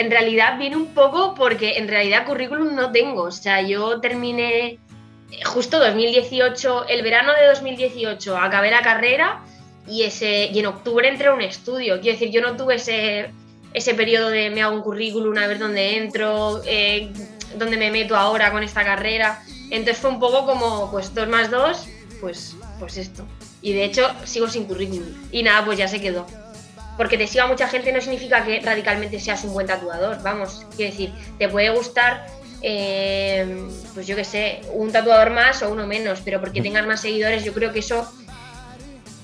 en 0.00 0.10
realidad 0.10 0.58
viene 0.58 0.76
un 0.76 0.94
poco 0.94 1.34
porque 1.34 1.76
en 1.76 1.86
realidad 1.86 2.26
currículum 2.26 2.74
no 2.74 2.90
tengo. 2.90 3.24
O 3.24 3.30
sea, 3.30 3.60
yo 3.60 4.00
terminé 4.00 4.78
justo 5.44 5.78
2018, 5.78 6.88
el 6.88 7.02
verano 7.02 7.32
de 7.34 7.46
2018, 7.46 8.36
acabé 8.36 8.70
la 8.70 8.80
carrera 8.80 9.42
y, 9.86 10.04
ese, 10.04 10.46
y 10.46 10.58
en 10.58 10.66
octubre 10.66 11.06
entré 11.06 11.28
a 11.28 11.34
un 11.34 11.42
estudio. 11.42 12.00
Quiero 12.00 12.18
decir, 12.18 12.30
yo 12.30 12.40
no 12.40 12.56
tuve 12.56 12.76
ese, 12.76 13.30
ese 13.74 13.94
periodo 13.94 14.30
de 14.30 14.48
me 14.48 14.62
hago 14.62 14.74
un 14.74 14.82
currículum, 14.82 15.36
a 15.36 15.46
ver 15.46 15.58
dónde 15.58 15.98
entro, 15.98 16.62
eh, 16.64 17.10
dónde 17.56 17.76
me 17.76 17.90
meto 17.90 18.16
ahora 18.16 18.50
con 18.52 18.62
esta 18.62 18.82
carrera. 18.82 19.42
Entonces 19.70 19.98
fue 19.98 20.10
un 20.10 20.18
poco 20.18 20.46
como, 20.46 20.90
pues 20.90 21.14
dos 21.14 21.28
más 21.28 21.50
dos, 21.50 21.86
pues, 22.22 22.56
pues 22.78 22.96
esto. 22.96 23.26
Y 23.60 23.74
de 23.74 23.84
hecho 23.84 24.10
sigo 24.24 24.48
sin 24.48 24.64
currículum. 24.64 25.12
Y 25.30 25.42
nada, 25.42 25.62
pues 25.62 25.76
ya 25.76 25.88
se 25.88 26.00
quedó. 26.00 26.26
Porque 27.00 27.16
te 27.16 27.26
siga 27.26 27.46
mucha 27.46 27.66
gente 27.66 27.92
no 27.92 28.00
significa 28.02 28.44
que 28.44 28.60
radicalmente 28.60 29.18
seas 29.18 29.42
un 29.44 29.54
buen 29.54 29.66
tatuador. 29.66 30.22
Vamos, 30.22 30.66
quiero 30.76 30.90
decir, 30.90 31.14
te 31.38 31.48
puede 31.48 31.70
gustar, 31.70 32.26
eh, 32.60 33.66
pues 33.94 34.06
yo 34.06 34.14
qué 34.16 34.24
sé, 34.24 34.60
un 34.74 34.92
tatuador 34.92 35.30
más 35.30 35.62
o 35.62 35.70
uno 35.70 35.86
menos, 35.86 36.20
pero 36.22 36.40
porque 36.40 36.60
tengas 36.60 36.86
más 36.86 37.00
seguidores, 37.00 37.42
yo 37.42 37.54
creo 37.54 37.72
que 37.72 37.78
eso, 37.78 38.06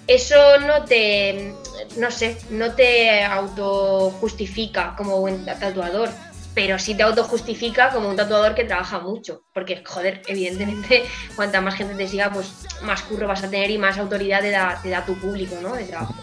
eso 0.07 0.59
no 0.61 0.87
te, 0.87 1.53
no 1.99 2.11
sé, 2.11 2.39
no 2.49 2.73
te 2.73 3.23
autojustifica 3.23 4.95
como 4.97 5.21
buen 5.21 5.45
tatuador 5.45 6.09
pero 6.55 6.79
sí 6.79 6.95
te 6.95 7.03
autojustifica 7.03 7.91
como 7.91 8.09
un 8.09 8.17
tatuador 8.17 8.55
que 8.55 8.65
trabaja 8.65 9.01
mucho, 9.01 9.43
porque, 9.53 9.85
joder, 9.85 10.23
evidentemente, 10.27 11.05
cuanta 11.37 11.61
más 11.61 11.75
gente 11.75 11.95
te 11.95 12.09
siga, 12.09 12.33
pues 12.33 12.51
más 12.81 13.03
curro 13.03 13.29
vas 13.29 13.45
a 13.45 13.51
tener 13.51 13.71
y 13.71 13.77
más 13.77 13.99
autoridad 13.99 14.41
te 14.41 14.89
da, 14.89 15.05
tu 15.05 15.15
público, 15.19 15.57
¿no? 15.61 15.75
De 15.75 15.85
trabajo. 15.85 16.15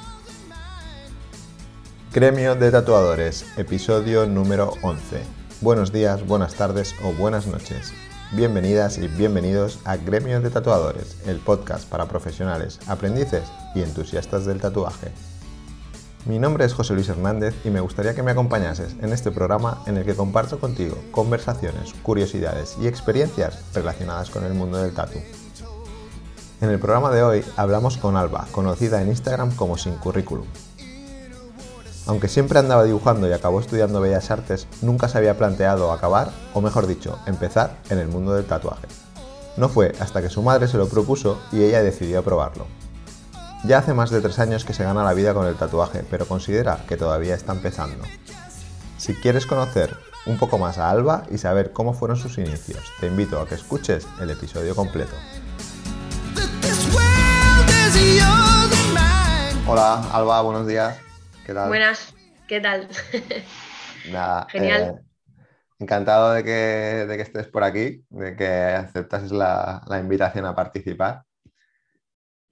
Gremio 2.14 2.54
de 2.54 2.70
Tatuadores, 2.70 3.44
episodio 3.58 4.28
número 4.28 4.74
11. 4.84 5.24
Buenos 5.62 5.92
días, 5.92 6.24
buenas 6.28 6.54
tardes 6.54 6.94
o 7.04 7.12
buenas 7.12 7.48
noches. 7.48 7.92
Bienvenidas 8.34 9.00
y 9.00 9.08
bienvenidos 9.08 9.80
a 9.84 9.98
Gremio 9.98 10.40
de 10.40 10.52
Tatuadores, 10.52 11.18
el 11.26 11.38
podcast 11.38 11.90
para 11.90 12.06
profesionales, 12.06 12.80
aprendices 12.86 13.52
y 13.74 13.82
entusiastas 13.82 14.46
del 14.46 14.62
tatuaje. 14.62 15.08
Mi 16.28 16.38
nombre 16.38 16.66
es 16.66 16.76
José 16.76 16.94
Luis 16.94 17.10
Hernández 17.10 17.56
y 17.66 17.72
me 17.72 17.82
gustaría 17.82 18.14
que 18.14 18.22
me 18.22 18.30
acompañases 18.30 18.96
en 19.02 19.12
este 19.12 19.32
programa 19.32 19.82
en 19.88 19.98
el 19.98 20.06
que 20.06 20.14
comparto 20.14 20.60
contigo 20.60 20.96
conversaciones, 21.10 21.96
curiosidades 22.04 22.78
y 22.80 22.86
experiencias 22.86 23.60
relacionadas 23.74 24.30
con 24.30 24.46
el 24.46 24.54
mundo 24.54 24.78
del 24.78 24.94
tatu. 24.94 25.18
En 26.62 26.70
el 26.70 26.78
programa 26.78 27.10
de 27.10 27.24
hoy 27.24 27.44
hablamos 27.58 27.98
con 27.98 28.18
Alba, 28.18 28.46
conocida 28.52 29.02
en 29.02 29.08
Instagram 29.08 29.56
como 29.56 29.80
Sin 29.80 29.96
Currículum. 29.96 30.46
Aunque 32.06 32.28
siempre 32.28 32.60
andaba 32.60 32.84
dibujando 32.84 33.30
y 33.30 33.32
acabó 33.32 33.62
estudiando 33.62 34.02
Bellas 34.02 34.30
Artes, 34.30 34.68
nunca 34.82 35.08
se 35.08 35.18
había 35.18 35.38
planteado 35.38 35.92
acabar, 35.94 36.32
o 36.54 36.60
mejor 36.60 36.86
dicho, 36.86 37.18
empezar 37.28 37.78
en 37.90 37.98
el 37.98 38.10
mundo 38.10 38.34
del 38.34 38.46
tatuaje. 38.46 38.88
No 39.56 39.70
fue 39.70 39.94
hasta 40.00 40.22
que 40.22 40.30
su 40.30 40.42
madre 40.42 40.68
se 40.68 40.78
lo 40.78 40.90
propuso 40.90 41.40
y 41.52 41.64
ella 41.64 41.82
decidió 41.82 42.22
probarlo. 42.24 42.68
Ya 43.64 43.78
hace 43.78 43.94
más 43.94 44.10
de 44.10 44.20
tres 44.20 44.40
años 44.40 44.66
que 44.66 44.74
se 44.74 44.84
gana 44.84 45.06
la 45.06 45.14
vida 45.14 45.34
con 45.34 45.48
el 45.48 45.56
tatuaje, 45.56 46.04
pero 46.10 46.28
considera 46.28 46.84
que 46.90 46.98
todavía 46.98 47.36
está 47.36 47.54
empezando. 47.54 48.04
Si 48.98 49.14
quieres 49.14 49.46
conocer 49.46 49.96
un 50.26 50.38
poco 50.38 50.58
más 50.58 50.78
a 50.78 50.90
Alba 50.90 51.24
y 51.32 51.38
saber 51.38 51.72
cómo 51.72 51.94
fueron 51.94 52.18
sus 52.18 52.38
inicios, 52.38 52.84
te 53.00 53.08
invito 53.08 53.40
a 53.40 53.48
que 53.48 53.56
escuches 53.56 54.06
el 54.20 54.30
episodio 54.30 54.76
completo. 54.76 55.14
Hola 59.66 60.04
Alba, 60.12 60.42
buenos 60.42 60.68
días. 60.68 61.13
¿Qué 61.46 61.54
tal? 61.54 61.68
Buenas, 61.68 62.16
¿qué 62.48 62.60
tal? 62.62 62.88
Nada, 64.12 64.48
Genial. 64.50 64.82
Eh, 64.84 65.02
encantado 65.80 66.34
de 66.34 66.44
que, 66.44 67.22
estés 67.22 67.48
por 67.48 67.64
aquí, 67.64 68.04
de 68.10 68.36
que 68.36 68.46
aceptases 68.46 69.32
la 69.32 70.00
invitación 70.00 70.46
a 70.46 70.56
participar. 70.56 71.24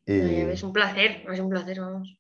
Es 0.06 0.64
un 0.64 0.74
placer, 0.74 1.24
es 1.32 1.40
un 1.40 1.50
placer, 1.50 1.80
vamos. 1.80 2.18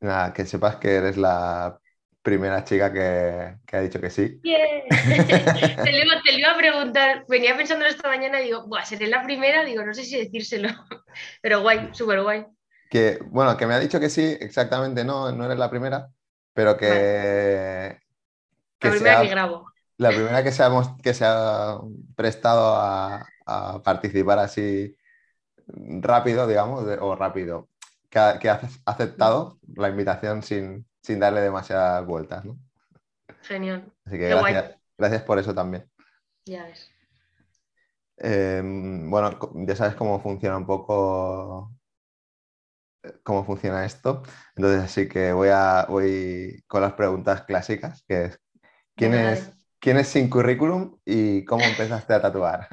Nada, 0.00 0.32
que 0.32 0.44
sepas 0.44 0.76
que 0.76 0.94
eres 0.96 1.16
la 1.16 1.78
primera 2.22 2.64
chica 2.64 2.92
que, 2.92 3.76
ha 3.76 3.80
dicho 3.80 4.00
que 4.00 4.10
sí. 4.10 4.40
te, 4.42 5.92
lo 5.92 6.38
iba, 6.38 6.52
a 6.52 6.56
preguntar, 6.56 7.24
venía 7.28 7.56
pensando 7.56 7.84
esta 7.86 8.08
mañana 8.08 8.40
y 8.40 8.46
digo, 8.46 8.66
Buah, 8.66 8.84
seré 8.84 9.06
la 9.06 9.22
primera, 9.22 9.64
digo, 9.64 9.84
no 9.84 9.94
sé 9.94 10.04
si 10.04 10.18
decírselo, 10.18 10.68
pero 11.42 11.60
guay, 11.60 11.90
súper 11.92 12.22
guay. 12.22 12.44
Que, 12.94 13.18
bueno, 13.26 13.56
que 13.56 13.66
me 13.66 13.74
ha 13.74 13.80
dicho 13.80 13.98
que 13.98 14.08
sí, 14.08 14.36
exactamente 14.38 15.04
no, 15.04 15.32
no 15.32 15.46
eres 15.46 15.58
la 15.58 15.68
primera, 15.68 16.12
pero 16.52 16.76
que... 16.76 17.98
la 18.80 18.90
primera 18.92 19.20
que 19.20 19.28
grabo. 19.28 19.66
La 19.96 20.10
primera 20.10 20.44
que 20.44 20.52
se 20.52 20.62
ha, 20.62 20.70
que 21.02 21.12
se 21.12 21.24
ha 21.26 21.80
prestado 22.14 22.76
a, 22.76 23.26
a 23.46 23.82
participar 23.82 24.38
así 24.38 24.96
rápido, 25.66 26.46
digamos, 26.46 26.84
o 27.00 27.16
rápido, 27.16 27.68
que, 28.08 28.48
has 28.48 28.80
aceptado 28.86 29.58
la 29.74 29.88
invitación 29.88 30.44
sin, 30.44 30.86
darle 31.18 31.40
demasiadas 31.40 32.06
vueltas, 32.06 32.44
¿no? 32.44 32.56
Genial. 33.42 33.92
Así 34.04 34.18
que 34.18 34.28
gracias, 34.28 34.76
gracias, 34.96 35.22
por 35.22 35.40
eso 35.40 35.52
también. 35.52 35.90
Ya 36.44 36.62
ves. 36.62 36.92
Em, 38.18 39.10
bueno, 39.10 39.36
ya 39.66 39.74
sabes 39.74 39.96
cómo 39.96 40.20
funciona 40.20 40.56
un 40.56 40.66
poco 40.66 41.72
cómo 43.22 43.44
funciona 43.44 43.84
esto. 43.84 44.22
Entonces, 44.56 44.82
así 44.82 45.08
que 45.08 45.32
voy, 45.32 45.48
a, 45.50 45.86
voy 45.88 46.62
con 46.66 46.82
las 46.82 46.94
preguntas 46.94 47.42
clásicas, 47.42 48.04
que 48.06 48.24
es 48.24 48.40
¿quién, 48.96 49.14
es, 49.14 49.50
¿quién 49.78 49.98
es 49.98 50.08
sin 50.08 50.28
currículum 50.28 50.98
y 51.04 51.44
cómo 51.44 51.64
empezaste 51.64 52.14
a 52.14 52.22
tatuar? 52.22 52.68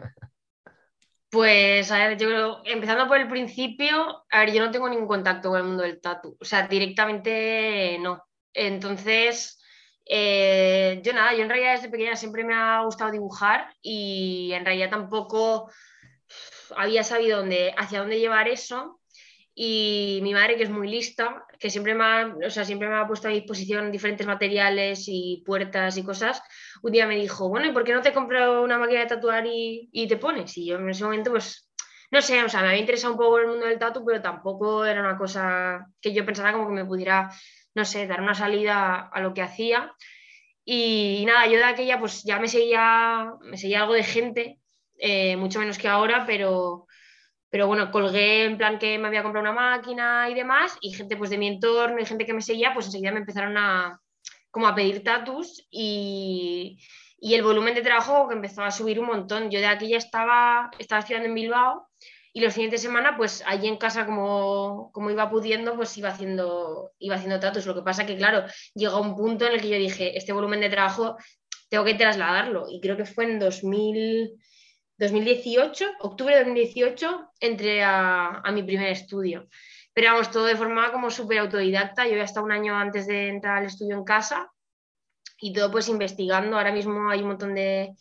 Pues, 1.29 1.89
a 1.91 1.97
ver, 1.97 2.17
yo 2.17 2.27
creo, 2.27 2.61
empezando 2.65 3.07
por 3.07 3.17
el 3.17 3.29
principio, 3.29 4.25
a 4.29 4.39
ver, 4.39 4.51
yo 4.51 4.65
no 4.65 4.71
tengo 4.71 4.89
ningún 4.89 5.07
contacto 5.07 5.49
con 5.49 5.59
el 5.59 5.65
mundo 5.65 5.83
del 5.83 6.01
tatu, 6.01 6.35
o 6.39 6.45
sea, 6.45 6.67
directamente 6.67 7.97
no. 8.01 8.25
Entonces, 8.53 9.57
eh, 10.05 10.99
yo 11.03 11.13
nada, 11.13 11.33
yo 11.33 11.43
en 11.43 11.49
realidad 11.49 11.75
desde 11.75 11.89
pequeña 11.89 12.17
siempre 12.17 12.43
me 12.43 12.53
ha 12.53 12.83
gustado 12.83 13.11
dibujar 13.11 13.73
y 13.81 14.51
en 14.53 14.65
realidad 14.65 14.89
tampoco 14.89 15.71
había 16.75 17.03
sabido 17.03 17.39
dónde, 17.39 17.73
hacia 17.77 17.99
dónde 17.99 18.19
llevar 18.19 18.49
eso. 18.49 19.00
Y 19.53 20.19
mi 20.23 20.33
madre, 20.33 20.55
que 20.55 20.63
es 20.63 20.69
muy 20.69 20.87
lista, 20.87 21.45
que 21.59 21.69
siempre 21.69 21.93
me 21.93 22.03
ha, 22.03 22.35
o 22.45 22.49
sea, 22.49 22.63
siempre 22.63 22.87
me 22.87 22.95
ha 22.95 23.07
puesto 23.07 23.27
a 23.27 23.31
disposición 23.31 23.91
diferentes 23.91 24.25
materiales 24.25 25.05
y 25.07 25.43
puertas 25.45 25.97
y 25.97 26.03
cosas, 26.03 26.41
un 26.81 26.91
día 26.91 27.05
me 27.05 27.17
dijo, 27.17 27.49
bueno, 27.49 27.67
¿y 27.67 27.73
por 27.73 27.83
qué 27.83 27.93
no 27.93 28.01
te 28.01 28.13
compro 28.13 28.63
una 28.63 28.77
máquina 28.77 29.01
de 29.01 29.07
tatuar 29.07 29.45
y, 29.45 29.89
y 29.91 30.07
te 30.07 30.17
pones? 30.17 30.57
Y 30.57 30.67
yo 30.67 30.77
en 30.77 30.89
ese 30.89 31.03
momento, 31.03 31.31
pues, 31.31 31.69
no 32.11 32.21
sé, 32.21 32.43
o 32.43 32.49
sea, 32.49 32.61
me 32.61 32.67
había 32.67 32.81
interesado 32.81 33.13
un 33.13 33.19
poco 33.19 33.39
el 33.39 33.47
mundo 33.47 33.65
del 33.65 33.79
tatu, 33.79 34.03
pero 34.05 34.21
tampoco 34.21 34.85
era 34.85 34.99
una 34.99 35.17
cosa 35.17 35.87
que 36.01 36.13
yo 36.13 36.25
pensara 36.25 36.51
como 36.51 36.67
que 36.67 36.73
me 36.73 36.85
pudiera, 36.85 37.29
no 37.73 37.85
sé, 37.85 38.05
dar 38.05 38.21
una 38.21 38.35
salida 38.35 39.09
a 39.11 39.21
lo 39.21 39.33
que 39.33 39.41
hacía. 39.41 39.93
Y, 40.65 41.23
nada, 41.25 41.47
yo 41.47 41.57
de 41.57 41.63
aquella 41.63 41.99
pues 41.99 42.23
ya 42.23 42.39
me 42.39 42.49
seguía, 42.49 43.33
me 43.41 43.57
seguía 43.57 43.81
algo 43.81 43.93
de 43.93 44.03
gente, 44.03 44.59
eh, 44.97 45.37
mucho 45.37 45.59
menos 45.59 45.77
que 45.77 45.87
ahora, 45.87 46.25
pero, 46.27 46.85
pero 47.51 47.67
bueno, 47.67 47.91
colgué 47.91 48.45
en 48.45 48.57
plan 48.57 48.79
que 48.79 48.97
me 48.97 49.09
había 49.09 49.21
comprado 49.21 49.43
una 49.43 49.53
máquina 49.53 50.29
y 50.29 50.33
demás, 50.33 50.77
y 50.81 50.93
gente 50.93 51.17
pues 51.17 51.29
de 51.29 51.37
mi 51.37 51.47
entorno 51.47 51.99
y 51.99 52.05
gente 52.05 52.25
que 52.25 52.33
me 52.33 52.41
seguía, 52.41 52.73
pues 52.73 52.87
enseguida 52.87 53.11
me 53.11 53.19
empezaron 53.19 53.57
a, 53.57 53.99
como 54.49 54.67
a 54.67 54.73
pedir 54.73 55.03
tatus 55.03 55.67
y, 55.69 56.79
y, 57.19 57.33
el 57.35 57.43
volumen 57.43 57.75
de 57.75 57.81
trabajo 57.81 58.29
que 58.29 58.35
empezó 58.35 58.63
a 58.63 58.71
subir 58.71 58.99
un 58.99 59.07
montón. 59.07 59.51
Yo 59.51 59.59
de 59.59 59.67
aquí 59.67 59.89
ya 59.89 59.97
estaba, 59.97 60.71
estaba 60.79 60.99
estudiando 60.99 61.27
en 61.27 61.35
Bilbao 61.35 61.89
y 62.33 62.39
los 62.39 62.53
siguientes 62.53 62.81
de 62.81 62.87
semana, 62.87 63.17
pues 63.17 63.43
allí 63.45 63.67
en 63.67 63.75
casa 63.75 64.05
como, 64.05 64.89
como 64.93 65.11
iba 65.11 65.29
pudiendo, 65.29 65.75
pues 65.75 65.97
iba 65.97 66.09
haciendo, 66.09 66.91
iba 66.99 67.15
haciendo 67.15 67.39
tatus. 67.41 67.65
Lo 67.65 67.75
que 67.75 67.81
pasa 67.81 68.05
que, 68.05 68.15
claro, 68.15 68.45
llegó 68.73 69.01
un 69.01 69.15
punto 69.17 69.45
en 69.45 69.53
el 69.53 69.61
que 69.61 69.69
yo 69.69 69.77
dije, 69.77 70.17
este 70.17 70.31
volumen 70.31 70.61
de 70.61 70.69
trabajo 70.69 71.17
tengo 71.69 71.83
que 71.83 71.95
trasladarlo. 71.95 72.67
Y 72.69 72.79
creo 72.79 72.95
que 72.95 73.05
fue 73.05 73.25
en 73.25 73.39
2000, 73.39 74.31
2018, 75.01 75.85
octubre 75.99 76.35
de 76.35 76.43
2018, 76.43 77.31
entré 77.39 77.83
a, 77.83 78.41
a 78.43 78.51
mi 78.51 78.63
primer 78.63 78.89
estudio. 78.89 79.47
Pero 79.93 80.11
vamos, 80.11 80.31
todo 80.31 80.45
de 80.45 80.55
forma 80.55 80.91
como 80.91 81.09
súper 81.09 81.39
autodidacta. 81.39 82.05
Yo 82.05 82.13
había 82.13 82.23
estado 82.23 82.45
un 82.45 82.51
año 82.51 82.75
antes 82.75 83.07
de 83.07 83.29
entrar 83.29 83.57
al 83.57 83.65
estudio 83.65 83.95
en 83.95 84.03
casa 84.03 84.51
y 85.39 85.51
todo 85.53 85.71
pues 85.71 85.89
investigando. 85.89 86.57
Ahora 86.57 86.71
mismo 86.71 87.09
hay 87.09 87.21
un 87.21 87.29
montón 87.29 87.55
de, 87.55 87.93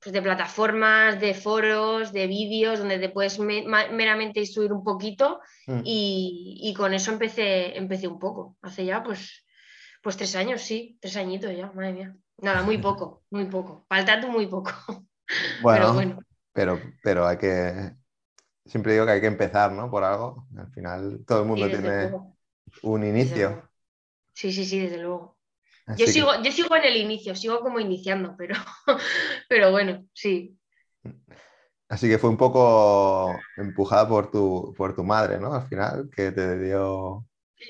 pues, 0.00 0.12
de 0.12 0.22
plataformas, 0.22 1.20
de 1.20 1.34
foros, 1.34 2.12
de 2.12 2.26
vídeos 2.26 2.78
donde 2.78 2.98
te 2.98 3.08
puedes 3.08 3.38
meramente 3.38 4.40
instruir 4.40 4.72
un 4.72 4.84
poquito 4.84 5.40
mm. 5.66 5.80
y, 5.84 6.74
con 6.76 6.94
eso 6.94 7.10
empecé, 7.12 7.76
empecé 7.76 8.06
un 8.06 8.18
poco. 8.18 8.56
Hace 8.62 8.84
ya 8.84 9.02
pues, 9.02 9.44
pues 10.02 10.16
tres 10.16 10.36
años, 10.36 10.62
sí, 10.62 10.98
tres 11.00 11.16
añitos 11.16 11.54
ya, 11.54 11.72
madre 11.72 11.92
mía. 11.92 12.16
Nada, 12.38 12.62
muy 12.62 12.78
poco, 12.78 13.22
muy 13.30 13.46
poco. 13.46 13.86
Falta 13.88 14.20
tú 14.20 14.28
muy 14.28 14.46
poco. 14.46 14.72
Bueno, 15.62 15.86
pero, 15.86 15.94
bueno. 15.94 16.18
Pero, 16.54 16.80
pero 17.02 17.26
hay 17.26 17.36
que 17.36 17.92
siempre 18.66 18.92
digo 18.92 19.06
que 19.06 19.12
hay 19.12 19.20
que 19.20 19.26
empezar, 19.26 19.72
¿no? 19.72 19.90
Por 19.90 20.04
algo. 20.04 20.46
Al 20.56 20.70
final 20.72 21.24
todo 21.26 21.42
el 21.42 21.48
mundo 21.48 21.68
tiene 21.68 22.12
un 22.82 23.04
inicio. 23.04 23.68
Sí, 24.32 24.52
sí, 24.52 24.64
sí, 24.64 24.80
desde 24.80 24.98
luego. 24.98 25.36
yo, 25.96 26.06
sigo, 26.06 26.30
yo 26.42 26.50
sigo 26.50 26.74
en 26.76 26.84
el 26.84 26.96
inicio, 26.96 27.36
sigo 27.36 27.60
como 27.60 27.78
iniciando, 27.78 28.34
pero, 28.36 28.56
pero 29.48 29.70
bueno, 29.70 30.04
sí. 30.12 30.58
Así 31.88 32.08
que 32.08 32.18
fue 32.18 32.30
un 32.30 32.36
poco 32.36 33.38
empujada 33.56 34.08
por 34.08 34.30
tu, 34.30 34.74
por 34.76 34.96
tu 34.96 35.04
madre, 35.04 35.38
¿no? 35.38 35.52
Al 35.52 35.68
final, 35.68 36.10
que 36.14 36.32
te 36.32 36.58
dio... 36.58 37.24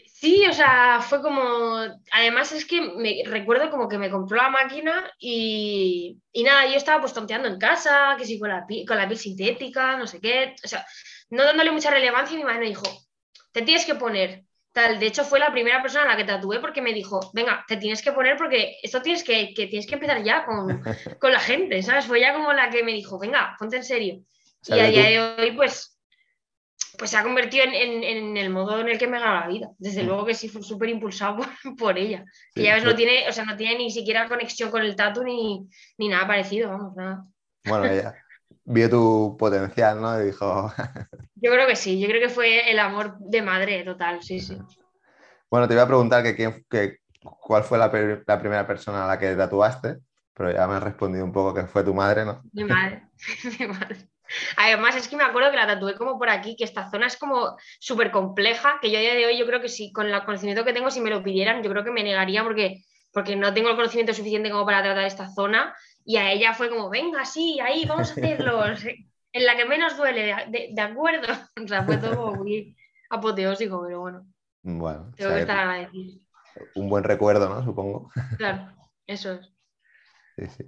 Sí, 0.07 0.47
o 0.47 0.53
sea, 0.53 1.01
fue 1.01 1.21
como... 1.21 1.79
Además 2.13 2.53
es 2.53 2.65
que 2.65 2.81
me 2.81 3.23
recuerdo 3.27 3.71
como 3.71 3.89
que 3.89 3.99
me 3.99 4.11
compró 4.11 4.37
la 4.37 4.49
máquina 4.49 5.11
y, 5.19 6.19
y 6.33 6.43
nada, 6.45 6.67
yo 6.67 6.77
estaba 6.77 7.01
pues 7.01 7.13
tonteando 7.13 7.49
en 7.49 7.59
casa, 7.59 8.15
que 8.17 8.25
sí, 8.25 8.39
con 8.39 8.49
la, 8.49 8.65
con 8.87 8.97
la 8.97 9.07
piel 9.07 9.19
sintética, 9.19 9.97
no 9.97 10.07
sé 10.07 10.21
qué. 10.21 10.55
O 10.65 10.69
sea, 10.69 10.87
no 11.31 11.45
dándole 11.45 11.73
mucha 11.73 11.91
relevancia 11.91 12.35
y 12.35 12.39
mi 12.39 12.45
madre 12.45 12.61
me 12.61 12.69
dijo, 12.69 12.85
te 13.53 13.63
tienes 13.63 13.85
que 13.85 13.95
poner. 13.95 14.45
Tal, 14.73 14.99
de 14.99 15.07
hecho 15.07 15.25
fue 15.25 15.39
la 15.39 15.53
primera 15.53 15.81
persona 15.83 16.05
a 16.05 16.09
la 16.09 16.17
que 16.17 16.25
tatué 16.25 16.59
porque 16.59 16.83
me 16.83 16.93
dijo, 16.93 17.31
venga, 17.33 17.65
te 17.69 17.77
tienes 17.77 18.03
que 18.03 18.11
poner 18.11 18.37
porque 18.37 18.77
esto 18.83 19.01
tienes 19.01 19.23
que, 19.23 19.55
que 19.55 19.69
tienes 19.69 19.87
que 19.87 19.95
empezar 19.95 20.23
ya 20.25 20.45
con, 20.45 20.83
con, 21.21 21.33
la 21.33 21.39
gente, 21.39 21.81
¿sabes? 21.83 22.07
Fue 22.07 22.21
ya 22.21 22.35
como 22.35 22.53
la 22.53 22.71
que 22.71 22.83
me 22.83 22.93
dijo, 22.93 23.19
venga, 23.19 23.55
ponte 23.59 23.77
en 23.77 23.85
serio. 23.85 24.23
y 24.67 24.81
a 24.81 24.87
día 24.87 25.11
de 25.11 25.21
hoy, 25.21 25.53
pues, 25.53 25.94
pues 26.99 27.11
se 27.11 27.17
ha 27.17 27.23
convertido 27.23 27.65
en, 27.65 27.75
en, 27.75 28.05
en, 28.05 28.37
el 28.37 28.51
modo 28.51 28.81
en 28.81 28.89
el 28.89 28.99
que 28.99 29.07
me 29.07 29.19
gana 29.19 29.41
la 29.41 29.49
vida. 29.49 29.71
Desde 29.79 30.03
mm. 30.03 30.07
luego 30.07 30.25
que 30.27 30.35
sí 30.35 30.49
fue 30.49 30.63
súper 30.63 30.89
impulsado 30.89 31.37
por, 31.63 31.77
por, 31.77 31.99
ella. 31.99 32.25
Sí, 32.55 32.61
y 32.61 32.65
ya 32.65 32.75
ves, 32.75 32.85
no 32.85 32.95
tiene, 32.95 33.29
o 33.29 33.33
sea, 33.33 33.45
no 33.45 33.57
tiene 33.57 33.79
ni 33.79 33.91
siquiera 33.91 34.29
conexión 34.29 34.71
con 34.71 34.83
el 34.83 34.97
tatu 34.97 35.23
ni, 35.23 35.69
ni 35.99 36.09
nada 36.09 36.27
parecido, 36.27 36.71
vamos, 36.71 36.97
nada. 36.97 37.25
Bueno, 37.65 37.87
ella 37.87 38.15
vio 38.65 38.91
tu 38.91 39.37
potencial, 39.39 40.01
¿no? 40.01 40.21
Y 40.21 40.27
dijo... 40.27 40.73
yo 41.37 41.53
creo 41.53 41.67
que 41.67 41.77
sí, 41.77 42.01
yo 42.01 42.09
creo 42.09 42.21
que 42.21 42.35
fue 42.35 42.71
el 42.71 42.79
amor 42.79 43.19
de 43.19 43.43
madre 43.43 43.85
total, 43.85 44.23
sí, 44.23 44.41
sí. 44.41 44.59
Bueno, 45.51 45.69
te 45.69 45.75
iba 45.75 45.83
a 45.83 45.87
preguntar 45.87 46.23
que, 46.23 46.35
quién, 46.35 46.65
que 46.69 46.99
cuál 47.21 47.63
fue 47.63 47.79
la, 47.79 47.91
la, 48.27 48.41
primera 48.41 48.67
persona 48.67 49.05
a 49.05 49.09
la 49.09 49.19
que 49.19 49.35
tatuaste, 49.35 49.99
pero 50.33 50.51
ya 50.51 50.67
me 50.67 50.75
has 50.75 50.83
respondido 50.83 51.25
un 51.25 51.33
poco 51.33 51.55
que 51.55 51.67
fue 51.67 51.85
tu 51.85 51.95
madre, 51.95 52.25
¿no? 52.25 52.43
Mi 52.53 52.65
madre, 52.65 53.09
mi 53.61 53.67
madre. 53.67 54.09
Además, 54.57 54.97
es 54.97 55.09
que 55.09 55.17
me 55.17 55.25
acuerdo 55.25 55.51
que 55.51 55.57
la 55.57 55.67
tatué 55.67 55.95
como 55.95 56.19
por 56.19 56.29
aquí, 56.29 56.57
que 56.57 56.65
esta 56.65 56.91
zona 56.91 57.07
es 57.07 57.17
como 57.17 57.57
súper 57.79 58.11
compleja, 58.11 58.79
que 58.81 58.91
yo 58.91 58.99
a 58.99 59.03
día 59.03 59.15
de 59.15 59.27
hoy 59.27 59.39
yo 59.39 59.47
creo 59.47 59.61
que 59.61 59.69
sí, 59.69 59.93
con 59.93 60.07
el 60.07 60.25
conocimiento 60.25 60.65
que 60.65 60.73
tengo, 60.73 60.91
si 60.91 61.01
me 61.01 61.11
lo 61.11 61.23
pidieran, 61.23 61.63
yo 61.63 61.71
creo 61.71 61.85
que 61.85 61.91
me 61.91 62.03
negaría 62.03 62.43
porque, 62.43 62.85
porque 63.13 63.37
no 63.37 63.53
tengo 63.55 63.71
el 63.71 63.77
conocimiento 63.77 64.15
suficiente 64.15 64.51
como 64.51 64.67
para 64.67 64.83
tratar 64.83 65.05
esta 65.05 65.29
zona 65.29 65.75
y 66.05 66.17
a 66.17 66.31
ella 66.31 66.53
fue 66.53 66.69
como, 66.69 66.91
venga, 66.91 67.25
sí, 67.25 67.59
ahí, 67.61 67.85
vamos 67.87 68.11
a 68.11 68.13
hacerlo, 68.13 68.63
en 69.33 69.45
la 69.45 69.57
que 69.57 69.65
menos 69.65 69.97
duele, 69.97 70.35
de, 70.49 70.71
de 70.73 70.81
acuerdo. 70.81 71.27
O 71.65 71.69
sea, 71.69 71.83
fue 71.85 71.97
todo 71.97 72.35
muy 72.35 72.77
apoteósico, 73.11 73.83
pero 73.83 74.01
bueno. 74.01 74.27
Bueno, 74.63 75.13
tengo 75.17 75.35
que 75.35 75.41
estar 75.41 75.59
agradecido. 75.59 76.21
Un 76.75 76.89
buen 76.89 77.05
recuerdo, 77.05 77.49
¿no? 77.49 77.65
Supongo. 77.65 78.11
Claro, 78.37 78.73
eso 79.07 79.33
es. 79.33 79.51
Sí, 80.37 80.47
sí. 80.47 80.65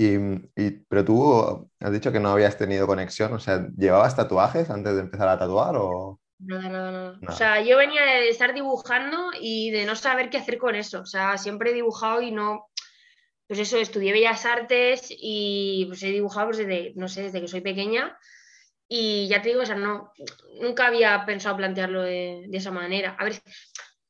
Y, 0.00 0.14
y, 0.54 0.70
pero 0.88 1.04
tú 1.04 1.68
has 1.80 1.92
dicho 1.92 2.12
que 2.12 2.20
no 2.20 2.30
habías 2.30 2.56
tenido 2.56 2.86
conexión, 2.86 3.32
o 3.32 3.40
sea, 3.40 3.66
¿llevabas 3.76 4.14
tatuajes 4.14 4.70
antes 4.70 4.94
de 4.94 5.00
empezar 5.00 5.28
a 5.28 5.38
tatuar 5.38 5.74
o...? 5.76 6.20
Nada, 6.38 6.68
nada, 6.68 6.90
nada. 6.92 7.18
O 7.26 7.32
sea, 7.32 7.60
yo 7.60 7.76
venía 7.76 8.04
de 8.04 8.28
estar 8.28 8.54
dibujando 8.54 9.30
y 9.40 9.72
de 9.72 9.84
no 9.86 9.96
saber 9.96 10.30
qué 10.30 10.38
hacer 10.38 10.56
con 10.56 10.76
eso. 10.76 11.00
O 11.00 11.06
sea, 11.06 11.36
siempre 11.36 11.70
he 11.70 11.74
dibujado 11.74 12.22
y 12.22 12.30
no, 12.30 12.68
pues 13.48 13.58
eso, 13.58 13.76
estudié 13.78 14.12
Bellas 14.12 14.46
Artes 14.46 15.08
y 15.10 15.86
pues 15.88 16.00
he 16.04 16.12
dibujado 16.12 16.46
pues, 16.46 16.58
desde, 16.58 16.92
no 16.94 17.08
sé, 17.08 17.22
desde 17.22 17.40
que 17.40 17.48
soy 17.48 17.60
pequeña. 17.60 18.16
Y 18.86 19.26
ya 19.26 19.42
te 19.42 19.48
digo, 19.48 19.62
o 19.62 19.66
sea, 19.66 19.74
no, 19.74 20.12
nunca 20.60 20.86
había 20.86 21.26
pensado 21.26 21.56
plantearlo 21.56 22.02
de, 22.02 22.44
de, 22.48 22.56
esa 22.56 22.70
manera. 22.70 23.16
A 23.18 23.24
ver, 23.24 23.42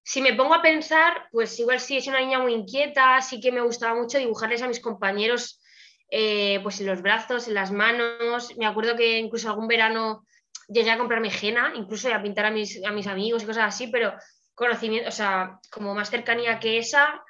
si 0.03 0.21
me 0.21 0.35
pongo 0.35 0.55
a 0.55 0.63
pensar, 0.63 1.29
pues 1.33 1.59
igual 1.59 1.81
sí, 1.81 1.97
es 1.97 2.07
una 2.09 2.21
niña 2.21 2.41
muy 2.41 2.53
inquieta, 2.53 3.23
sí 3.23 3.41
que 3.41 3.53
me 3.53 3.63
gustaba 3.63 3.99
mucho 3.99 4.19
dibujarles 4.19 4.61
a 4.61 4.69
mis 4.69 4.81
compañeros, 4.81 5.61
eh, 6.11 6.61
pues 6.63 6.81
en 6.81 6.87
los 6.87 7.03
brazos, 7.03 7.49
en 7.49 7.55
las 7.55 7.73
manos. 7.73 8.55
Me 8.57 8.67
acuerdo 8.67 8.97
que 8.97 9.19
incluso 9.19 9.49
algún 9.49 9.69
verano 9.69 10.25
llegué 10.69 10.91
a 10.91 10.99
comprarme 10.99 11.31
jena, 11.31 11.73
incluso 11.75 12.13
a 12.13 12.23
pintar 12.23 12.47
a 12.47 12.51
mis, 12.51 12.85
a 12.85 12.93
mis 12.93 13.07
amigos 13.07 13.43
y 13.43 13.47
cosas 13.47 13.75
así, 13.75 13.89
pero 13.89 14.13
conocimiento, 14.55 15.09
o 15.09 15.13
sea, 15.13 15.59
como 15.71 15.95
más 15.95 16.11
cercanía 16.11 16.59
que 16.59 16.79
esa, 16.79 17.23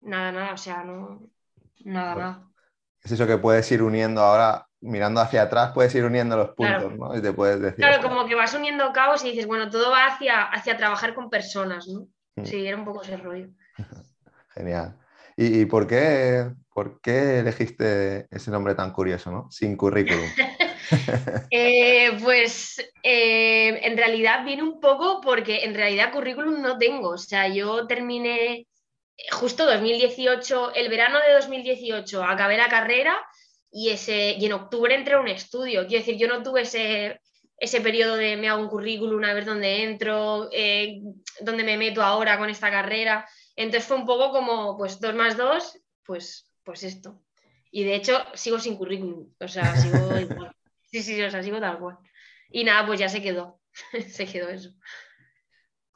nada, 0.00 0.32
nada, 0.32 0.52
o 0.52 0.56
sea, 0.56 0.84
no, 0.84 1.28
Nada, 1.84 2.14
nada. 2.14 2.42
Es 3.02 3.12
eso 3.12 3.26
que 3.26 3.36
puedes 3.36 3.70
ir 3.70 3.82
uniendo 3.82 4.22
ahora, 4.22 4.66
mirando 4.80 5.20
hacia 5.20 5.42
atrás, 5.42 5.72
puedes 5.74 5.94
ir 5.94 6.04
uniendo 6.04 6.36
los 6.36 6.50
puntos, 6.50 6.78
claro. 6.78 6.96
¿no? 6.96 7.16
Y 7.16 7.20
te 7.20 7.32
puedes 7.32 7.60
decir. 7.60 7.76
Claro, 7.76 8.02
como 8.02 8.26
que 8.26 8.34
vas 8.34 8.54
uniendo 8.54 8.90
cabos 8.92 9.22
y 9.24 9.30
dices, 9.30 9.46
bueno, 9.46 9.68
todo 9.68 9.90
va 9.90 10.06
hacia, 10.06 10.44
hacia 10.44 10.76
trabajar 10.76 11.14
con 11.14 11.28
personas, 11.28 11.86
¿no? 11.86 12.08
Mm. 12.36 12.44
Sí, 12.44 12.66
era 12.66 12.76
un 12.76 12.84
poco 12.84 13.02
ese 13.02 13.18
rollo. 13.18 13.48
Genial. 14.54 14.98
¿Y, 15.36 15.60
y 15.60 15.66
por, 15.66 15.86
qué, 15.86 16.50
por 16.74 17.00
qué 17.00 17.38
elegiste 17.38 18.26
ese 18.32 18.50
nombre 18.50 18.74
tan 18.74 18.92
curioso, 18.92 19.30
¿no? 19.30 19.48
Sin 19.50 19.76
currículum. 19.76 20.26
eh, 21.50 22.18
pues 22.20 22.80
eh, 23.00 23.80
en 23.86 23.96
realidad 23.96 24.44
viene 24.44 24.64
un 24.64 24.80
poco 24.80 25.20
porque 25.20 25.64
en 25.64 25.74
realidad 25.74 26.12
currículum 26.12 26.60
no 26.60 26.76
tengo. 26.76 27.10
O 27.10 27.18
sea, 27.18 27.46
yo 27.46 27.86
terminé 27.86 28.66
justo 29.30 29.64
2018, 29.64 30.74
el 30.74 30.88
verano 30.88 31.20
de 31.20 31.34
2018 31.34 32.24
acabé 32.24 32.56
la 32.56 32.68
carrera 32.68 33.24
y, 33.70 33.90
ese, 33.90 34.32
y 34.32 34.44
en 34.44 34.54
octubre 34.54 34.96
entré 34.96 35.14
a 35.14 35.20
un 35.20 35.28
estudio. 35.28 35.86
Quiero 35.86 36.04
decir, 36.04 36.16
yo 36.16 36.26
no 36.26 36.42
tuve 36.42 36.62
ese, 36.62 37.20
ese 37.56 37.80
periodo 37.82 38.16
de 38.16 38.36
me 38.36 38.48
hago 38.48 38.60
un 38.60 38.68
currículum, 38.68 39.22
a 39.22 39.32
ver 39.32 39.44
dónde 39.44 39.84
entro, 39.84 40.48
eh, 40.50 41.00
dónde 41.40 41.62
me 41.62 41.76
meto 41.76 42.02
ahora 42.02 42.36
con 42.36 42.50
esta 42.50 42.68
carrera. 42.68 43.28
Entonces 43.54 43.86
fue 43.86 43.96
un 43.96 44.06
poco 44.06 44.32
como, 44.32 44.76
pues 44.76 44.98
dos 44.98 45.14
más 45.14 45.36
dos, 45.36 45.78
pues, 46.04 46.50
pues 46.64 46.82
esto. 46.82 47.22
Y 47.70 47.84
de 47.84 47.96
hecho 47.96 48.18
sigo 48.34 48.58
sin 48.58 48.76
currículum, 48.76 49.32
o 49.40 49.48
sea, 49.48 49.76
sigo 49.76 49.96
igual. 50.18 50.54
Sí, 50.90 51.02
sí, 51.02 51.20
o 51.22 51.30
sea, 51.30 51.42
sigo 51.42 51.60
tal 51.60 51.78
cual. 51.78 51.98
Y 52.50 52.64
nada, 52.64 52.86
pues 52.86 53.00
ya 53.00 53.08
se 53.08 53.22
quedó, 53.22 53.60
se 54.08 54.26
quedó 54.26 54.48
eso. 54.48 54.70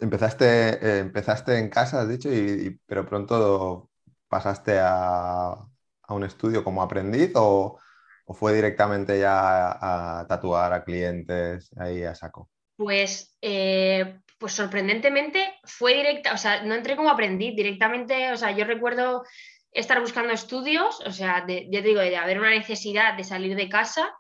Empezaste, 0.01 0.47
eh, 0.47 0.99
empezaste 0.99 1.59
en 1.59 1.71
casa, 1.71 2.01
has 2.01 2.09
dicho, 2.09 2.33
y, 2.33 2.79
pero 2.87 3.07
pronto 3.07 3.91
pasaste 4.29 4.79
a, 4.79 5.51
a, 5.53 6.15
un 6.15 6.25
estudio 6.25 6.63
como 6.63 6.83
aprendiz 6.83 7.33
o, 7.35 7.79
o 8.27 8.35
fue 8.35 8.55
directamente 8.55 9.19
ya 9.19 9.71
a, 9.73 10.21
a, 10.21 10.27
tatuar 10.27 10.73
a 10.73 10.85
clientes 10.85 11.71
ahí 11.77 12.05
a 12.05 12.15
saco? 12.15 12.51
Pues, 12.77 13.37
eh, 13.41 14.21
pues 14.39 14.53
sorprendentemente 14.53 15.59
fue 15.65 15.95
directa, 15.95 16.33
o 16.33 16.37
sea, 16.37 16.63
no 16.63 16.75
entré 16.75 16.95
como 16.95 17.11
aprendiz, 17.11 17.57
directamente, 17.57 18.31
o 18.33 18.37
sea, 18.37 18.53
yo 18.53 18.65
recuerdo 18.65 19.25
estar 19.73 20.01
buscando 20.01 20.33
estudios, 20.33 21.01
o 21.07 21.13
sea, 21.13 21.45
de, 21.47 21.69
te 21.71 21.83
digo, 21.83 22.01
de 22.01 22.17
haber 22.17 22.39
una 22.39 22.51
necesidad 22.51 23.17
de 23.17 23.25
salir 23.25 23.57
de 23.57 23.69
casa 23.69 24.15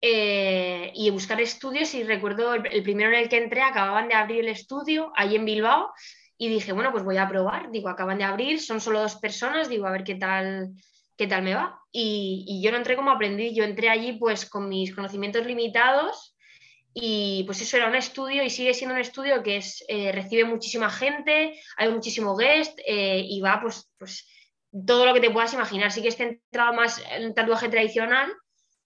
eh, 0.00 0.90
y 0.94 1.10
buscar 1.10 1.40
estudios 1.40 1.94
y 1.94 2.02
recuerdo 2.02 2.54
el, 2.54 2.82
primero 2.82 3.10
en 3.10 3.20
el 3.20 3.28
que 3.28 3.36
entré, 3.36 3.62
acababan 3.62 4.08
de 4.08 4.14
abrir 4.14 4.40
el 4.40 4.48
estudio 4.48 5.12
ahí 5.14 5.36
en 5.36 5.44
Bilbao 5.44 5.92
y 6.36 6.48
dije, 6.48 6.72
bueno, 6.72 6.90
pues 6.90 7.04
voy 7.04 7.18
a 7.18 7.28
probar, 7.28 7.70
digo, 7.70 7.88
acaban 7.88 8.18
de 8.18 8.24
abrir, 8.24 8.60
son 8.60 8.80
solo 8.80 9.00
dos 9.00 9.16
personas, 9.16 9.68
digo, 9.68 9.86
a 9.86 9.92
ver 9.92 10.02
qué 10.02 10.16
tal, 10.16 10.70
qué 11.16 11.28
tal 11.28 11.42
me 11.42 11.54
va. 11.54 11.78
Y, 11.92 12.60
yo 12.64 12.72
no 12.72 12.78
entré 12.78 12.96
como 12.96 13.12
aprendiz, 13.12 13.54
yo 13.54 13.62
entré 13.62 13.90
allí 13.90 14.14
pues 14.14 14.48
con 14.48 14.68
mis 14.68 14.92
conocimientos 14.94 15.46
limitados 15.46 16.34
y 16.94 17.44
pues 17.46 17.60
eso 17.60 17.76
era 17.76 17.86
un 17.86 17.94
estudio 17.94 18.42
y 18.42 18.50
sigue 18.50 18.74
siendo 18.74 18.94
un 18.94 19.00
estudio 19.00 19.42
que 19.42 19.58
es, 19.58 19.84
eh, 19.86 20.10
recibe 20.10 20.44
muchísima 20.44 20.90
gente, 20.90 21.60
hay 21.76 21.90
muchísimo 21.90 22.36
guest 22.36 22.78
eh, 22.86 23.24
y 23.24 23.40
va 23.40 23.60
pues, 23.62 23.90
pues 23.96 24.26
todo 24.86 25.06
lo 25.06 25.14
que 25.14 25.20
te 25.20 25.30
puedas 25.30 25.52
imaginar. 25.54 25.92
Sí 25.92 26.02
que 26.02 26.08
es 26.08 26.16
centrado 26.16 26.72
más 26.72 27.02
en 27.10 27.34
tatuaje 27.34 27.68
tradicional, 27.68 28.32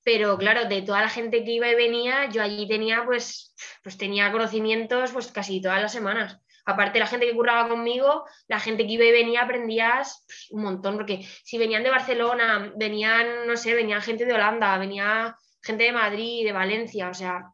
pero 0.02 0.36
claro, 0.38 0.66
de 0.66 0.82
toda 0.82 1.00
la 1.00 1.08
gente 1.08 1.44
que 1.44 1.52
iba 1.52 1.68
y 1.68 1.74
venía, 1.74 2.28
yo 2.30 2.42
allí 2.42 2.68
tenía 2.68 3.04
pues, 3.04 3.54
pues 3.82 3.96
tenía 3.96 4.30
conocimientos 4.30 5.12
pues 5.12 5.28
casi 5.32 5.60
todas 5.60 5.80
las 5.80 5.92
semanas. 5.92 6.38
Aparte 6.64 6.98
la 6.98 7.06
gente 7.06 7.26
que 7.26 7.34
curraba 7.34 7.68
conmigo, 7.68 8.24
la 8.48 8.58
gente 8.58 8.86
que 8.86 8.92
iba 8.94 9.04
y 9.04 9.12
venía 9.12 9.42
aprendías 9.42 10.24
pues, 10.26 10.48
un 10.50 10.62
montón, 10.62 10.96
porque 10.96 11.24
si 11.44 11.58
venían 11.58 11.84
de 11.84 11.90
Barcelona, 11.90 12.72
venían, 12.76 13.46
no 13.46 13.56
sé, 13.56 13.74
venían 13.74 14.02
gente 14.02 14.24
de 14.24 14.34
Holanda, 14.34 14.76
venía 14.78 15.36
gente 15.62 15.84
de 15.84 15.92
Madrid, 15.92 16.44
de 16.44 16.52
Valencia, 16.52 17.08
o 17.08 17.14
sea, 17.14 17.52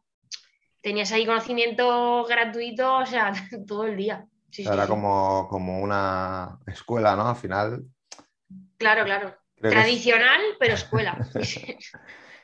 tenías 0.81 1.11
ahí 1.11 1.25
conocimiento 1.25 2.25
gratuito, 2.25 2.97
o 2.97 3.05
sea, 3.05 3.31
todo 3.67 3.85
el 3.85 3.97
día. 3.97 4.25
Sí, 4.51 4.63
Era 4.63 4.83
sí, 4.83 4.89
como, 4.89 5.47
como 5.47 5.79
una 5.79 6.59
escuela, 6.67 7.15
¿no? 7.15 7.27
Al 7.27 7.35
final. 7.35 7.83
Claro, 8.77 9.05
claro. 9.05 9.35
Tradicional, 9.61 10.41
es... 10.51 10.57
pero 10.59 10.73
escuela. 10.73 11.17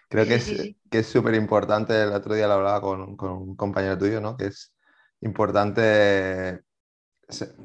Creo 0.10 0.26
que 0.26 0.36
es 0.36 0.46
que 0.90 1.00
es 1.00 1.08
súper 1.08 1.36
importante, 1.36 2.02
el 2.02 2.12
otro 2.12 2.34
día 2.34 2.48
lo 2.48 2.54
hablaba 2.54 2.82
con, 2.82 3.16
con, 3.16 3.32
un 3.32 3.56
compañero 3.56 3.98
tuyo, 3.98 4.20
¿no? 4.20 4.36
Que 4.36 4.48
es 4.48 4.74
importante 5.22 6.62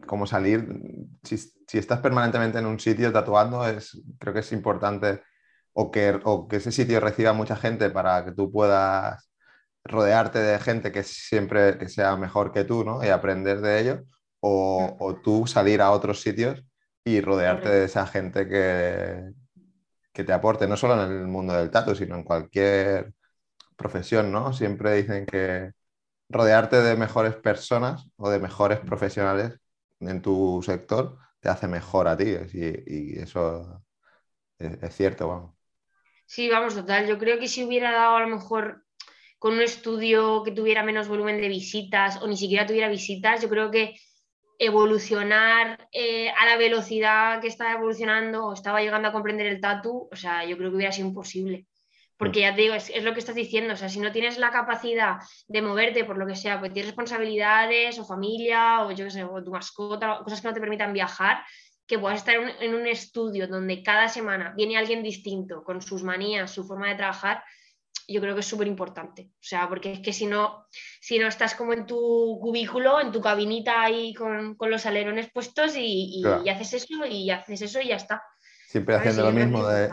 como 0.06 0.26
salir, 0.26 0.66
si, 1.22 1.38
si, 1.38 1.78
estás 1.78 2.00
permanentemente 2.00 2.58
en 2.58 2.66
un 2.66 2.78
sitio 2.78 3.10
tatuando, 3.12 3.66
es, 3.66 3.98
creo 4.18 4.34
que 4.34 4.40
es 4.40 4.52
importante 4.52 5.22
o 5.72 5.90
que, 5.90 6.20
o 6.24 6.46
que 6.46 6.56
ese 6.56 6.70
sitio 6.70 7.00
reciba 7.00 7.32
mucha 7.32 7.56
gente 7.56 7.88
para 7.88 8.24
que 8.26 8.32
tú 8.32 8.52
puedas 8.52 9.30
rodearte 9.84 10.38
de 10.38 10.58
gente 10.58 10.92
que 10.92 11.02
siempre 11.02 11.78
que 11.78 11.88
sea 11.88 12.16
mejor 12.16 12.52
que 12.52 12.64
tú, 12.64 12.84
¿no? 12.84 13.02
Y 13.02 13.08
aprender 13.08 13.60
de 13.62 13.80
ello, 13.80 14.04
o, 14.40 14.96
o 15.00 15.16
tú 15.16 15.46
salir 15.46 15.80
a 15.80 15.92
otros 15.92 16.20
sitios 16.20 16.62
y 17.04 17.20
rodearte 17.20 17.68
de 17.68 17.84
esa 17.84 18.06
gente 18.06 18.48
que, 18.48 19.30
que 20.12 20.24
te 20.24 20.32
aporte, 20.32 20.66
no 20.66 20.76
solo 20.76 20.94
en 21.04 21.12
el 21.12 21.26
mundo 21.26 21.52
del 21.54 21.70
tatu, 21.70 21.94
sino 21.94 22.16
en 22.16 22.24
cualquier 22.24 23.12
profesión, 23.76 24.32
¿no? 24.32 24.52
Siempre 24.52 24.94
dicen 24.94 25.26
que 25.26 25.72
rodearte 26.28 26.76
de 26.82 26.96
mejores 26.96 27.34
personas 27.36 28.06
o 28.16 28.30
de 28.30 28.38
mejores 28.38 28.80
profesionales 28.80 29.60
en 30.00 30.22
tu 30.22 30.62
sector 30.64 31.18
te 31.40 31.48
hace 31.48 31.68
mejor 31.68 32.08
a 32.08 32.16
ti 32.16 32.24
y, 32.54 33.18
eso 33.18 33.82
es, 34.58 34.96
cierto, 34.96 35.28
vamos. 35.28 35.54
Sí, 36.26 36.48
vamos, 36.48 36.74
total. 36.74 37.06
Yo 37.06 37.18
creo 37.18 37.38
que 37.38 37.48
si 37.48 37.64
hubiera 37.64 37.92
dado 37.92 38.16
a 38.16 38.20
lo 38.20 38.28
mejor 38.28 38.84
con 39.38 39.54
un 39.54 39.60
estudio 39.60 40.42
que 40.42 40.52
tuviera 40.52 40.82
menos 40.82 41.06
volumen 41.06 41.40
de 41.40 41.48
visitas 41.48 42.22
o 42.22 42.26
ni 42.26 42.36
siquiera 42.36 42.66
tuviera 42.66 42.88
visitas, 42.88 43.42
yo 43.42 43.50
creo 43.50 43.70
que 43.70 43.94
evolucionar 44.58 45.88
eh, 45.92 46.30
a 46.30 46.46
la 46.46 46.56
velocidad 46.56 47.40
que 47.40 47.48
estaba 47.48 47.72
evolucionando 47.72 48.46
o 48.46 48.52
estaba 48.52 48.80
llegando 48.80 49.08
a 49.08 49.12
comprender 49.12 49.46
el 49.46 49.60
tatu, 49.60 50.08
o 50.10 50.16
sea, 50.16 50.44
yo 50.44 50.56
creo 50.56 50.70
que 50.70 50.76
hubiera 50.76 50.92
sido 50.92 51.08
imposible. 51.08 51.66
Porque 52.16 52.40
ya 52.40 52.54
te 52.54 52.62
digo, 52.62 52.74
es, 52.74 53.02
lo 53.02 53.12
que 53.12 53.18
estás 53.18 53.34
diciendo, 53.34 53.74
o 53.74 53.76
sea, 53.76 53.88
si 53.88 53.98
no 53.98 54.12
tienes 54.12 54.38
la 54.38 54.50
capacidad 54.50 55.16
de 55.48 55.62
moverte 55.62 56.04
por 56.04 56.16
lo 56.16 56.26
que 56.26 56.36
sea, 56.36 56.60
pues 56.60 56.72
tienes 56.72 56.90
responsabilidades 56.90 57.98
o 57.98 58.04
familia 58.04 58.82
o 58.82 58.92
yo 58.92 59.06
qué 59.06 59.10
sé, 59.10 59.24
o 59.24 59.42
tu 59.42 59.50
mascota, 59.50 60.20
cosas 60.22 60.40
que 60.40 60.48
no 60.48 60.54
te 60.54 60.60
permitan 60.60 60.92
viajar, 60.92 61.44
que 61.86 61.98
puedas 61.98 62.18
estar 62.18 62.36
en 62.36 62.74
un 62.74 62.86
estudio 62.86 63.48
donde 63.48 63.82
cada 63.82 64.08
semana 64.08 64.54
viene 64.56 64.76
alguien 64.76 65.02
distinto 65.02 65.64
con 65.64 65.82
sus 65.82 66.02
manías, 66.02 66.50
su 66.50 66.64
forma 66.64 66.88
de 66.88 66.94
trabajar, 66.94 67.42
yo 68.08 68.20
creo 68.20 68.34
que 68.34 68.40
es 68.40 68.46
súper 68.46 68.66
importante. 68.66 69.30
O 69.34 69.42
sea, 69.42 69.68
porque 69.68 69.92
es 69.92 70.00
que 70.00 70.12
si 70.12 70.26
no, 70.26 70.66
si 71.00 71.18
no 71.18 71.26
estás 71.26 71.54
como 71.54 71.72
en 71.72 71.86
tu 71.86 72.38
cubículo, 72.40 73.00
en 73.00 73.12
tu 73.12 73.20
cabinita 73.20 73.82
ahí 73.82 74.14
con, 74.14 74.56
los 74.58 74.86
alerones 74.86 75.30
puestos 75.32 75.74
y, 75.76 76.22
haces 76.50 76.74
eso 76.74 77.06
y 77.06 77.30
haces 77.30 77.62
eso 77.62 77.80
y 77.80 77.88
ya 77.88 77.96
está. 77.96 78.22
Siempre 78.66 78.96
haciendo 78.96 79.22
lo 79.22 79.32
mismo 79.32 79.66
de, 79.66 79.90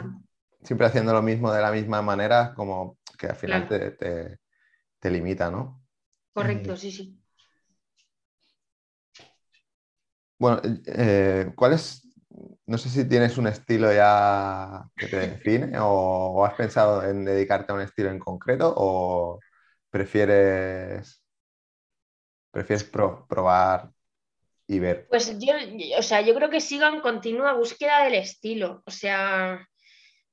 siempre 0.63 0.87
haciendo 0.87 1.13
lo 1.13 1.21
mismo 1.21 1.51
de 1.51 1.61
la 1.61 1.71
misma 1.71 2.01
manera, 2.01 2.53
como 2.55 2.97
que 3.17 3.27
al 3.27 3.35
final 3.35 3.67
te, 3.67 5.09
limita, 5.09 5.51
¿no? 5.51 5.83
Correcto, 6.33 6.75
sí, 6.77 6.91
sí. 6.91 7.17
Bueno, 10.37 10.59
eh, 10.87 11.51
¿cuál 11.55 11.73
es 11.73 12.00
no 12.71 12.77
sé 12.77 12.87
si 12.87 13.03
tienes 13.03 13.37
un 13.37 13.47
estilo 13.47 13.91
ya 13.91 14.85
que 14.95 15.07
te 15.07 15.19
define 15.19 15.77
o, 15.81 16.45
has 16.45 16.53
pensado 16.53 17.03
en 17.03 17.25
dedicarte 17.25 17.73
a 17.73 17.75
un 17.75 17.81
estilo 17.81 18.09
en 18.09 18.17
concreto 18.17 18.73
o 18.77 19.41
prefieres, 19.89 21.21
prefieres 22.49 22.85
probar 22.85 23.89
y 24.67 24.79
ver. 24.79 25.05
Pues 25.09 25.37
yo, 25.37 25.53
o 25.97 26.01
sea, 26.01 26.21
yo 26.21 26.33
creo 26.33 26.49
que 26.49 26.61
sigo 26.61 26.85
en 26.85 27.01
continua 27.01 27.51
búsqueda 27.51 28.05
del 28.05 28.13
estilo. 28.13 28.81
O 28.85 28.91
sea, 28.91 29.67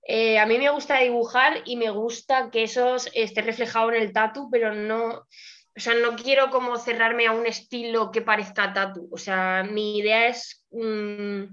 eh, 0.06 0.38
a 0.38 0.46
mí 0.46 0.58
me 0.58 0.70
gusta 0.70 1.00
dibujar 1.00 1.62
y 1.64 1.74
me 1.74 1.90
gusta 1.90 2.50
que 2.52 2.62
eso 2.62 2.98
esté 3.14 3.42
reflejado 3.42 3.90
en 3.90 4.00
el 4.00 4.12
tatu, 4.12 4.48
pero 4.48 4.72
no, 4.72 5.08
o 5.08 5.80
sea, 5.80 5.94
no 5.94 6.14
quiero 6.14 6.50
como 6.50 6.78
cerrarme 6.78 7.26
a 7.26 7.32
un 7.32 7.46
estilo 7.46 8.12
que 8.12 8.22
parezca 8.22 8.72
tatu. 8.72 9.08
O 9.10 9.18
sea, 9.18 9.64
mi 9.68 9.98
idea 9.98 10.28
es... 10.28 10.64
Mm, 10.70 11.46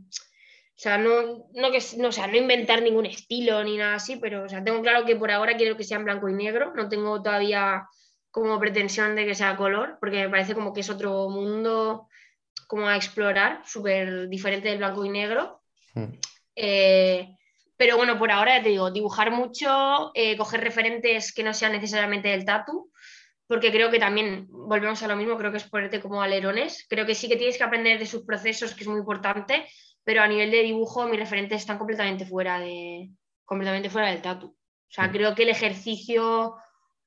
o 0.75 0.77
sea, 0.77 0.97
no, 0.97 1.47
no, 1.53 1.71
que, 1.71 1.79
no, 1.97 2.11
sea, 2.11 2.27
no 2.27 2.35
inventar 2.35 2.81
ningún 2.81 3.05
estilo 3.05 3.63
ni 3.63 3.77
nada 3.77 3.95
así, 3.95 4.17
pero 4.17 4.43
o 4.43 4.49
sea, 4.49 4.61
tengo 4.61 4.81
claro 4.81 5.05
que 5.05 5.15
por 5.15 5.31
ahora 5.31 5.55
quiero 5.55 5.77
que 5.77 5.85
sea 5.85 5.97
en 5.97 6.03
blanco 6.03 6.27
y 6.27 6.33
negro. 6.33 6.73
No 6.75 6.89
tengo 6.89 7.21
todavía 7.21 7.87
como 8.29 8.59
pretensión 8.59 9.15
de 9.15 9.25
que 9.25 9.35
sea 9.35 9.55
color, 9.55 9.97
porque 10.01 10.23
me 10.23 10.29
parece 10.29 10.53
como 10.53 10.73
que 10.73 10.81
es 10.81 10.89
otro 10.89 11.29
mundo 11.29 12.09
como 12.67 12.87
a 12.87 12.97
explorar, 12.97 13.61
súper 13.65 14.27
diferente 14.27 14.67
del 14.67 14.79
blanco 14.79 15.05
y 15.05 15.09
negro. 15.09 15.61
Hmm. 15.93 16.11
Eh, 16.57 17.29
pero 17.77 17.95
bueno, 17.95 18.19
por 18.19 18.31
ahora 18.31 18.61
te 18.61 18.69
digo, 18.69 18.91
dibujar 18.91 19.31
mucho, 19.31 20.11
eh, 20.13 20.35
coger 20.35 20.59
referentes 20.59 21.33
que 21.33 21.43
no 21.43 21.53
sean 21.53 21.71
necesariamente 21.71 22.27
del 22.27 22.43
tatu, 22.43 22.91
porque 23.47 23.71
creo 23.71 23.91
que 23.91 23.99
también, 23.99 24.47
volvemos 24.49 25.01
a 25.03 25.07
lo 25.07 25.15
mismo, 25.15 25.37
creo 25.37 25.51
que 25.51 25.57
es 25.57 25.69
ponerte 25.69 26.01
como 26.01 26.21
alerones. 26.21 26.85
Creo 26.89 27.05
que 27.05 27.15
sí 27.15 27.29
que 27.29 27.37
tienes 27.37 27.57
que 27.57 27.63
aprender 27.63 27.97
de 27.97 28.05
sus 28.05 28.23
procesos, 28.23 28.73
que 28.73 28.81
es 28.81 28.89
muy 28.89 28.99
importante, 28.99 29.65
pero 30.05 30.21
a 30.21 30.27
nivel 30.27 30.51
de 30.51 30.61
dibujo 30.61 31.07
mis 31.07 31.19
referentes 31.19 31.59
están 31.59 31.77
completamente 31.77 32.25
fuera, 32.25 32.59
de, 32.59 33.09
completamente 33.43 33.89
fuera 33.89 34.09
del 34.09 34.21
tatu. 34.21 34.47
O 34.47 34.91
sea, 34.91 35.07
mm. 35.07 35.11
creo 35.11 35.35
que 35.35 35.43
el 35.43 35.49
ejercicio, 35.49 36.55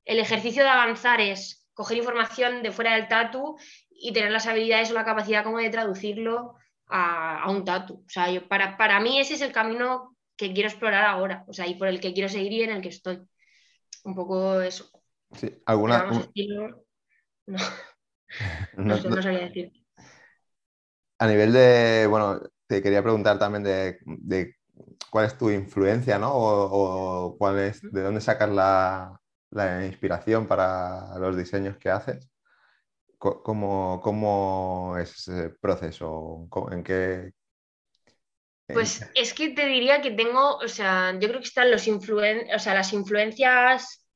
el 0.04 0.18
ejercicio 0.18 0.64
de 0.64 0.68
avanzar 0.68 1.20
es 1.20 1.66
coger 1.72 1.96
información 1.96 2.62
de 2.62 2.72
fuera 2.72 2.94
del 2.94 3.06
tatu 3.06 3.56
y 3.88 4.12
tener 4.12 4.32
las 4.32 4.48
habilidades 4.48 4.90
o 4.90 4.94
la 4.94 5.04
capacidad 5.04 5.44
como 5.44 5.58
de 5.58 5.70
traducirlo 5.70 6.56
a, 6.88 7.48
un 7.48 7.64
tatu. 7.64 8.02
O 8.04 8.08
sea, 8.08 8.26
para, 8.48 8.76
para 8.76 8.98
mí 8.98 9.20
ese 9.20 9.34
es 9.34 9.42
el 9.42 9.52
camino 9.52 10.16
que 10.36 10.52
quiero 10.52 10.68
explorar 10.68 11.04
ahora, 11.04 11.44
o 11.46 11.52
sea, 11.52 11.66
y 11.68 11.74
por 11.74 11.86
el 11.86 12.00
que 12.00 12.12
quiero 12.12 12.28
seguir 12.28 12.52
y 12.52 12.62
en 12.62 12.70
el 12.70 12.82
que 12.82 12.88
estoy. 12.88 13.20
Un 14.04 14.14
poco 14.14 14.60
eso. 14.60 14.90
Sí, 15.32 15.62
alguna... 15.64 16.10
No. 17.46 17.56
no, 18.76 18.96
no, 18.98 19.22
sabía 19.22 19.38
decir. 19.38 19.72
A 21.18 21.26
nivel 21.26 21.50
de, 21.50 22.06
bueno, 22.06 22.38
te 22.68 22.82
quería 22.82 23.02
preguntar 23.02 23.38
también 23.38 23.64
de, 23.64 24.54
cuál 25.10 25.26
es 25.26 25.36
tu 25.36 25.50
influencia, 25.50 26.18
¿no? 26.18 26.30
O, 26.32 27.36
cuál 27.38 27.58
es, 27.58 27.80
de 27.82 28.02
dónde 28.02 28.20
sacas 28.20 28.50
la, 28.50 29.20
inspiración 29.84 30.46
para 30.46 31.18
los 31.18 31.36
diseños 31.36 31.76
que 31.78 31.90
haces. 31.90 32.28
¿Cómo, 33.18 34.00
cómo 34.02 34.96
es 34.98 35.28
ese 35.28 35.50
proceso? 35.60 36.48
¿En 36.70 36.84
qué, 36.84 37.32
pues 38.72 39.02
es 39.14 39.32
que 39.32 39.50
te 39.50 39.64
diría 39.64 40.02
que 40.02 40.10
tengo, 40.10 40.56
o 40.56 40.68
sea, 40.68 41.12
yo 41.12 41.28
creo 41.28 41.40
que 41.40 41.48
están 41.48 41.70
los 41.70 41.86
influen 41.86 42.46
o 42.54 42.58
sea, 42.58 42.74
las 42.74 42.92
influencias 42.92 44.06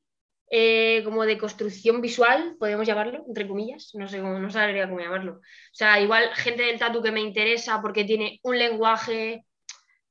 eh, 0.55 1.01
como 1.03 1.25
de 1.25 1.39
construcción 1.39 2.03
visual, 2.03 2.57
podemos 2.59 2.87
llamarlo, 2.87 3.25
entre 3.27 3.49
comillas, 3.49 3.93
no 3.95 4.07
sé 4.07 4.21
cómo, 4.21 4.39
no 4.39 4.51
sabría 4.51 4.87
cómo 4.87 5.01
llamarlo. 5.01 5.37
O 5.37 5.41
sea, 5.73 5.99
igual 5.99 6.29
gente 6.35 6.65
del 6.65 6.79
tatu 6.79 7.03
que 7.03 7.11
me 7.11 7.23
interesa 7.23 7.81
porque 7.81 8.05
tiene 8.05 8.39
un 8.43 8.59
lenguaje 8.59 9.47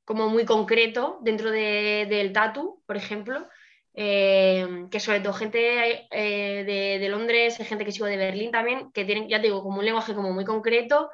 como 0.03 0.29
muy 0.29 0.43
concreto 0.43 1.19
dentro 1.21 1.51
del 1.51 2.33
tatu, 2.33 2.81
por 2.87 2.97
ejemplo, 2.97 3.47
eh, 3.93 4.87
que 4.89 4.99
sobre 4.99 5.19
todo 5.19 5.33
gente 5.33 6.07
eh, 6.09 6.63
de, 6.63 6.97
de, 6.97 7.09
Londres, 7.09 7.57
gente 7.57 7.85
que 7.85 7.91
sigo 7.91 8.07
de 8.07 8.17
Berlín 8.17 8.49
también, 8.49 8.91
que 8.93 9.05
tienen, 9.05 9.29
ya 9.29 9.39
te 9.39 9.43
digo, 9.47 9.61
como 9.61 9.77
un 9.77 9.85
lenguaje 9.85 10.15
como 10.15 10.33
muy 10.33 10.43
concreto, 10.43 11.11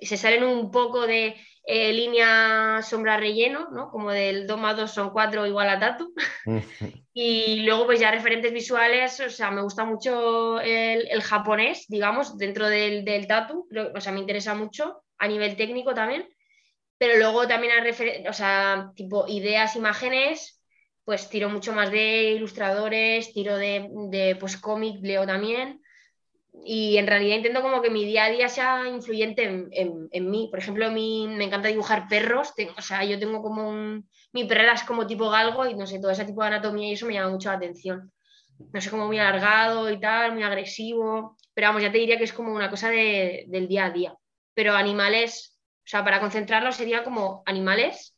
se 0.00 0.16
salen 0.16 0.44
un 0.44 0.70
poco 0.70 1.06
de 1.06 1.36
eh, 1.64 1.92
línea 1.92 2.80
sombra 2.82 3.16
relleno, 3.16 3.68
¿no? 3.70 3.90
Como 3.90 4.10
del 4.10 4.46
2 4.46 4.58
más 4.58 4.76
2 4.76 4.90
son 4.90 5.10
4 5.10 5.46
igual 5.46 5.68
a 5.68 5.78
tatu. 5.78 6.14
y 7.12 7.62
luego 7.62 7.86
pues 7.86 8.00
ya 8.00 8.10
referentes 8.10 8.52
visuales, 8.52 9.20
o 9.20 9.30
sea, 9.30 9.50
me 9.50 9.62
gusta 9.62 9.84
mucho 9.84 10.60
el, 10.60 11.22
japonés, 11.22 11.86
digamos, 11.88 12.38
dentro 12.38 12.68
del, 12.68 13.04
del 13.04 13.26
tatu, 13.26 13.68
o 13.94 14.00
sea, 14.00 14.12
me 14.12 14.20
interesa 14.20 14.54
mucho 14.54 15.02
a 15.18 15.28
nivel 15.28 15.56
técnico 15.56 15.94
también. 15.94 16.28
Pero 16.96 17.16
luego 17.16 17.46
también 17.46 17.74
a 17.74 18.30
o 18.30 18.32
sea, 18.32 18.90
tipo 18.96 19.28
ideas, 19.28 19.76
imágenes, 19.76 20.62
pues 21.04 21.28
tiro 21.28 21.48
mucho 21.48 21.72
más 21.72 21.90
de 21.90 22.32
ilustradores, 22.32 23.32
tiro 23.32 23.56
de, 23.56 23.88
de 24.10 24.36
pues 24.36 24.56
cómic, 24.56 25.00
leo 25.02 25.26
también 25.26 25.80
y 26.64 26.96
en 26.98 27.06
realidad 27.06 27.36
intento 27.36 27.62
como 27.62 27.82
que 27.82 27.90
mi 27.90 28.04
día 28.04 28.24
a 28.24 28.30
día 28.30 28.48
sea 28.48 28.86
influyente 28.88 29.44
en, 29.44 30.30
mí. 30.30 30.48
Por 30.50 30.58
ejemplo, 30.58 30.86
a 30.86 30.90
mí 30.90 31.26
me 31.28 31.44
encanta 31.44 31.68
dibujar 31.68 32.08
perros, 32.08 32.52
o 32.76 32.82
sea, 32.82 33.04
yo 33.04 33.18
tengo 33.18 33.42
como 33.42 33.68
un... 33.68 34.08
Mi 34.32 34.44
perrera 34.44 34.74
es 34.74 34.82
como 34.84 35.06
tipo 35.06 35.30
galgo 35.30 35.66
y 35.66 35.74
no 35.74 35.86
sé, 35.86 36.00
todo 36.00 36.10
ese 36.10 36.24
tipo 36.24 36.42
de 36.42 36.48
anatomía 36.48 36.88
y 36.88 36.92
eso 36.92 37.06
me 37.06 37.14
llama 37.14 37.30
mucho 37.30 37.48
la 37.48 37.56
atención. 37.56 38.12
No 38.72 38.80
sé, 38.80 38.90
como 38.90 39.06
muy 39.06 39.18
alargado 39.18 39.90
y 39.90 40.00
tal, 40.00 40.32
muy 40.32 40.42
agresivo, 40.42 41.36
pero 41.54 41.68
vamos, 41.68 41.82
ya 41.82 41.92
te 41.92 41.98
diría 41.98 42.18
que 42.18 42.24
es 42.24 42.32
como 42.32 42.52
una 42.52 42.70
cosa 42.70 42.90
del 42.90 43.68
día 43.68 43.86
a 43.86 43.90
día. 43.90 44.14
Pero 44.54 44.74
animales, 44.74 45.58
o 45.78 45.88
sea, 45.88 46.04
para 46.04 46.20
concentrarlo 46.20 46.72
sería 46.72 47.04
como 47.04 47.42
animales 47.46 48.16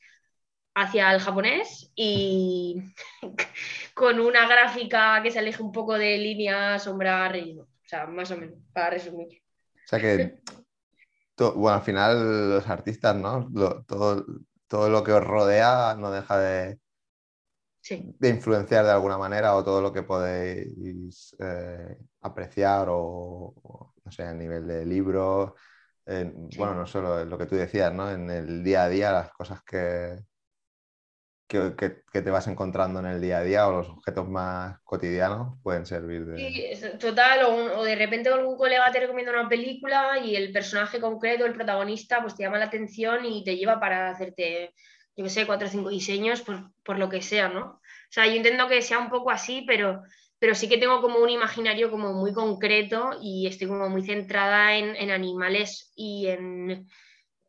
hacia 0.74 1.12
el 1.12 1.20
japonés 1.20 1.92
y 1.94 2.76
con 3.94 4.20
una 4.20 4.46
gráfica 4.48 5.20
que 5.22 5.30
se 5.30 5.38
aleje 5.38 5.62
un 5.62 5.72
poco 5.72 5.98
de 5.98 6.18
línea, 6.18 6.78
sombra, 6.78 7.28
relleno. 7.28 7.69
O 7.90 7.96
sea, 7.96 8.06
más 8.06 8.30
o 8.30 8.36
menos, 8.36 8.56
para 8.72 8.90
resumir. 8.90 9.42
O 9.84 9.88
sea 9.88 9.98
que, 9.98 10.38
bueno, 11.56 11.78
al 11.78 11.82
final 11.82 12.50
los 12.50 12.68
artistas, 12.68 13.16
¿no? 13.16 13.50
todo, 13.84 14.24
todo 14.68 14.88
lo 14.88 15.02
que 15.02 15.10
os 15.10 15.24
rodea 15.24 15.96
no 15.98 16.12
deja 16.12 16.38
de, 16.38 16.78
de 17.88 18.28
influenciar 18.28 18.84
de 18.84 18.92
alguna 18.92 19.18
manera 19.18 19.56
o 19.56 19.64
todo 19.64 19.80
lo 19.80 19.92
que 19.92 20.04
podéis 20.04 21.34
eh, 21.40 21.98
apreciar 22.20 22.86
o, 22.90 23.92
no 24.04 24.12
sé, 24.12 24.22
a 24.22 24.34
nivel 24.34 24.68
de 24.68 24.86
libros. 24.86 25.50
Bueno, 26.06 26.76
no 26.76 26.86
solo 26.86 27.24
lo 27.24 27.36
que 27.36 27.46
tú 27.46 27.56
decías, 27.56 27.92
¿no? 27.92 28.08
En 28.08 28.30
el 28.30 28.62
día 28.62 28.84
a 28.84 28.88
día, 28.88 29.10
las 29.10 29.32
cosas 29.32 29.64
que, 29.64 30.16
que, 31.50 32.20
te 32.20 32.30
vas 32.30 32.46
encontrando 32.46 33.00
en 33.00 33.06
el 33.06 33.20
día 33.20 33.38
a 33.38 33.42
día 33.42 33.66
o 33.66 33.72
los 33.72 33.88
objetos 33.88 34.28
más 34.28 34.78
cotidianos 34.84 35.58
pueden 35.64 35.84
servir 35.84 36.24
de... 36.24 36.38
Sí, 36.38 36.98
total, 36.98 37.42
o, 37.44 37.82
de 37.82 37.96
repente 37.96 38.28
algún 38.28 38.56
colega 38.56 38.92
te 38.92 39.00
recomienda 39.00 39.32
una 39.32 39.48
película 39.48 40.18
y 40.24 40.36
el 40.36 40.52
personaje 40.52 41.00
concreto, 41.00 41.44
el 41.44 41.54
protagonista, 41.54 42.22
pues 42.22 42.36
te 42.36 42.44
llama 42.44 42.58
la 42.58 42.66
atención 42.66 43.24
y 43.24 43.42
te 43.42 43.56
lleva 43.56 43.80
para 43.80 44.10
hacerte, 44.10 44.74
yo 45.16 45.24
qué 45.24 45.30
sé, 45.30 45.44
cuatro 45.44 45.66
o 45.66 45.70
cinco 45.70 45.88
diseños 45.88 46.40
por, 46.42 46.70
por 46.84 46.98
lo 46.98 47.08
que 47.08 47.20
sea, 47.20 47.48
¿no? 47.48 47.64
O 47.64 48.12
sea, 48.12 48.26
yo 48.26 48.34
intento 48.34 48.68
que 48.68 48.80
sea 48.80 49.00
un 49.00 49.10
poco 49.10 49.32
así, 49.32 49.64
pero, 49.66 50.02
pero 50.38 50.54
sí 50.54 50.68
que 50.68 50.78
tengo 50.78 51.00
como 51.00 51.18
un 51.18 51.30
imaginario 51.30 51.90
como 51.90 52.12
muy 52.12 52.32
concreto 52.32 53.18
y 53.20 53.48
estoy 53.48 53.66
como 53.66 53.88
muy 53.88 54.04
centrada 54.04 54.76
en, 54.76 54.94
en 54.94 55.10
animales 55.10 55.92
y 55.96 56.28
en 56.28 56.86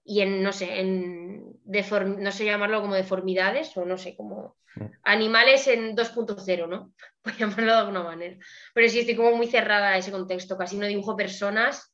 y 0.03 0.22
en, 0.22 0.41
no 0.43 0.51
sé, 0.51 0.79
en 0.79 1.60
no 1.65 2.31
sé 2.31 2.46
llamarlo 2.46 2.81
como 2.81 2.96
deformidades 2.96 3.75
o 3.77 3.86
no 3.86 3.98
sé, 3.98 4.15
como 4.15 4.58
mm. 4.75 4.86
animales 5.03 5.67
en 5.67 5.96
2.0, 5.96 6.67
¿no? 6.67 6.93
Por 7.22 7.38
llamarlo 7.38 7.72
de 7.72 7.79
alguna 7.79 8.03
manera. 8.03 8.38
Pero 8.74 8.89
sí 8.89 9.00
estoy 9.00 9.15
como 9.15 9.36
muy 9.36 9.48
cerrada 9.48 9.89
a 9.89 9.98
ese 9.98 10.12
contexto, 10.12 10.58
casi 10.58 10.77
no 10.77 10.88
dibujo 10.88 11.15
personas, 11.15 11.93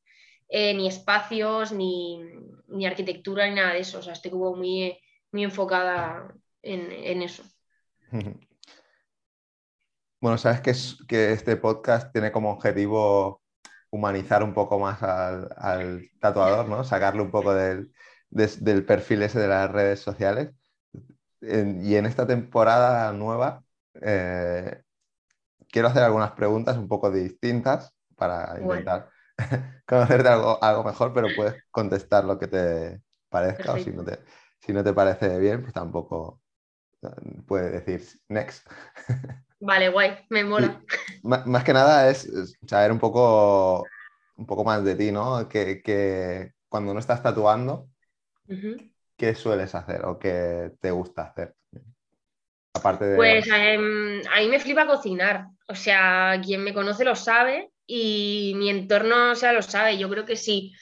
eh, 0.50 0.74
ni 0.74 0.88
espacios, 0.88 1.72
ni, 1.72 2.22
arquitectura, 2.86 3.48
ni 3.48 3.56
nada 3.56 3.74
de 3.74 3.80
eso. 3.80 4.00
O 4.00 4.02
sea, 4.02 4.14
estoy 4.14 4.32
como 4.32 4.56
muy, 4.56 4.98
muy 5.32 5.44
enfocada 5.44 6.34
en, 6.62 7.22
eso. 7.22 7.44
Bueno, 10.20 10.40
sabes 10.40 10.62
que, 10.62 10.72
es, 10.72 10.98
que 11.08 11.32
este 11.32 11.58
podcast 11.58 12.12
tiene 12.12 12.32
como 12.32 12.50
objetivo 12.50 13.44
humanizar 13.92 14.42
un 14.42 14.52
poco 14.52 14.80
más 14.80 15.04
al, 15.04 16.10
tatuador, 16.20 16.68
¿no? 16.68 16.84
Sacarle 16.84 17.22
un 17.22 17.30
poco 17.30 17.54
del, 17.54 17.94
del 18.30 18.86
perfil 18.86 19.24
ese 19.24 19.40
de 19.40 19.48
las 19.48 19.72
redes 19.72 20.00
sociales. 20.00 20.52
y 21.42 21.96
en 21.96 22.06
esta 22.06 22.26
temporada 22.28 23.12
nueva 23.14 23.64
eh, 24.02 24.82
quiero 25.70 25.88
hacer 25.88 26.04
algunas 26.04 26.32
preguntas 26.32 26.78
un 26.78 26.88
poco 26.88 27.12
distintas 27.12 27.94
para 28.16 28.60
intentar 28.60 29.10
conocerte 29.88 30.30
algo, 30.30 30.62
algo, 30.64 30.84
mejor, 30.84 31.14
pero 31.14 31.28
puedes 31.36 31.64
contestar 31.72 32.26
lo 32.26 32.40
que 32.40 32.48
te 32.48 33.02
parezca 33.30 33.74
o 33.74 33.78
si 33.78 33.92
no 33.92 34.04
te, 34.04 34.20
si 34.60 34.74
no 34.74 34.84
te 34.84 34.94
parece 34.94 35.38
bien, 35.40 35.62
pues 35.62 35.74
tampoco 35.74 36.42
eh, 37.04 37.42
puedes 37.46 37.86
decir 37.86 38.20
next. 38.30 38.68
Vale, 39.60 39.90
guay, 39.90 40.26
me 40.30 40.44
mola. 40.44 40.82
más, 41.24 41.64
que 41.64 41.74
nada 41.74 42.10
es 42.10 42.30
saber 42.68 42.92
un 42.92 43.00
poco, 43.00 43.84
un 44.36 44.46
poco 44.46 44.64
más 44.64 44.84
de 44.84 44.96
ti, 44.96 45.12
¿no? 45.12 45.50
Que, 45.50 45.82
que 45.82 46.54
cuando 46.70 46.94
no 46.94 47.00
estás 47.00 47.24
tatuando, 47.24 47.90
¿qué 49.18 49.36
sueles 49.36 49.76
hacer 49.76 50.06
o 50.06 50.18
qué 50.18 50.72
te 50.80 50.92
gusta 50.92 51.24
hacer? 51.24 51.54
Aparte 52.74 53.06
de... 53.06 53.16
Pues 53.16 53.48
em, 53.48 54.22
a 54.32 54.40
mí 54.40 54.48
me 54.48 54.60
flipa 54.60 54.86
cocinar. 54.86 55.48
O 55.68 55.76
sea, 55.76 56.40
quien 56.44 56.64
me 56.64 56.74
conoce 56.74 57.04
lo 57.04 57.16
sabe 57.16 57.72
y 57.86 58.54
mi 58.56 58.70
entorno 58.70 59.32
o 59.32 59.36
sea, 59.36 59.54
lo 59.54 59.62
sabe. 59.62 59.98
Yo 59.98 60.10
creo 60.10 60.26
que 60.26 60.36
si 60.36 60.74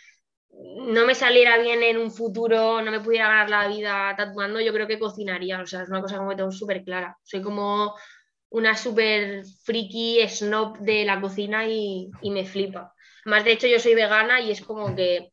no 0.87 1.05
me 1.05 1.15
saliera 1.15 1.57
bien 1.57 1.83
en 1.83 1.97
un 1.97 2.11
futuro, 2.11 2.81
no 2.81 2.91
me 2.91 2.99
pudiera 2.99 3.27
ganar 3.27 3.49
la 3.49 3.67
vida 3.67 4.13
tatuando, 4.15 4.59
yo 4.61 4.73
creo 4.73 4.87
que 4.87 4.99
cocinaría. 4.99 5.61
O 5.61 5.65
sea, 5.65 5.83
es 5.83 5.89
una 5.89 6.01
cosa 6.01 6.17
como 6.17 6.29
que 6.29 6.35
tengo 6.37 6.51
súper 6.51 6.83
clara. 6.83 7.17
Soy 7.23 7.41
como 7.41 7.95
una 8.49 8.75
súper 8.77 9.43
friki 9.63 10.25
snob 10.27 10.77
de 10.79 11.05
la 11.05 11.19
cocina 11.19 11.67
y, 11.67 12.09
y, 12.21 12.31
me 12.31 12.45
flipa. 12.45 12.93
Más 13.25 13.43
de 13.43 13.53
hecho, 13.53 13.67
yo 13.67 13.79
soy 13.79 13.95
vegana 13.95 14.39
y 14.39 14.51
es 14.51 14.61
como 14.61 14.95
que 14.95 15.31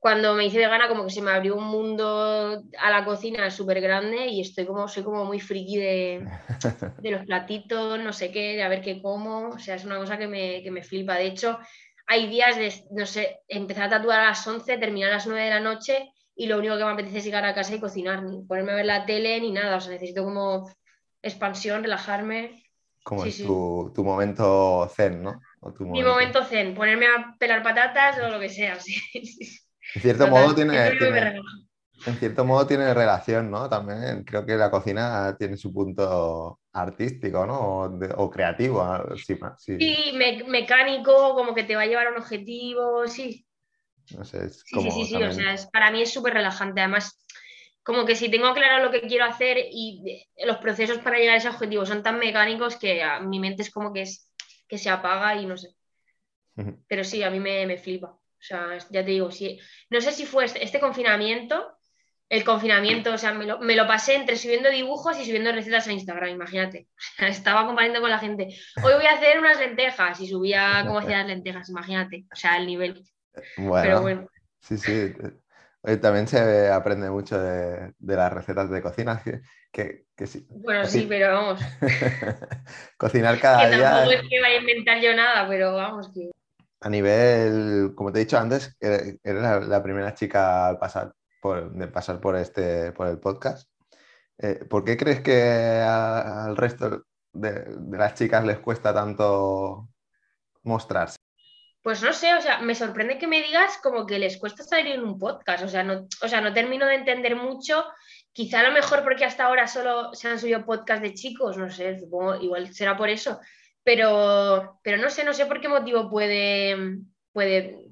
cuando 0.00 0.34
me 0.34 0.46
hice 0.46 0.58
vegana 0.58 0.88
como 0.88 1.04
que 1.04 1.10
se 1.10 1.20
me 1.20 1.30
abrió 1.30 1.54
un 1.56 1.66
mundo 1.66 2.62
a 2.78 2.90
la 2.90 3.04
cocina 3.04 3.50
súper 3.50 3.82
grande 3.82 4.26
y 4.28 4.40
estoy 4.40 4.64
como, 4.64 4.88
soy 4.88 5.02
como 5.02 5.26
muy 5.26 5.40
friki 5.40 5.76
de, 5.76 6.26
de, 7.02 7.10
los 7.10 7.26
platitos, 7.26 8.00
no 8.00 8.12
sé 8.14 8.32
qué, 8.32 8.56
de 8.56 8.62
a 8.62 8.68
ver 8.68 8.80
qué 8.80 9.02
como, 9.02 9.50
o 9.50 9.58
sea, 9.58 9.74
es 9.74 9.84
una 9.84 9.98
cosa 9.98 10.16
que 10.16 10.26
me, 10.26 10.62
que 10.62 10.70
me 10.70 10.82
flipa. 10.82 11.16
De 11.16 11.26
hecho, 11.26 11.58
hay 12.06 12.28
días 12.28 12.56
de, 12.56 12.72
no 12.92 13.04
sé, 13.04 13.40
empezar 13.46 13.84
a 13.84 13.90
tatuar 13.90 14.20
a 14.20 14.28
las 14.30 14.46
11, 14.46 14.78
terminar 14.78 15.10
a 15.10 15.16
las 15.16 15.26
9 15.26 15.44
de 15.44 15.50
la 15.50 15.60
noche 15.60 16.10
y 16.34 16.46
lo 16.46 16.56
único 16.56 16.78
que 16.78 16.84
me 16.84 16.92
apetece 16.92 17.18
es 17.18 17.24
llegar 17.24 17.44
a 17.44 17.54
casa 17.54 17.74
y 17.74 17.80
cocinar, 17.80 18.22
ni 18.22 18.42
ponerme 18.42 18.72
a 18.72 18.76
ver 18.76 18.86
la 18.86 19.04
tele 19.04 19.38
ni 19.38 19.52
nada, 19.52 19.76
o 19.76 19.80
sea, 19.82 19.92
necesito 19.92 20.24
como 20.24 20.66
expansión, 21.20 21.82
relajarme. 21.82 22.64
Como 23.02 23.26
es 23.26 23.36
Tu, 23.36 23.92
tu, 23.94 24.02
momento 24.02 24.90
zen, 24.94 25.22
¿no? 25.22 25.42
Mi 25.80 26.02
momento 26.02 26.42
zen, 26.42 26.74
ponerme 26.74 27.06
a 27.06 27.36
pelar 27.38 27.62
patatas 27.62 28.18
o 28.18 28.30
lo 28.30 28.40
que 28.40 28.48
sea, 28.48 28.80
sí. 28.80 29.59
En 29.94 30.02
cierto 30.02 30.28
modo 30.28 30.54
tiene, 30.54 30.88
en 32.06 32.16
cierto 32.16 32.44
modo 32.44 32.66
tiene 32.66 32.94
relación, 32.94 33.50
¿no? 33.50 33.68
También 33.68 34.24
creo 34.24 34.46
que 34.46 34.56
la 34.56 34.70
cocina 34.70 35.36
tiene 35.38 35.56
su 35.56 35.72
punto 35.72 36.60
artístico, 36.72 37.46
¿no? 37.46 37.82
O, 38.16 38.30
creativo. 38.30 38.84
Sí, 39.16 39.38
sí. 39.58 40.44
mecánico, 40.48 41.34
como 41.34 41.54
que 41.54 41.64
te 41.64 41.76
va 41.76 41.82
a 41.82 41.86
llevar 41.86 42.06
a 42.06 42.10
un 42.10 42.18
objetivo, 42.18 43.06
sí. 43.06 43.44
No 44.16 44.24
sé, 44.24 44.48
sí, 44.48 44.62
sí, 44.80 44.90
sí, 44.90 45.04
sí, 45.04 45.22
o 45.22 45.32
sea, 45.32 45.54
para 45.72 45.90
mí 45.90 46.02
es 46.02 46.12
súper 46.12 46.34
relajante. 46.34 46.80
Además, 46.80 47.24
como 47.82 48.04
que 48.04 48.16
si 48.16 48.28
tengo 48.28 48.52
claro 48.54 48.82
lo 48.82 48.90
que 48.90 49.02
quiero 49.02 49.24
hacer 49.24 49.58
y 49.70 50.26
los 50.44 50.56
procesos 50.58 50.98
para 50.98 51.18
llegar 51.18 51.34
a 51.34 51.38
ese 51.38 51.48
objetivo 51.48 51.86
son 51.86 52.02
tan 52.02 52.18
mecánicos 52.18 52.76
que 52.76 53.02
a 53.02 53.20
mi 53.20 53.38
mente 53.38 53.62
es 53.62 53.70
como 53.70 53.92
que, 53.92 54.02
es, 54.02 54.28
que 54.66 54.78
se 54.78 54.90
apaga 54.90 55.36
y 55.36 55.46
no 55.46 55.56
sé. 55.56 55.74
Pero 56.88 57.04
sí, 57.04 57.22
a 57.22 57.30
mí 57.30 57.40
me, 57.40 57.66
me 57.66 57.78
flipa. 57.78 58.19
O 58.40 58.42
sea, 58.42 58.78
ya 58.78 59.04
te 59.04 59.10
digo, 59.10 59.30
sí. 59.30 59.60
No 59.90 60.00
sé 60.00 60.12
si 60.12 60.24
fue 60.24 60.46
este, 60.46 60.64
este 60.64 60.80
confinamiento, 60.80 61.76
el 62.30 62.44
confinamiento, 62.44 63.12
o 63.12 63.18
sea, 63.18 63.34
me 63.34 63.44
lo, 63.44 63.86
pasé 63.86 64.14
entre 64.14 64.36
subiendo 64.36 64.70
dibujos 64.70 65.18
y 65.18 65.26
subiendo 65.26 65.52
recetas 65.52 65.86
a 65.88 65.92
Instagram, 65.92 66.30
imagínate. 66.30 66.88
estaba 67.18 67.66
compartiendo 67.66 68.00
con 68.00 68.08
la 68.08 68.18
gente. 68.18 68.48
Hoy 68.82 68.94
voy 68.94 69.06
a 69.06 69.14
hacer 69.14 69.38
unas 69.38 69.58
lentejas 69.58 70.20
y 70.20 70.28
subía 70.28 70.82
cómo 70.86 71.00
hacía 71.00 71.18
las 71.18 71.26
lentejas, 71.26 71.68
imagínate. 71.68 72.24
O 72.32 72.36
sea, 72.36 72.56
el 72.56 72.66
nivel. 72.66 73.04
Bueno, 73.58 73.82
Pero 73.82 74.02
bueno. 74.02 74.28
Sí, 74.60 74.78
sí. 74.78 75.12
también 76.00 76.28
se 76.28 76.68
aprende 76.68 77.10
mucho 77.10 77.38
de, 77.38 77.92
las 77.98 78.32
recetas 78.32 78.70
de 78.70 78.80
cocina. 78.80 79.22
Que, 79.70 80.04
sí. 80.24 80.46
Bueno, 80.50 80.84
sí, 80.86 81.06
pero 81.08 81.32
vamos. 81.32 81.60
Cocinar 82.96 83.38
cada 83.38 83.68
que 83.68 83.76
día. 83.76 83.90
Tampoco 83.90 84.12
es 84.12 84.28
que 84.28 84.40
vaya 84.40 84.56
a 84.56 84.60
inventar 84.60 85.00
yo 85.00 85.14
nada, 85.14 85.48
pero 85.48 85.74
vamos 85.74 86.10
que 86.14 86.30
a 86.80 86.88
nivel, 86.88 87.92
como 87.94 88.10
te 88.10 88.20
he 88.20 88.24
dicho 88.24 88.38
antes, 88.38 88.76
eres 88.80 89.18
la, 89.22 89.82
primera 89.82 90.14
chica 90.14 90.66
al 90.68 90.78
pasar 90.78 91.12
por, 91.40 91.72
de 91.72 91.88
pasar 91.88 92.20
por, 92.20 92.36
este, 92.36 92.92
por 92.92 93.06
el 93.06 93.18
podcast. 93.18 93.68
Eh, 94.38 94.64
¿Por 94.68 94.84
qué 94.84 94.96
crees 94.96 95.20
que 95.20 95.82
al 95.82 96.56
resto 96.56 97.04
de, 97.32 97.66
las 97.90 98.14
chicas 98.14 98.44
les 98.44 98.58
cuesta 98.58 98.94
tanto 98.94 99.90
mostrarse? 100.62 101.16
Pues 101.82 102.02
no 102.02 102.12
sé, 102.12 102.34
o 102.34 102.40
sea, 102.40 102.60
me 102.60 102.74
sorprende 102.74 103.18
que 103.18 103.26
me 103.26 103.42
digas 103.42 103.78
como 103.82 104.06
que 104.06 104.18
les 104.18 104.38
cuesta 104.38 104.62
salir 104.62 104.94
en 104.94 105.02
un 105.02 105.18
podcast, 105.18 105.64
o 105.64 105.68
sea, 105.68 105.82
no, 105.82 106.06
o 106.22 106.28
sea, 106.28 106.40
no 106.42 106.52
termino 106.52 106.86
de 106.86 106.94
entender 106.94 107.36
mucho, 107.36 107.84
quizá 108.32 108.60
a 108.60 108.64
lo 108.64 108.72
mejor 108.72 109.02
porque 109.02 109.24
hasta 109.24 109.46
ahora 109.46 109.66
solo 109.66 110.12
se 110.14 110.28
han 110.28 110.38
subido 110.38 110.64
podcast 110.66 111.02
de 111.02 111.14
chicos, 111.14 111.56
no 111.56 111.70
sé, 111.70 111.98
supongo, 111.98 112.36
igual 112.36 112.72
será 112.74 112.98
por 112.98 113.08
eso, 113.08 113.40
pero, 113.84 114.78
pero 114.82 114.96
no 114.98 115.10
sé, 115.10 115.24
no 115.24 115.32
sé 115.32 115.46
por 115.46 115.60
qué 115.60 115.68
motivo 115.68 116.10
puede, 116.10 116.98
puede, 117.32 117.86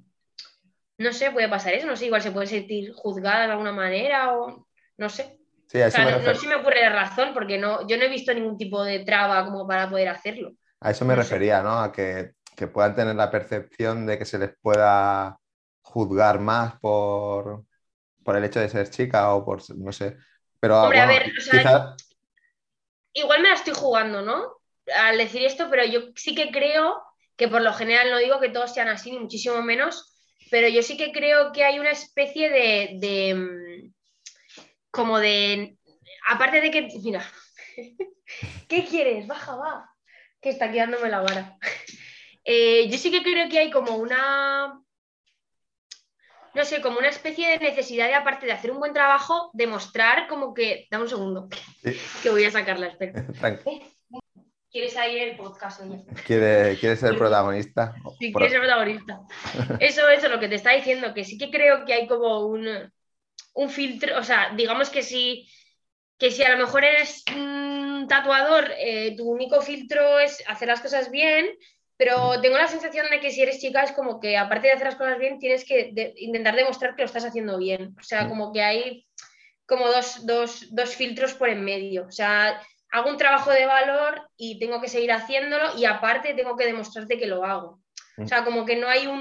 no 0.98 1.12
sé, 1.12 1.31
puede 1.31 1.48
pasar 1.48 1.74
eso, 1.74 1.87
no 1.87 1.96
sé, 1.96 2.07
igual 2.07 2.22
se 2.22 2.33
puede 2.33 2.46
sentir 2.46 2.92
juzgada 2.92 3.46
de 3.46 3.53
alguna 3.53 3.72
manera 3.72 4.37
o 4.37 4.66
no 4.96 5.09
sé. 5.09 5.38
Sí, 5.66 5.79
no, 5.79 6.35
si 6.35 6.46
me 6.46 6.55
ocurre 6.55 6.81
la 6.81 6.90
razón, 6.90 7.35
porque 7.35 7.59
no, 7.59 7.87
yo 7.87 7.98
no 7.98 8.05
he 8.05 8.09
visto 8.09 8.33
ningún 8.33 8.57
tipo 8.57 8.83
de 8.83 9.01
traba 9.01 9.44
como 9.44 9.66
para 9.66 9.88
poder 9.90 10.09
hacerlo. 10.09 10.53
A 10.81 10.90
eso 10.90 11.05
me 11.05 11.14
refería, 11.14 11.62
¿no? 11.62 11.81
A 11.81 11.92
que, 11.92 12.33
puedan 12.72 12.94
tener 12.94 13.14
la 13.14 13.31
percepción 13.31 14.07
de 14.07 14.18
que 14.18 14.24
se 14.24 14.38
les 14.38 14.51
pueda 14.61 15.38
juzgar 15.83 16.40
más 16.40 16.79
por, 16.81 17.64
el 18.27 18.44
hecho 18.44 18.61
de 18.61 18.68
ser 18.68 18.88
chica 18.88 19.35
o 19.35 19.44
por, 19.44 19.61
no 19.77 19.92
sé. 19.92 20.16
Pero, 20.59 20.83
Hombre, 20.83 21.01
a 21.01 21.07
ver, 21.07 21.33
igual 23.12 23.42
me 23.42 23.48
la 23.48 23.55
estoy 23.55 23.74
jugando, 23.74 24.22
¿no? 24.22 24.58
Al 24.96 25.18
decir 25.18 25.44
esto, 25.44 25.68
pero 25.70 25.85
yo 25.85 26.11
sí 26.16 26.35
que 26.35 26.51
creo 26.51 27.03
que 27.37 27.48
por 27.48 27.62
lo 27.62 27.72
general 27.72 28.11
no 28.11 28.18
digo 28.18 28.40
que 28.40 28.48
todos 28.48 28.74
sean 28.74 28.88
así, 28.88 29.11
ni 29.11 29.18
muchísimo 29.20 29.62
menos, 29.62 30.14
pero 30.51 30.68
yo 30.68 30.83
sí 30.83 30.96
que 30.96 31.12
creo 31.12 31.53
que 31.53 31.64
hay 31.64 31.79
una 31.79 31.90
especie 31.90 32.51
de, 32.51 33.35
mm, 33.35 33.92
como 34.90 35.18
de, 35.18 35.77
aparte 36.27 36.61
de 36.61 36.70
que, 36.70 36.88
mira, 37.03 37.24
¿qué 38.68 38.85
quieres? 38.85 39.27
Baja, 39.27 39.57
va, 39.57 39.90
que 40.40 40.51
está 40.51 40.70
quedándome 40.70 41.09
la 41.09 41.20
vara. 41.20 41.57
Eh, 42.51 42.88
yo 42.88 42.96
sí 42.96 43.11
que 43.11 43.22
creo 43.22 43.46
que 43.51 43.59
hay 43.59 43.70
como 43.70 43.96
una, 43.96 44.81
no 46.55 46.64
sé, 46.64 46.81
como 46.81 46.98
una 46.98 47.11
especie 47.11 47.46
de 47.46 47.59
necesidad 47.59 48.07
de, 48.07 48.14
aparte 48.14 48.46
de 48.46 48.53
hacer 48.53 48.70
un 48.70 48.79
buen 48.79 48.94
trabajo, 48.94 49.51
demostrar 49.53 50.27
como 50.29 50.55
que, 50.55 50.87
dame 50.90 51.05
un 51.05 51.11
segundo, 51.11 51.48
que 52.22 52.31
voy 52.31 52.44
a 52.44 52.51
sacarla, 52.51 52.87
espera. 52.87 53.27
¿Quieres 54.70 54.92
salir 54.92 55.22
el 55.22 55.37
podcast, 55.37 55.81
¿Quiere, 56.26 56.76
ser 56.96 57.16
protagonista? 57.16 57.94
Sí, 58.18 58.33
quiere 58.33 58.50
ser 58.50 58.61
protagonista. 58.61 59.20
Eso, 59.81 60.09
eso, 60.09 60.28
lo 60.28 60.38
que 60.38 60.48
te 60.48 60.57
está 60.57 60.72
diciendo, 60.72 61.14
que 61.14 61.24
sí 61.24 61.38
que 61.38 61.50
creo 61.50 61.87
que 61.87 61.94
hay 61.94 62.07
como 62.07 62.46
un, 62.46 62.68
un 63.54 63.70
filtro, 63.70 64.18
o 64.18 64.22
sea, 64.22 64.52
digamos 64.54 64.90
que 64.90 65.02
si 65.02 65.48
que 66.18 66.31
si 66.33 66.42
a 66.42 66.50
lo 66.50 66.59
mejor 66.59 66.85
eres 66.85 67.24
un 67.35 68.07
tatuador, 68.09 68.72
eh, 68.76 69.14
tu 69.16 69.31
único 69.31 69.62
filtro 69.62 70.18
es 70.18 70.42
hacer 70.48 70.68
las 70.68 70.81
cosas 70.81 71.11
bien, 71.11 71.46
pero 71.96 72.40
tengo 72.40 72.59
la 72.59 72.68
sensación 72.68 73.07
de 73.11 73.20
que 73.20 73.31
si 73.31 73.42
eres 73.42 73.61
chica 73.61 73.83
es 73.83 73.92
como 73.92 74.20
que 74.20 74.37
aparte 74.37 74.68
de 74.68 74.74
hacer 74.74 74.87
las 74.87 74.96
cosas 74.96 75.18
bien, 75.18 75.38
tienes 75.38 75.64
que 75.64 75.92
intentar 76.16 76.57
demostrar 76.57 76.94
que 76.94 77.02
lo 77.02 77.07
estás 77.07 77.24
haciendo 77.24 77.57
bien. 77.59 77.94
O 77.98 78.02
sea, 78.02 78.28
como 78.28 78.52
que 78.52 78.62
hay 78.62 79.07
como 79.66 79.88
dos, 79.88 80.24
dos, 80.24 80.96
filtros 80.96 81.35
por 81.35 81.48
en 81.48 81.64
medio. 81.64 82.07
O 82.07 82.11
sea, 82.11 82.61
hago 82.90 83.11
un 83.11 83.16
trabajo 83.16 83.51
de 83.51 83.66
valor 83.66 84.29
y 84.37 84.59
tengo 84.59 84.81
que 84.81 84.88
seguir 84.88 85.12
haciéndolo 85.12 85.77
y 85.77 85.85
aparte 85.85 86.35
tengo 86.35 86.57
que 86.57 86.66
demostrarte 86.66 87.18
que 87.18 87.27
lo 87.27 87.44
hago. 87.44 87.81
O 88.16 88.27
sea, 88.27 88.44
como 88.44 88.64
que 88.64 88.77
no 88.77 88.88
hay 88.88 89.07
un, 89.07 89.20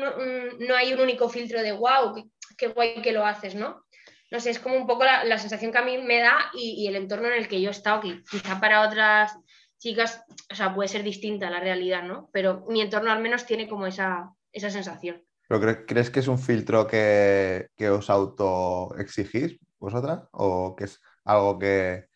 no 0.59 0.75
hay 0.75 0.93
un 0.93 0.99
único 0.99 1.29
filtro 1.29 1.61
de 1.61 1.71
wow, 1.71 2.15
qué, 2.57 2.67
guay 2.67 3.01
que 3.01 3.11
lo 3.11 3.25
haces, 3.25 3.53
¿no? 3.53 3.85
No 4.31 4.39
sé, 4.39 4.49
es 4.49 4.59
como 4.59 4.75
un 4.75 4.87
poco 4.87 5.05
la, 5.05 5.37
sensación 5.37 5.71
que 5.71 5.77
a 5.77 5.85
mí 5.85 5.99
me 5.99 6.19
da 6.19 6.35
y, 6.53 6.87
el 6.87 6.95
entorno 6.95 7.27
en 7.27 7.35
el 7.35 7.47
que 7.47 7.61
yo 7.61 7.69
he 7.69 7.71
estado, 7.71 8.01
que 8.01 8.23
quizá 8.29 8.59
para 8.59 8.81
otras 8.81 9.37
chicas, 9.77 10.23
o 10.51 10.55
sea, 10.55 10.73
puede 10.73 10.89
ser 10.89 11.03
distinta 11.03 11.49
la 11.49 11.59
realidad, 11.59 12.03
¿no? 12.03 12.29
Pero 12.33 12.65
mi 12.67 12.81
entorno 12.81 13.11
al 13.11 13.21
menos 13.21 13.45
tiene 13.45 13.69
como 13.69 13.85
esa, 13.85 14.31
esa 14.51 14.71
sensación. 14.71 15.23
¿Pero 15.47 15.85
crees 15.85 16.09
que 16.09 16.19
es 16.19 16.27
un 16.27 16.39
filtro 16.39 16.87
que, 16.87 17.69
que 17.77 17.89
os 17.89 18.09
autoexigís 18.09 19.59
vosotras? 19.79 20.27
¿O 20.31 20.75
que 20.75 20.85
es 20.85 20.99
algo 21.23 21.59
que, 21.59 22.07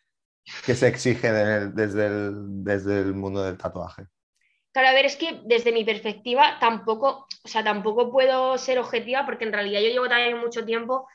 que 0.65 0.75
se 0.75 0.88
exige 0.88 1.32
desde, 1.32 2.06
el, 2.08 2.63
desde 2.63 2.99
el 2.99 3.13
mundo 3.13 3.43
del 3.43 3.58
tatuaje? 3.58 4.08
Claro, 4.71 4.88
a 4.88 4.93
ver, 4.93 5.06
es 5.06 5.17
que 5.17 5.41
desde 5.43 5.73
mi 5.73 5.84
perspectiva 5.84 6.58
tampoco, 6.60 7.27
o 7.43 7.47
sea, 7.47 7.63
tampoco 7.63 8.12
puedo 8.12 8.58
ser 8.58 8.80
objetiva 8.80 9.25
porque 9.25 9.43
en 9.43 9.54
realidad 9.54 9.82
yo 9.82 9.89
llevo 9.89 10.08
también 10.08 10.38
mucho 10.38 10.65
tiempo 10.65 11.08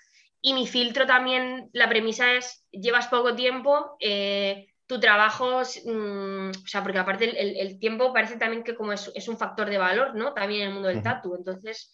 y 0.43 0.53
mi 0.53 0.67
filtro 0.67 1.07
también, 1.07 1.71
la 1.73 1.89
premisa 1.89 2.35
es, 2.35 2.67
llevas 2.71 3.09
poco 3.09 3.35
tiempo, 3.35 3.97
eh, 3.99 4.69
tu 4.87 5.01
trabajo, 5.01 5.63
mm, 5.85 6.51
o 6.51 6.67
sea, 6.67 6.83
porque 6.83 6.99
aparte 6.99 7.61
el, 7.61 7.79
tiempo 7.79 8.13
parece 8.13 8.37
también 8.37 8.63
que 8.63 8.77
como 8.77 8.93
es, 8.93 9.29
un 9.29 9.39
factor 9.39 9.69
de 9.69 9.79
valor, 9.79 10.15
¿no? 10.15 10.35
También 10.35 10.63
en 10.63 10.69
el 10.69 10.75
mundo 10.75 10.89
del 10.89 11.03
tatu. 11.03 11.35
Entonces, 11.35 11.91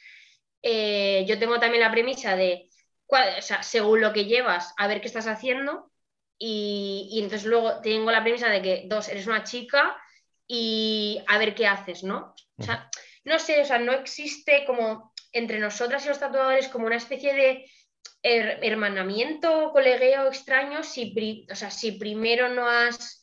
eh, 0.60 1.24
yo 1.26 1.38
tengo 1.38 1.58
también 1.58 1.82
la 1.82 1.90
premisa 1.90 2.36
de, 2.36 2.68
o 3.06 3.42
sea, 3.42 3.62
según 3.62 4.00
lo 4.00 4.12
que 4.12 4.26
llevas, 4.26 4.74
a 4.76 4.86
ver 4.86 5.00
qué 5.00 5.06
estás 5.06 5.26
haciendo. 5.26 5.91
Y, 6.44 7.20
entonces 7.22 7.46
luego 7.46 7.81
tengo 7.81 8.11
la 8.11 8.20
premisa 8.20 8.48
de 8.48 8.61
que, 8.61 8.83
dos, 8.87 9.09
eres 9.09 9.28
una 9.28 9.44
chica 9.44 9.96
y 10.44 11.22
a 11.28 11.38
ver 11.38 11.55
qué 11.55 11.68
haces, 11.68 12.02
¿no? 12.02 12.35
O 12.59 12.62
sea, 12.64 12.90
no 13.22 13.38
sé, 13.38 13.61
o 13.61 13.64
sea, 13.64 13.78
no 13.78 13.92
existe 13.92 14.64
como 14.66 15.14
entre 15.31 15.61
nosotras 15.61 16.05
y 16.05 16.09
los 16.09 16.18
tatuadores 16.18 16.66
como 16.66 16.87
una 16.87 16.96
especie 16.96 17.33
de 17.33 17.70
hermanamiento, 18.24 19.70
colegueo 19.72 20.26
extraño 20.26 20.83
si, 20.83 21.46
o 21.48 21.55
sea, 21.55 21.70
si 21.70 21.92
primero 21.92 22.48
no 22.48 22.68
has 22.68 23.22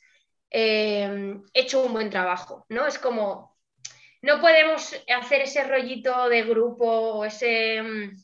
eh, 0.49 1.41
hecho 1.53 1.83
un 1.83 1.91
buen 1.91 2.09
trabajo, 2.09 2.65
¿no? 2.69 2.87
Es 2.87 2.97
como, 2.99 3.57
no 4.21 4.39
podemos 4.39 4.95
hacer 5.13 5.41
ese 5.41 5.65
rollito 5.65 6.29
de 6.29 6.43
grupo 6.43 6.85
o 6.85 7.25
ese, 7.25 7.81
mm, 7.81 8.15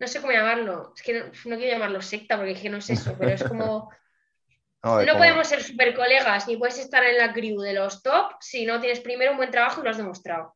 no 0.00 0.06
sé 0.06 0.20
cómo 0.20 0.34
llamarlo, 0.34 0.92
es 0.94 1.02
que 1.02 1.14
no, 1.14 1.56
quiero 1.56 1.72
llamarlo 1.72 2.02
secta 2.02 2.36
porque 2.36 2.52
es 2.52 2.60
que 2.60 2.68
no 2.68 2.76
es 2.76 2.90
eso, 2.90 3.16
pero 3.18 3.30
es 3.30 3.42
como... 3.42 3.90
No, 4.82 5.16
podemos 5.16 5.48
ser 5.48 5.62
super 5.62 5.94
colegas 5.94 6.46
ni 6.46 6.56
puedes 6.56 6.78
estar 6.78 7.02
en 7.04 7.18
la 7.18 7.32
crew 7.32 7.60
de 7.60 7.72
los 7.72 8.02
top 8.02 8.32
si 8.40 8.64
no 8.64 8.80
tienes 8.80 9.00
primero 9.00 9.32
un 9.32 9.36
buen 9.36 9.50
trabajo 9.50 9.80
y 9.80 9.84
lo 9.84 9.90
has 9.90 9.96
demostrado. 9.96 10.54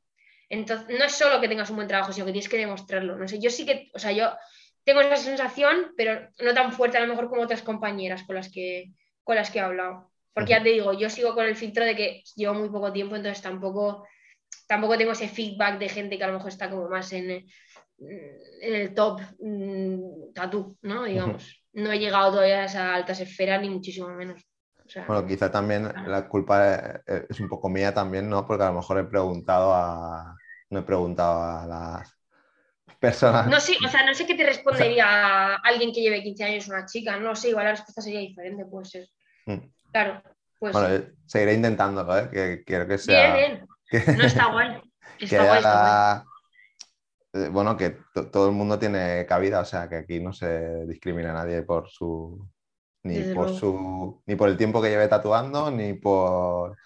Entonces, 0.49 0.97
no 0.97 1.05
es 1.05 1.13
solo 1.13 1.41
que 1.41 1.49
tengas 1.49 1.71
un 1.71 1.77
buen 1.77 1.89
trabajo, 1.89 2.13
sino 2.13 2.27
que 2.27 2.33
tienes 2.33 2.49
que 2.49 2.59
demostrarlo. 2.59 3.17
No 3.17 3.27
sé, 3.27 3.41
yo 3.41 3.51
sí 3.51 3.67
que, 3.67 3.91
o 3.95 3.99
sea, 3.99 4.13
yo 4.13 4.33
tengo 4.85 5.01
esa 5.01 5.17
sensación, 5.17 5.93
pero 5.97 6.29
no 6.41 6.55
tan 6.55 6.73
fuerte 6.73 6.99
a 6.99 7.01
lo 7.01 7.07
mejor 7.07 7.29
como 7.29 7.43
otras 7.43 7.63
compañeras 7.63 8.23
con 8.25 8.37
las 8.37 8.51
que, 8.51 8.93
con 9.25 9.37
las 9.37 9.51
que 9.51 9.59
he 9.59 9.63
hablado. 9.63 10.13
Porque 10.33 10.51
ya 10.51 10.63
te 10.63 10.71
digo, 10.71 10.93
yo 10.93 11.11
sigo 11.11 11.35
con 11.35 11.47
el 11.47 11.57
filtro 11.57 11.85
de 11.85 11.97
que 11.97 12.23
llevo 12.37 12.55
muy 12.55 12.69
poco 12.69 12.93
tiempo, 12.93 13.17
entonces 13.17 13.43
tampoco, 13.43 14.07
tampoco 14.67 14.97
tengo 14.97 15.13
ese 15.13 15.29
feedback 15.29 15.79
de 15.79 15.89
gente 15.89 16.17
que 16.17 16.25
a 16.25 16.29
lo 16.29 16.35
mejor 16.35 16.49
está 16.49 16.71
como 16.71 16.89
más 16.89 17.13
en, 17.13 17.31
en 17.31 18.75
el 18.75 18.95
top 18.95 19.21
mm, 19.41 20.33
tatú, 20.33 20.77
¿no? 20.83 21.05
Digamos. 21.05 21.62
No 21.73 21.93
he 21.93 21.99
llegado 21.99 22.33
todavía 22.33 22.61
a 22.61 22.65
esa 22.65 22.95
altas 22.95 23.21
esferas, 23.21 23.61
ni 23.61 23.71
muchísimo 23.71 24.09
menos. 24.09 24.43
bueno, 25.07 25.27
quizá 25.27 25.51
también 25.51 25.91
la 26.07 26.29
culpa 26.29 27.03
es 27.07 27.41
un 27.41 27.49
poco 27.49 27.69
mía 27.69 27.95
también, 27.95 28.29
¿no? 28.29 28.47
Porque 28.47 28.65
a 28.65 28.69
lo 28.69 28.75
mejor 28.75 28.99
he 28.99 29.05
preguntado 29.05 29.73
a... 29.73 30.37
No 30.71 30.81
he 30.81 30.83
preguntado 30.83 31.43
a 31.43 31.67
las 31.67 32.23
personas. 33.03 33.49
No 33.49 33.61
sé, 33.61 33.77
o 33.85 33.89
sea, 33.89 34.07
no 34.07 34.15
sé 34.15 34.27
qué 34.27 34.35
te 34.35 34.47
respondería 34.47 35.57
alguien 35.57 35.93
que 35.93 36.01
lleve 36.01 36.23
15 36.23 36.45
años 36.45 36.69
una 36.69 36.87
chica, 36.87 37.19
no 37.19 37.35
sé, 37.35 37.51
igual 37.51 37.67
la 37.67 37.73
respuesta 37.73 38.01
sería 38.01 38.21
diferente, 38.21 38.65
puede 38.65 38.87
ser. 38.87 39.09
Mm. 39.47 39.59
Claro, 39.91 40.23
pues. 40.59 40.73
Bueno, 40.73 40.95
eh, 40.95 41.13
seguiré 41.27 41.55
intentándolo, 41.55 42.17
¿eh? 42.17 42.31
Que 42.33 42.63
quiero 42.65 42.87
que 42.87 42.99
sea. 42.99 43.35
Bien, 43.35 43.67
bien. 43.91 44.17
No 44.17 44.25
está 44.25 44.47
guay. 44.47 44.81
Está 45.21 45.45
guay, 45.45 45.59
está 45.59 46.23
guay. 46.23 46.32
Eh, 47.33 47.49
bueno, 47.51 47.77
que 47.77 47.97
todo 48.31 48.49
el 48.49 48.53
mundo 48.55 48.79
tiene 48.79 49.25
cabida, 49.27 49.61
o 49.61 49.64
sea, 49.64 49.88
que 49.88 49.97
aquí 49.97 50.21
no 50.21 50.33
se 50.33 50.87
discrimina 50.87 51.31
a 51.31 51.45
nadie 51.45 51.62
por 51.62 51.88
su. 51.88 52.49
Ni 53.05 53.35
por 53.35 53.55
su. 53.55 54.23
ni 54.27 54.37
por 54.37 54.49
el 54.49 54.57
tiempo 54.57 54.81
que 54.81 54.90
lleve 54.90 55.09
tatuando, 55.09 55.71
ni 55.71 55.95
por. 55.95 56.77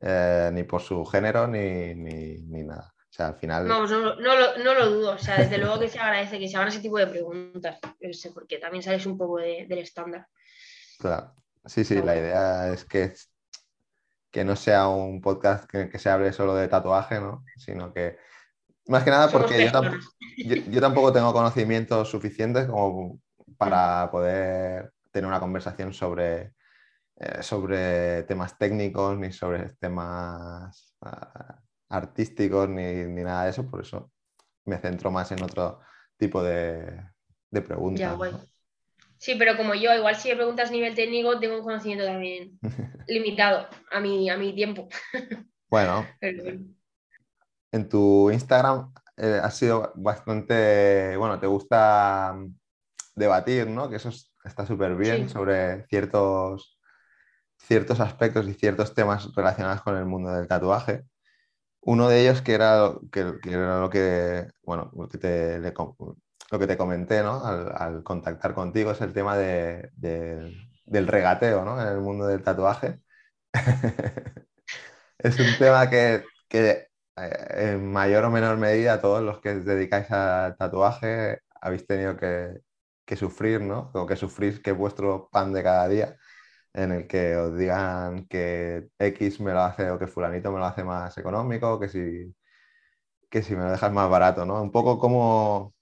Eh, 0.00 0.50
ni 0.52 0.62
por 0.62 0.80
su 0.80 1.04
género, 1.04 1.46
ni, 1.46 1.94
ni 1.94 2.62
nada. 2.62 2.94
O 3.10 3.12
sea, 3.12 3.28
al 3.28 3.34
final. 3.34 3.66
no, 3.66 3.86
no, 3.86 4.74
lo, 4.74 4.90
dudo. 4.90 5.12
O 5.14 5.18
sea, 5.18 5.36
desde 5.36 5.58
luego 5.58 5.80
que 5.80 5.88
se 5.88 5.98
agradece 5.98 6.38
que 6.38 6.48
se 6.48 6.56
hagan 6.56 6.68
ese 6.68 6.80
tipo 6.80 6.96
de 6.96 7.08
preguntas. 7.08 7.78
sé, 8.12 8.30
porque 8.30 8.58
también 8.58 8.84
sales 8.84 9.04
un 9.04 9.18
poco 9.18 9.38
del 9.38 9.78
estándar. 9.78 10.28
Claro. 10.98 11.34
Sí, 11.64 11.84
sí, 11.84 12.00
la 12.00 12.16
idea 12.16 12.72
es 12.72 12.84
que, 12.84 13.12
que 14.30 14.44
no 14.44 14.54
sea 14.54 14.88
un 14.88 15.20
podcast 15.20 15.68
que, 15.68 15.98
se 15.98 16.08
hable 16.08 16.32
solo 16.32 16.54
de 16.54 16.68
tatuaje, 16.68 17.20
¿no? 17.20 17.44
Sino 17.56 17.92
que. 17.92 18.16
Más 18.90 19.04
que 19.04 19.10
nada 19.10 19.30
porque 19.30 19.70
yo, 20.36 20.80
tampoco 20.80 21.12
tengo 21.12 21.32
conocimientos 21.32 22.10
suficientes 22.10 22.66
como 22.66 23.20
para 23.56 24.06
mm. 24.06 24.10
poder 24.10 24.92
tener 25.12 25.28
una 25.28 25.38
conversación 25.38 25.94
sobre, 25.94 26.54
eh, 27.14 27.40
sobre 27.40 28.24
temas 28.24 28.58
técnicos 28.58 29.16
ni 29.16 29.30
sobre 29.30 29.68
temas 29.78 30.96
ah, 31.02 31.60
artísticos 31.88 32.68
ni, 32.68 33.04
nada 33.22 33.44
de 33.44 33.50
eso, 33.50 33.70
por 33.70 33.82
eso 33.82 34.10
me 34.64 34.78
centro 34.78 35.12
más 35.12 35.30
en 35.30 35.44
otro 35.44 35.78
tipo 36.16 36.42
de, 36.42 37.00
preguntas. 37.48 38.18
Sí, 39.18 39.36
pero 39.38 39.56
como 39.56 39.76
yo, 39.76 39.94
igual 39.94 40.16
si 40.16 40.30
me 40.30 40.34
preguntas 40.34 40.70
a 40.70 40.72
nivel 40.72 40.96
técnico, 40.96 41.38
tengo 41.38 41.58
un 41.58 41.62
conocimiento 41.62 42.04
también 42.04 42.58
limitado 43.06 43.68
a 43.92 44.00
mi, 44.00 44.28
a 44.28 44.36
mi 44.36 44.52
tiempo. 44.52 44.88
Bueno, 45.68 46.04
en 47.72 47.88
tu 47.88 48.30
Instagram 48.30 48.92
eh, 49.16 49.40
ha 49.42 49.50
sido 49.50 49.92
bastante, 49.96 51.16
bueno, 51.16 51.38
te 51.38 51.46
gusta 51.46 52.34
debatir, 53.14 53.68
¿no? 53.68 53.90
Que 53.90 53.96
eso 53.96 54.10
está 54.44 54.66
súper 54.66 54.96
bien 54.96 55.28
sobre 55.28 55.86
ciertos, 55.88 56.78
ciertos 57.58 58.00
aspectos 58.00 58.48
y 58.48 58.54
ciertos 58.54 58.94
temas 58.94 59.34
relacionados 59.34 59.82
con 59.82 59.96
el 59.96 60.06
mundo 60.06 60.32
del 60.32 60.48
tatuaje. 60.48 61.04
Uno 61.82 62.08
de 62.08 62.22
ellos 62.22 62.42
que 62.42 62.54
era, 62.54 62.94
que, 63.12 63.20
era 63.44 63.80
lo 63.80 63.90
que, 63.90 64.48
bueno, 64.62 64.90
lo 64.96 65.08
que 65.08 65.18
te, 65.18 65.58
lo 65.58 66.58
que 66.58 66.66
te 66.66 66.76
comenté 66.76 67.22
¿no? 67.22 67.44
al, 67.44 68.02
contactar 68.02 68.54
contigo 68.54 68.90
es 68.92 69.00
el 69.00 69.12
tema 69.12 69.36
de, 69.36 69.90
del 69.94 71.06
regateo 71.06 71.64
¿no? 71.64 71.80
en 71.80 71.88
el 71.88 72.00
mundo 72.00 72.26
del 72.26 72.42
tatuaje. 72.42 73.00
es 75.18 75.38
un 75.38 75.58
tema 75.58 75.88
que, 75.90 76.22
que, 76.48 76.89
en 77.26 77.92
mayor 77.92 78.24
o 78.24 78.30
menor 78.30 78.56
medida 78.56 79.00
todos 79.00 79.22
los 79.22 79.40
que 79.40 79.50
os 79.50 79.64
dedicáis 79.64 80.10
al 80.10 80.56
tatuaje 80.56 81.40
habéis 81.60 81.86
tenido 81.86 82.16
que, 82.16 82.62
sufrir, 83.16 83.60
¿no? 83.60 83.90
O 83.94 84.06
que 84.06 84.16
sufrís 84.16 84.60
que 84.60 84.70
es 84.70 84.76
vuestro 84.76 85.28
pan 85.32 85.52
de 85.52 85.62
cada 85.64 85.88
día 85.88 86.16
en 86.72 86.92
el 86.92 87.08
que 87.08 87.36
os 87.36 87.56
digan 87.58 88.26
que 88.28 88.88
X 88.98 89.40
me 89.40 89.52
lo 89.52 89.60
hace 89.62 89.90
o 89.90 89.98
que 89.98 90.06
fulanito 90.06 90.52
me 90.52 90.60
lo 90.60 90.66
hace 90.66 90.84
más 90.84 91.18
económico, 91.18 91.80
que 91.80 91.88
si, 91.88 92.34
que 93.28 93.42
si 93.42 93.56
me 93.56 93.64
lo 93.64 93.72
dejas 93.72 93.92
más 93.92 94.08
barato, 94.10 94.46
¿no? 94.46 94.62
Un 94.62 94.70
poco 94.70 94.98
cómo, 94.98 95.74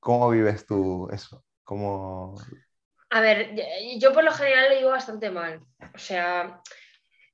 cómo 0.00 0.30
vives 0.30 0.66
tú 0.66 1.08
eso, 1.12 1.44
cómo... 1.64 2.36
A 3.10 3.20
ver, 3.20 3.54
yo 3.98 4.12
por 4.12 4.22
lo 4.22 4.32
general 4.32 4.68
lo 4.68 4.76
digo 4.76 4.90
bastante 4.90 5.30
mal. 5.30 5.60
O 5.94 5.98
sea, 5.98 6.60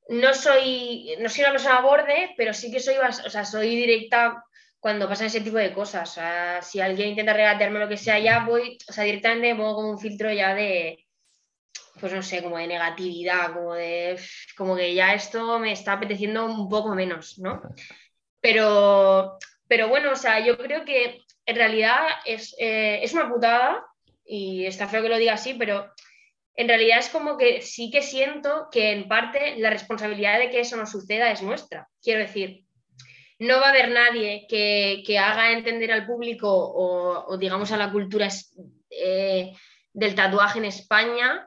no 0.08 0.34
soy, 0.34 1.14
no 1.20 1.28
soy 1.28 1.44
una 1.44 1.52
persona 1.52 1.80
borde, 1.80 2.34
pero 2.36 2.52
sí 2.52 2.70
que 2.70 2.80
soy, 2.80 2.94
o 2.96 3.30
sea, 3.30 3.44
soy 3.44 3.74
directa 3.74 4.44
cuando 4.78 5.08
pasan 5.08 5.28
ese 5.28 5.40
tipo 5.40 5.56
de 5.56 5.72
cosas. 5.72 6.20
Si 6.62 6.80
alguien 6.80 7.10
intenta 7.10 7.32
regatearme 7.32 7.78
lo 7.78 7.88
que 7.88 7.96
sea, 7.96 8.18
ya 8.18 8.44
voy, 8.44 8.76
o 8.88 8.92
sea, 8.92 9.04
directamente 9.04 9.54
me 9.54 9.60
pongo 9.60 9.76
como 9.76 9.90
un 9.90 9.98
filtro 9.98 10.30
ya 10.30 10.54
de, 10.54 11.06
pues 12.00 12.12
no 12.12 12.22
sé, 12.22 12.42
como 12.42 12.58
de 12.58 12.66
negatividad, 12.66 13.54
como 13.54 13.74
de, 13.74 14.20
como 14.56 14.76
que 14.76 14.94
ya 14.94 15.14
esto 15.14 15.58
me 15.58 15.72
está 15.72 15.94
apeteciendo 15.94 16.44
un 16.44 16.68
poco 16.68 16.94
menos, 16.94 17.38
¿no? 17.38 17.62
Pero, 18.40 19.38
pero 19.66 19.88
bueno, 19.88 20.12
o 20.12 20.16
sea, 20.16 20.44
yo 20.44 20.58
creo 20.58 20.84
que 20.84 21.22
en 21.46 21.56
realidad 21.56 22.00
es, 22.26 22.54
eh, 22.58 23.00
es 23.02 23.14
una 23.14 23.30
putada 23.30 23.86
y 24.24 24.66
está 24.66 24.86
feo 24.86 25.02
que 25.02 25.08
lo 25.08 25.16
diga 25.16 25.34
así, 25.34 25.54
pero 25.54 25.90
en 26.56 26.68
realidad 26.68 27.00
es 27.00 27.08
como 27.08 27.36
que 27.36 27.62
sí 27.62 27.90
que 27.90 28.02
siento 28.02 28.68
que 28.70 28.92
en 28.92 29.08
parte 29.08 29.56
la 29.58 29.70
responsabilidad 29.70 30.38
de 30.38 30.50
que 30.50 30.60
eso 30.60 30.76
no 30.76 30.86
suceda 30.86 31.30
es 31.30 31.42
nuestra. 31.42 31.88
Quiero 32.00 32.20
decir, 32.20 32.64
no 33.38 33.60
va 33.60 33.66
a 33.66 33.70
haber 33.70 33.90
nadie 33.90 34.46
que, 34.48 35.18
haga 35.18 35.52
entender 35.52 35.90
al 35.90 36.06
público 36.06 36.48
o, 36.48 37.36
digamos 37.38 37.72
a 37.72 37.76
la 37.76 37.90
cultura 37.90 38.28
eh, 38.90 39.52
del 39.92 40.14
tatuaje 40.14 40.58
en 40.58 40.66
España 40.66 41.44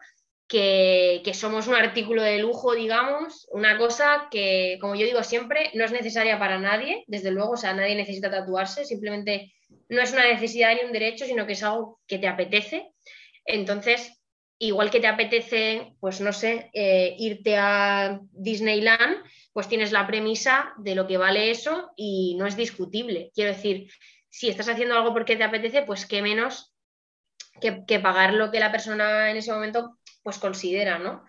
que, 0.47 1.31
somos 1.33 1.67
un 1.67 1.75
artículo 1.75 2.21
de 2.21 2.39
lujo, 2.39 2.73
digamos, 2.73 3.47
una 3.51 3.77
cosa 3.77 4.27
que, 4.31 4.77
como 4.81 4.95
yo 4.95 5.05
digo 5.05 5.23
siempre, 5.23 5.71
no 5.73 5.85
es 5.85 5.91
necesaria 5.91 6.39
para 6.39 6.57
nadie, 6.57 7.03
desde 7.07 7.31
luego, 7.31 7.51
o 7.51 7.57
sea, 7.57 7.73
nadie 7.73 7.95
necesita 7.95 8.29
tatuarse, 8.29 8.85
simplemente 8.85 9.53
no 9.89 10.01
es 10.01 10.11
una 10.13 10.25
necesidad 10.25 10.73
ni 10.75 10.85
un 10.85 10.93
derecho, 10.93 11.25
sino 11.25 11.45
que 11.45 11.53
es 11.53 11.63
algo 11.63 11.99
que 12.07 12.17
te 12.17 12.27
apetece. 12.27 12.91
Entonces, 13.45 14.16
igual 14.59 14.89
que 14.89 14.99
te 14.99 15.07
apetece, 15.07 15.93
pues 15.99 16.21
no 16.21 16.33
sé, 16.33 16.69
eh, 16.73 17.15
irte 17.19 17.57
a 17.57 18.19
Disneyland, 18.31 19.23
pues 19.53 19.67
tienes 19.67 19.91
la 19.91 20.07
premisa 20.07 20.73
de 20.77 20.95
lo 20.95 21.07
que 21.07 21.17
vale 21.17 21.51
eso 21.51 21.91
y 21.95 22.35
no 22.37 22.47
es 22.47 22.55
discutible. 22.55 23.31
Quiero 23.33 23.53
decir, 23.53 23.91
si 24.29 24.49
estás 24.49 24.69
haciendo 24.69 24.95
algo 24.95 25.13
porque 25.13 25.35
te 25.35 25.43
apetece, 25.43 25.83
pues 25.83 26.05
qué 26.05 26.21
menos 26.21 26.73
que, 27.59 27.99
pagar 27.99 28.33
lo 28.33 28.51
que 28.51 28.59
la 28.59 28.71
persona 28.71 29.31
en 29.31 29.37
ese 29.37 29.51
momento 29.51 29.97
pues 30.23 30.37
considera, 30.37 30.99
¿no? 30.99 31.23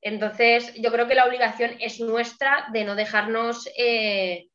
Entonces, 0.00 0.74
yo 0.74 0.90
creo 0.90 1.06
que 1.06 1.14
la 1.14 1.26
obligación 1.26 1.76
es 1.80 2.00
nuestra 2.00 2.66
de 2.72 2.84
no 2.84 2.94
dejarnos, 2.96 3.68
eh, 3.76 4.48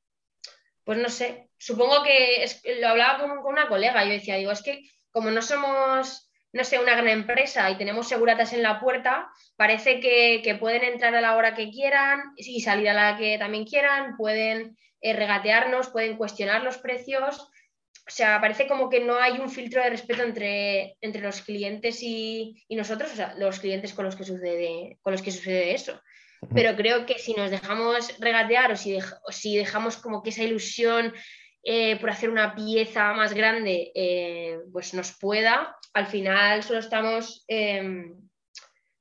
pues 0.83 0.97
no 0.99 1.09
sé, 1.09 1.49
supongo 1.57 2.03
que 2.03 2.45
lo 2.79 2.89
hablaba 2.89 3.19
con, 3.19 3.41
con, 3.41 3.53
una 3.53 3.67
colega, 3.67 4.03
yo 4.03 4.11
decía, 4.11 4.35
digo, 4.35 4.51
es 4.51 4.61
que 4.61 4.89
como 5.11 5.31
no 5.31 5.41
somos, 5.41 6.26
no 6.57 6.63
sé, 6.63 6.79
una 6.79 6.95
gran 6.95 7.07
empresa 7.07 7.69
y 7.71 7.77
tenemos 7.77 8.09
seguratas 8.09 8.51
en 8.51 8.63
la 8.63 8.79
puerta, 8.79 9.29
parece 9.55 9.99
que, 9.99 10.41
que 10.43 10.55
pueden 10.55 10.83
entrar 10.83 11.15
a 11.15 11.21
la 11.21 11.35
hora 11.35 11.55
que 11.55 11.69
quieran 11.69 12.19
y 12.35 12.59
salir 12.61 12.89
a 12.89 12.93
la 12.93 13.17
que 13.17 13.37
también 13.37 13.65
quieran, 13.65 14.17
pueden 14.17 14.75
eh, 15.01 15.13
regatearnos, 15.13 15.89
pueden 15.89 16.17
cuestionar 16.17 16.63
los 16.63 16.77
precios 16.77 17.49
o 18.07 18.09
sea, 18.09 18.39
parece 18.39 18.67
como 18.67 18.89
que 18.89 19.01
no 19.01 19.17
hay 19.17 19.37
un 19.37 19.49
filtro 19.49 19.83
de 19.83 19.89
respeto 19.89 20.23
entre, 20.23 20.95
entre 21.01 21.21
los 21.21 21.41
clientes 21.41 22.01
y, 22.01 22.55
nosotros, 22.69 23.11
o 23.11 23.15
sea, 23.15 23.35
los 23.37 23.59
clientes 23.59 23.93
con 23.93 24.05
los 24.05 24.15
que 24.15 24.23
sucede, 24.23 24.97
con 25.01 25.11
los 25.11 25.21
que 25.21 25.31
sucede 25.31 25.73
eso. 25.73 25.99
Pero 26.53 26.75
creo 26.77 27.05
que 27.05 27.19
si 27.19 27.33
nos 27.33 27.51
dejamos 27.51 28.17
regatear 28.19 28.71
o 28.71 28.77
si, 28.77 28.97
si 29.29 29.57
dejamos 29.57 29.97
como 29.97 30.23
que 30.23 30.29
esa 30.29 30.43
ilusión 30.43 31.13
eh, 31.63 31.97
por 31.97 32.09
hacer 32.09 32.29
una 32.29 32.55
pieza 32.55 33.11
más 33.11 33.33
grande, 33.33 33.91
eh, 33.93 34.59
pues 34.71 34.93
nos 34.93 35.11
pueda, 35.17 35.75
al 35.97 36.05
final 36.05 36.61
solo 36.61 36.79
estamos, 36.79 37.43
em, 37.47 38.15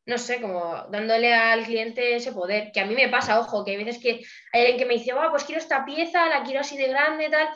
no 0.07 0.17
sé, 0.17 0.41
como 0.41 0.87
dándole 0.91 1.35
al 1.35 1.65
cliente 1.65 2.17
ese 2.17 2.33
poder, 2.33 2.73
que 2.73 2.81
a 2.81 2.87
mí 2.87 2.95
me 2.95 3.11
pasa, 3.11 3.39
ojo, 3.39 3.65
que 3.65 3.73
hay 3.73 3.85
veces 3.85 4.03
que 4.03 4.25
hay 4.53 4.61
alguien 4.63 4.79
que 4.79 4.87
me 4.87 4.95
dice, 4.95 5.13
pues 5.31 5.45
quiero 5.45 5.61
esta 5.61 5.85
pieza, 5.85 6.29
la 6.29 6.43
quiero 6.43 6.61
así 6.61 6.77
de 6.79 6.89
grande, 6.89 7.29
tal, 7.29 7.49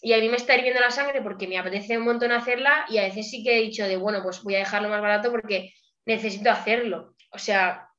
y 0.00 0.14
a 0.14 0.18
mí 0.18 0.28
me 0.30 0.38
está 0.38 0.56
hirviendo 0.56 0.80
la 0.80 0.90
sangre 0.90 1.20
porque 1.20 1.46
me 1.46 1.58
apetece 1.58 1.98
un 1.98 2.04
montón 2.04 2.32
hacerla 2.32 2.86
y 2.88 2.96
a 2.96 3.02
veces 3.02 3.30
sí 3.30 3.42
que 3.42 3.58
he 3.58 3.60
dicho 3.60 3.86
de, 3.86 3.98
bueno, 3.98 4.22
pues 4.22 4.42
voy 4.42 4.54
a 4.54 4.60
dejarlo 4.60 4.88
más 4.88 5.02
barato 5.02 5.30
porque 5.30 5.74
necesito 6.06 6.50
hacerlo. 6.50 7.14
O 7.30 7.38
sea, 7.38 7.90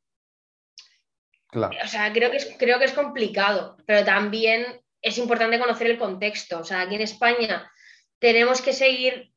o 1.54 1.88
sea 1.88 2.12
creo, 2.14 2.32
que 2.32 2.38
es, 2.38 2.56
creo 2.58 2.80
que 2.80 2.86
es 2.86 2.94
complicado, 2.94 3.78
pero 3.86 4.04
también 4.04 4.82
es 5.04 5.20
importante 5.20 5.60
conocer 5.60 5.88
el 5.88 6.00
contexto. 6.00 6.60
O 6.60 6.64
sea, 6.64 6.82
aquí 6.82 6.96
en 6.96 7.02
España 7.02 7.72
tenemos 8.18 8.62
que 8.62 8.74
seguir 8.74 9.32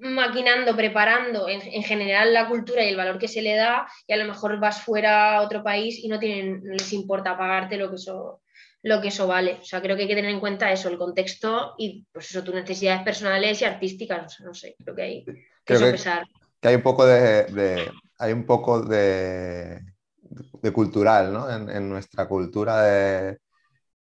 maquinando, 0.00 0.76
preparando 0.76 1.48
en, 1.48 1.60
general 1.82 2.32
la 2.32 2.48
cultura 2.48 2.84
y 2.84 2.88
el 2.88 2.96
valor 2.96 3.18
que 3.18 3.28
se 3.28 3.42
le 3.42 3.54
da 3.56 3.86
y 4.06 4.12
a 4.12 4.16
lo 4.16 4.24
mejor 4.24 4.58
vas 4.58 4.82
fuera 4.82 5.36
a 5.36 5.42
otro 5.42 5.62
país 5.62 5.98
y 6.02 6.08
no, 6.08 6.18
tienen, 6.18 6.62
no 6.64 6.72
les 6.72 6.92
importa 6.92 7.36
pagarte 7.36 7.76
lo 7.76 7.90
que 7.90 7.96
eso 7.96 8.40
lo 8.82 9.00
que 9.00 9.08
eso 9.08 9.26
vale. 9.26 9.58
O 9.62 9.64
sea, 9.64 9.80
creo 9.80 9.96
que 9.96 10.02
hay 10.02 10.08
que 10.08 10.14
tener 10.14 10.30
en 10.30 10.40
cuenta 10.40 10.70
eso, 10.70 10.90
el 10.90 10.98
contexto 10.98 11.74
y 11.78 12.06
pues 12.12 12.30
eso, 12.30 12.44
tus 12.44 12.54
necesidades 12.54 13.02
personales 13.02 13.60
y 13.62 13.64
artísticas. 13.64 14.40
no 14.40 14.52
sé, 14.52 14.76
creo 14.84 14.94
que 14.94 15.02
hay 15.02 15.24
que 15.64 15.76
sopesar. 15.76 16.26
Que, 16.60 16.68
hay 16.68 16.74
un 16.74 16.82
poco 16.82 17.06
de, 17.06 17.90
hay 18.18 18.32
un 18.32 18.44
poco 18.44 18.82
de, 18.82 19.80
de 20.20 20.72
cultural, 20.72 21.32
¿no? 21.32 21.50
En, 21.50 21.88
nuestra 21.88 22.28
cultura 22.28 22.82
de 22.82 23.38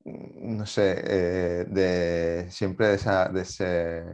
no 0.04 0.66
sé, 0.66 1.02
eh, 1.06 1.64
de 1.68 2.50
siempre 2.50 2.88
de, 2.88 2.94
esa, 2.94 3.28
de 3.28 3.42
ese... 3.42 4.04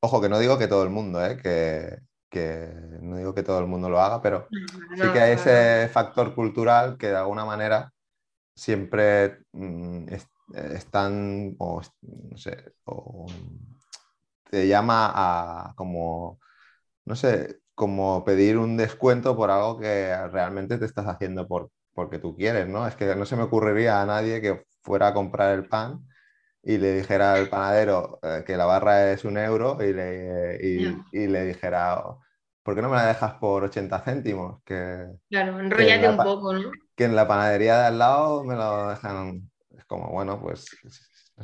Ojo, 0.00 0.20
que 0.20 0.28
no 0.28 0.38
digo 0.38 0.58
que 0.58 0.68
todo 0.68 0.82
el 0.82 0.90
mundo, 0.90 1.24
¿eh? 1.24 1.36
que, 1.36 1.98
que 2.30 2.72
no 3.00 3.16
digo 3.16 3.34
que 3.34 3.42
todo 3.42 3.60
el 3.60 3.66
mundo 3.66 3.88
lo 3.88 4.00
haga, 4.00 4.20
pero 4.22 4.48
sí 4.50 5.12
que 5.12 5.20
hay 5.20 5.32
ese 5.32 5.88
factor 5.88 6.34
cultural 6.34 6.96
que 6.98 7.08
de 7.08 7.16
alguna 7.16 7.44
manera 7.44 7.92
siempre 8.54 9.38
mm, 9.52 10.08
están, 10.72 11.54
o, 11.58 11.80
no 12.02 12.36
sé, 12.36 12.72
te 14.50 14.66
llama 14.66 15.12
a 15.14 15.74
como, 15.76 16.40
no 17.04 17.16
sé, 17.16 17.60
como 17.74 18.24
pedir 18.24 18.58
un 18.58 18.76
descuento 18.76 19.36
por 19.36 19.50
algo 19.50 19.78
que 19.78 20.14
realmente 20.28 20.78
te 20.78 20.84
estás 20.84 21.06
haciendo 21.06 21.46
por, 21.46 21.70
porque 21.94 22.18
tú 22.18 22.36
quieres, 22.36 22.68
¿no? 22.68 22.86
Es 22.86 22.96
que 22.96 23.14
no 23.14 23.24
se 23.26 23.36
me 23.36 23.44
ocurriría 23.44 24.02
a 24.02 24.06
nadie 24.06 24.40
que 24.40 24.64
fuera 24.82 25.08
a 25.08 25.14
comprar 25.14 25.54
el 25.54 25.68
pan 25.68 26.06
y 26.68 26.76
le 26.76 26.96
dijera 26.96 27.32
al 27.32 27.48
panadero 27.48 28.18
eh, 28.22 28.44
que 28.46 28.54
la 28.54 28.66
barra 28.66 29.10
es 29.10 29.24
un 29.24 29.38
euro 29.38 29.78
y 29.80 29.94
le, 29.94 30.58
y, 31.12 31.26
le 31.26 31.46
dijera, 31.46 31.98
¿por 32.62 32.74
qué 32.74 32.82
no 32.82 32.90
me 32.90 32.96
la 32.96 33.06
dejas 33.06 33.36
por 33.40 33.64
80 33.64 33.98
céntimos? 34.00 34.62
Que, 34.66 35.06
claro, 35.30 35.58
enrollate 35.60 36.10
un 36.10 36.18
poco, 36.18 36.52
¿no? 36.52 36.70
que 36.94 37.04
en 37.04 37.16
la 37.16 37.26
panadería 37.26 37.78
de 37.78 37.86
al 37.86 37.98
lado 37.98 38.44
me 38.44 38.54
lo 38.54 38.90
dejan. 38.90 39.50
Es 39.78 39.86
como, 39.86 40.10
bueno, 40.10 40.38
pues. 40.42 40.66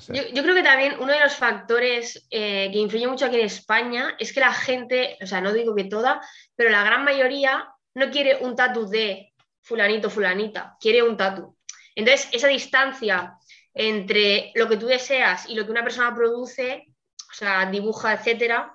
Yo, 0.09 0.43
creo 0.43 0.55
que 0.55 0.63
también 0.63 0.97
uno 1.01 1.15
de 1.15 1.21
los 1.21 1.37
factores 1.37 2.27
eh, 2.31 2.69
que 2.71 2.79
influye 2.79 3.07
mucho 3.07 3.25
aquí 3.25 3.37
en 3.37 3.47
España 3.47 4.17
es 4.19 4.35
que 4.35 4.41
la 4.41 4.53
gente, 4.53 5.17
o 5.23 5.27
sea, 5.27 5.41
no 5.41 5.55
digo 5.55 5.75
que 5.75 5.85
toda, 5.85 6.21
pero 6.55 6.69
la 6.69 6.85
gran 6.85 7.03
mayoría 7.03 7.67
no 7.95 8.11
quiere 8.11 8.41
un 8.43 8.57
tatu 8.57 8.87
de 8.87 9.33
fulanito, 9.63 10.11
fulanita, 10.11 10.77
quiere 10.79 11.03
un 11.03 11.17
tatu. 11.17 11.57
Entonces, 11.95 12.29
esa 12.33 12.49
distancia 12.49 13.39
entre 13.75 14.53
lo 14.55 14.69
que 14.69 14.77
tú 14.77 14.87
deseas 14.87 15.49
y 15.49 15.55
lo 15.55 15.65
que 15.65 15.73
una 15.73 15.83
persona 15.83 16.15
produce, 16.15 16.87
o 17.31 17.35
sea, 17.35 17.69
dibuja, 17.71 18.15
etcétera, 18.15 18.73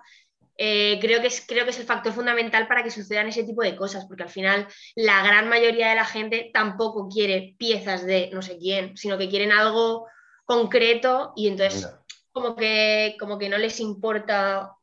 eh, 0.61 0.97
creo, 0.99 1.21
que 1.21 1.27
es, 1.27 1.45
creo 1.47 1.63
que 1.63 1.71
es 1.71 1.79
el 1.79 1.85
factor 1.85 2.11
fundamental 2.11 2.67
para 2.67 2.83
que 2.83 2.91
sucedan 2.91 3.27
ese 3.27 3.45
tipo 3.45 3.63
de 3.63 3.77
cosas, 3.77 4.05
porque 4.05 4.23
al 4.23 4.29
final 4.29 4.67
la 4.93 5.23
gran 5.23 5.47
mayoría 5.47 5.87
de 5.87 5.95
la 5.95 6.03
gente 6.03 6.51
tampoco 6.53 7.07
quiere 7.07 7.55
piezas 7.57 8.05
de 8.05 8.29
no 8.33 8.41
sé 8.41 8.57
quién, 8.57 8.97
sino 8.97 9.17
que 9.17 9.29
quieren 9.29 9.53
algo 9.53 10.07
concreto 10.43 11.31
y 11.37 11.47
entonces 11.47 11.89
como 12.33 12.57
que, 12.57 13.15
como 13.17 13.37
que 13.37 13.47
no 13.47 13.57
les 13.57 13.79
importa, 13.79 14.73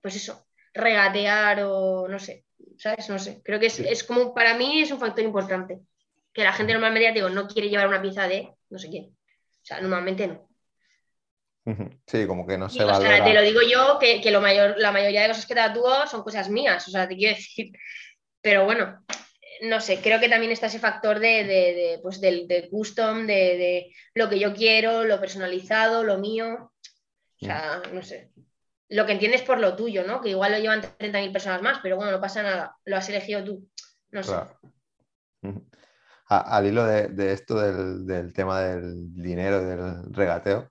pues 0.00 0.14
eso, 0.14 0.46
regatear 0.72 1.64
o 1.64 2.06
no 2.06 2.20
sé, 2.20 2.44
¿sabes? 2.78 3.08
No 3.08 3.18
sé, 3.18 3.42
creo 3.44 3.58
que 3.58 3.66
es, 3.66 4.04
como, 4.04 4.32
para 4.32 4.54
mí 4.54 4.80
es 4.80 4.92
un 4.92 5.00
factor 5.00 5.24
importante, 5.24 5.80
que 6.32 6.44
la 6.44 6.52
gente 6.52 6.72
normalmente, 6.72 7.12
digo, 7.12 7.28
no 7.30 7.48
quiere 7.48 7.68
llevar 7.68 7.88
una 7.88 8.00
pieza 8.00 8.28
de 8.28 8.54
no 8.68 8.78
sé 8.78 8.88
quién, 8.88 9.16
sea, 9.70 9.80
normalmente 9.80 10.26
no. 10.26 10.50
Sí, 12.06 12.26
como 12.26 12.46
que 12.46 12.58
no 12.58 12.68
se 12.68 12.82
va 12.84 12.98
te 12.98 13.34
lo 13.34 13.42
digo 13.42 13.60
yo, 13.62 13.98
que, 14.00 14.30
lo 14.30 14.40
mayor, 14.40 14.74
la 14.78 14.92
mayoría 14.92 15.22
de 15.22 15.28
cosas 15.28 15.46
que 15.46 15.54
tatúo 15.54 16.06
son 16.06 16.22
cosas 16.22 16.48
mías, 16.48 16.86
o 16.88 16.90
sea, 16.90 17.06
te 17.06 17.16
quiero 17.16 17.36
decir. 17.36 17.72
Pero 18.40 18.64
bueno, 18.64 19.04
no 19.62 19.80
sé, 19.80 20.00
creo 20.00 20.18
que 20.18 20.28
también 20.28 20.52
está 20.52 20.66
ese 20.66 20.78
factor 20.78 21.20
de, 21.20 21.98
pues 22.02 22.20
del, 22.20 22.68
custom, 22.70 23.26
de, 23.26 23.92
lo 24.14 24.28
que 24.28 24.38
yo 24.38 24.54
quiero, 24.54 25.04
lo 25.04 25.20
personalizado, 25.20 26.02
lo 26.02 26.18
mío. 26.18 26.72
O 27.42 27.44
sea, 27.44 27.82
no 27.92 28.02
sé. 28.02 28.30
Lo 28.88 29.06
que 29.06 29.12
entiendes 29.12 29.42
por 29.42 29.58
lo 29.58 29.76
tuyo, 29.76 30.04
¿no? 30.04 30.20
Que 30.20 30.30
igual 30.30 30.52
lo 30.52 30.58
llevan 30.58 30.82
30.000 30.82 31.32
personas 31.32 31.62
más, 31.62 31.78
pero 31.82 31.96
bueno, 31.96 32.10
no 32.10 32.20
pasa 32.20 32.42
nada. 32.42 32.76
Lo 32.84 32.96
has 32.96 33.08
elegido 33.08 33.44
tú. 33.44 33.68
No 34.10 34.22
sé. 34.22 34.34
Al 36.30 36.66
hilo 36.66 36.84
de, 36.84 37.32
esto 37.32 37.60
del, 37.60 38.06
del, 38.06 38.32
tema 38.32 38.60
del 38.60 39.12
dinero, 39.14 39.64
del 39.64 40.14
regateo, 40.14 40.70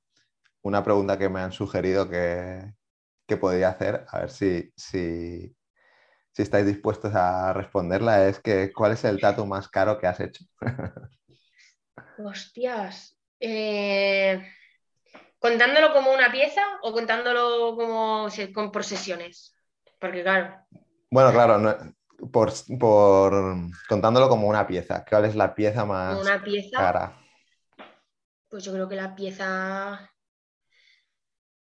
una 0.62 0.84
pregunta 0.84 1.18
que 1.18 1.28
me 1.28 1.42
han 1.42 1.52
sugerido 1.52 2.10
que, 2.10 2.74
podría 3.40 3.70
hacer, 3.70 4.06
a 4.10 4.22
ver 4.22 4.32
si, 4.32 4.72
si, 4.76 5.56
estáis 6.36 6.66
dispuestos 6.66 7.14
a 7.14 7.52
responderla, 7.52 8.30
es 8.30 8.40
que 8.40 8.72
¿cuál 8.72 8.94
es 8.94 9.04
el 9.04 9.20
tatu 9.20 9.46
más 9.46 9.68
caro 9.68 10.00
que 10.00 10.08
has 10.08 10.22
hecho? 10.22 10.46
Hostias. 12.18 13.18
Eh, 13.42 14.42
¿Contándolo 15.38 15.94
como 15.94 16.14
una 16.14 16.32
pieza 16.32 16.62
o 16.82 16.94
contándolo 16.94 17.76
como 17.76 18.30
por 18.72 18.84
sesiones? 18.86 19.54
Porque 20.00 20.24
claro. 20.24 20.66
Bueno, 21.12 21.32
claro, 21.34 21.94
por, 22.32 22.54
contándolo 23.88 24.30
como 24.30 24.48
una 24.48 24.68
pieza. 24.68 25.06
¿Cuál 25.08 25.26
es 25.26 25.36
la 25.36 25.54
pieza 25.56 25.86
más 25.86 26.20
una 26.20 26.44
pieza, 26.44 26.78
cara? 26.78 27.18
Pues 28.50 28.64
yo 28.64 28.74
creo 28.74 28.90
que 28.90 28.96
la 28.96 29.16
pieza 29.16 30.12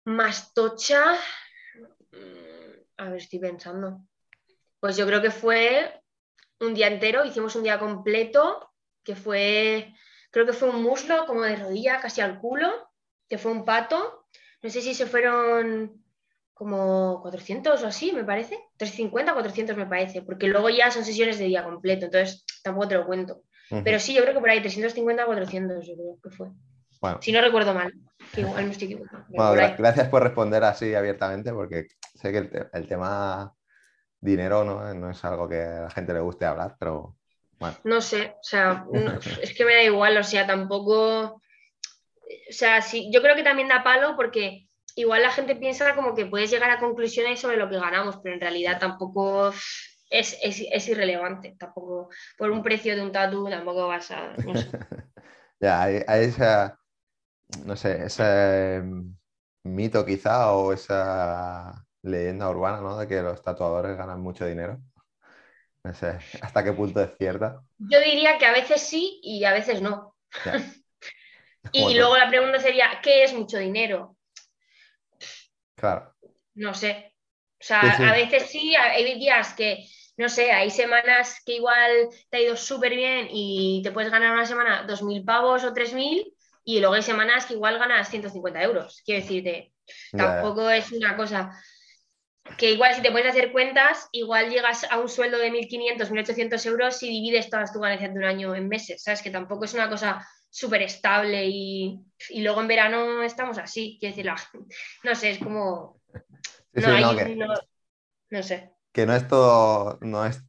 más 0.04 0.52
tocha. 0.52 1.14
Mm, 2.12 2.82
a 2.98 3.08
ver, 3.08 3.16
estoy 3.16 3.38
pensando. 3.38 4.00
Pues 4.80 4.96
yo 4.96 5.06
creo 5.06 5.22
que 5.22 5.30
fue 5.30 6.02
un 6.60 6.74
día 6.74 6.88
entero, 6.88 7.24
hicimos 7.24 7.56
un 7.56 7.62
día 7.62 7.78
completo, 7.78 8.70
que 9.02 9.16
fue, 9.16 9.94
creo 10.30 10.46
que 10.46 10.52
fue 10.52 10.68
un 10.68 10.82
muslo 10.82 11.26
como 11.26 11.42
de 11.42 11.56
rodilla 11.56 12.00
casi 12.00 12.20
al 12.20 12.38
culo, 12.38 12.90
que 13.28 13.38
fue 13.38 13.50
un 13.50 13.64
pato. 13.64 14.26
No 14.62 14.70
sé 14.70 14.82
si 14.82 14.94
se 14.94 15.06
fueron 15.06 16.03
como 16.54 17.20
400 17.20 17.82
o 17.82 17.86
así, 17.86 18.12
me 18.12 18.24
parece. 18.24 18.58
350, 18.78 19.32
400 19.32 19.76
me 19.76 19.86
parece, 19.86 20.22
porque 20.22 20.46
luego 20.46 20.70
ya 20.70 20.90
son 20.90 21.04
sesiones 21.04 21.38
de 21.38 21.46
día 21.46 21.64
completo, 21.64 22.06
entonces 22.06 22.44
tampoco 22.62 22.88
te 22.88 22.94
lo 22.94 23.06
cuento. 23.06 23.42
Pero 23.82 23.98
sí, 23.98 24.14
yo 24.14 24.22
creo 24.22 24.34
que 24.34 24.40
por 24.40 24.50
ahí 24.50 24.60
350, 24.60 25.26
400, 25.26 25.86
yo 25.86 25.94
creo 25.94 26.18
que 26.22 26.30
fue. 26.30 26.48
Bueno. 27.00 27.18
Si 27.20 27.32
no 27.32 27.40
recuerdo 27.40 27.74
mal, 27.74 27.92
igual 28.36 28.66
me 28.66 28.70
estoy 28.70 28.86
equivocando. 28.86 29.26
Bueno, 29.28 29.74
gracias 29.76 30.08
por 30.08 30.22
responder 30.22 30.62
así 30.62 30.94
abiertamente, 30.94 31.52
porque 31.52 31.88
sé 32.14 32.30
que 32.30 32.68
el, 32.72 32.86
tema 32.86 33.52
dinero 34.20 34.64
¿no? 34.64 34.94
no, 34.94 35.10
es 35.10 35.24
algo 35.24 35.48
que 35.48 35.60
a 35.60 35.82
la 35.82 35.90
gente 35.90 36.14
le 36.14 36.20
guste 36.20 36.44
hablar, 36.44 36.76
pero 36.78 37.16
bueno. 37.58 37.76
No 37.84 38.00
sé, 38.00 38.36
o 38.38 38.42
sea, 38.42 38.86
es 39.42 39.54
que 39.54 39.64
me 39.64 39.74
da 39.74 39.82
igual, 39.82 40.16
o 40.16 40.22
sea, 40.22 40.46
tampoco. 40.46 41.40
O 42.50 42.52
sea, 42.52 42.80
sí, 42.80 43.10
yo 43.12 43.22
creo 43.22 43.34
que 43.34 43.42
también 43.42 43.68
da 43.68 43.82
palo 43.82 44.14
porque 44.16 44.63
igual 44.94 45.22
la 45.22 45.30
gente 45.30 45.56
piensa 45.56 45.94
como 45.94 46.14
que 46.14 46.26
puedes 46.26 46.50
llegar 46.50 46.70
a 46.70 46.78
conclusiones 46.78 47.40
sobre 47.40 47.56
lo 47.56 47.68
que 47.68 47.78
ganamos, 47.78 48.18
pero 48.22 48.34
en 48.34 48.40
realidad 48.40 48.78
tampoco 48.78 49.52
es, 50.10 50.88
irrelevante. 50.88 51.56
Tampoco 51.58 52.08
por 52.38 52.50
un 52.50 52.62
precio 52.62 52.94
de 52.94 53.02
un 53.02 53.12
tatu 53.12 53.48
tampoco 53.48 53.88
vas 53.88 54.10
a. 54.10 54.34
No 54.36 54.54
sé. 54.54 54.68
ya, 55.60 55.82
hay, 55.82 56.04
esa. 56.06 56.78
No 57.64 57.76
sé, 57.76 58.06
ese 58.06 58.76
em, 58.76 59.14
mito 59.64 60.04
quizá 60.04 60.52
o 60.52 60.72
esa 60.72 61.84
leyenda 62.02 62.48
urbana, 62.50 62.80
¿no? 62.80 62.98
De 62.98 63.06
que 63.06 63.22
los 63.22 63.42
tatuadores 63.42 63.96
ganan 63.96 64.20
mucho 64.20 64.46
dinero. 64.46 64.80
No 65.84 65.92
sé 65.94 66.18
hasta 66.40 66.64
qué 66.64 66.72
punto 66.72 67.02
es 67.02 67.10
cierta. 67.18 67.60
Yo 67.78 68.00
diría 68.00 68.38
que 68.38 68.46
a 68.46 68.52
veces 68.52 68.80
sí 68.80 69.20
y 69.22 69.44
a 69.44 69.52
veces 69.52 69.82
no. 69.82 70.16
y 71.72 71.94
luego 71.94 72.16
la 72.16 72.28
pregunta 72.28 72.58
sería, 72.58 72.86
¿qué 73.02 73.24
es 73.24 73.34
mucho 73.34 73.58
dinero? 73.58 74.13
Claro. 75.84 76.14
No 76.54 76.72
sé. 76.72 77.12
O 77.60 77.66
sea, 77.66 77.80
a 77.80 78.12
veces 78.12 78.48
sí, 78.48 78.74
hay 78.74 79.18
días 79.18 79.52
que, 79.52 79.86
no 80.16 80.30
sé, 80.30 80.50
hay 80.50 80.70
semanas 80.70 81.42
que 81.44 81.56
igual 81.56 82.08
te 82.30 82.38
ha 82.38 82.40
ido 82.40 82.56
súper 82.56 82.94
bien 82.94 83.28
y 83.30 83.82
te 83.82 83.92
puedes 83.92 84.10
ganar 84.10 84.32
una 84.32 84.46
semana 84.46 84.86
2.000 84.86 85.24
pavos 85.24 85.62
o 85.64 85.74
3.000 85.74 86.32
y 86.64 86.80
luego 86.80 86.94
hay 86.94 87.02
semanas 87.02 87.44
que 87.44 87.54
igual 87.54 87.78
ganas 87.78 88.08
150 88.08 88.62
euros. 88.62 89.02
Quiero 89.04 89.22
decirte, 89.22 89.72
tampoco 90.16 90.70
es 90.70 90.90
una 90.92 91.16
cosa 91.16 91.50
que 92.56 92.70
igual 92.70 92.94
si 92.94 93.02
te 93.02 93.10
puedes 93.10 93.28
hacer 93.28 93.52
cuentas, 93.52 94.08
igual 94.12 94.48
llegas 94.48 94.84
a 94.90 94.98
un 94.98 95.10
sueldo 95.10 95.36
de 95.36 95.50
1.500, 95.50 96.10
1.800 96.10 96.66
euros 96.66 96.96
si 96.96 97.08
divides 97.08 97.50
todas 97.50 97.72
tu 97.72 97.80
ganancias 97.80 98.12
de 98.12 98.18
un 98.18 98.24
año 98.24 98.54
en 98.54 98.68
meses, 98.68 99.02
¿sabes? 99.02 99.20
Que 99.20 99.30
tampoco 99.30 99.66
es 99.66 99.74
una 99.74 99.90
cosa 99.90 100.26
súper 100.54 100.82
estable 100.82 101.46
y, 101.48 102.00
luego 102.36 102.60
en 102.60 102.68
verano 102.68 103.24
estamos 103.24 103.58
así, 103.58 103.96
quiero 103.98 104.14
decir, 104.14 104.30
no 105.02 105.14
sé, 105.16 105.30
es 105.32 105.38
como... 105.38 106.00
no, 108.30 108.42
sé. 108.42 108.70
Que 108.92 109.04
no 109.04 109.16
es 109.16 109.26
todo, 109.26 109.98
no 110.02 110.24
es 110.24 110.44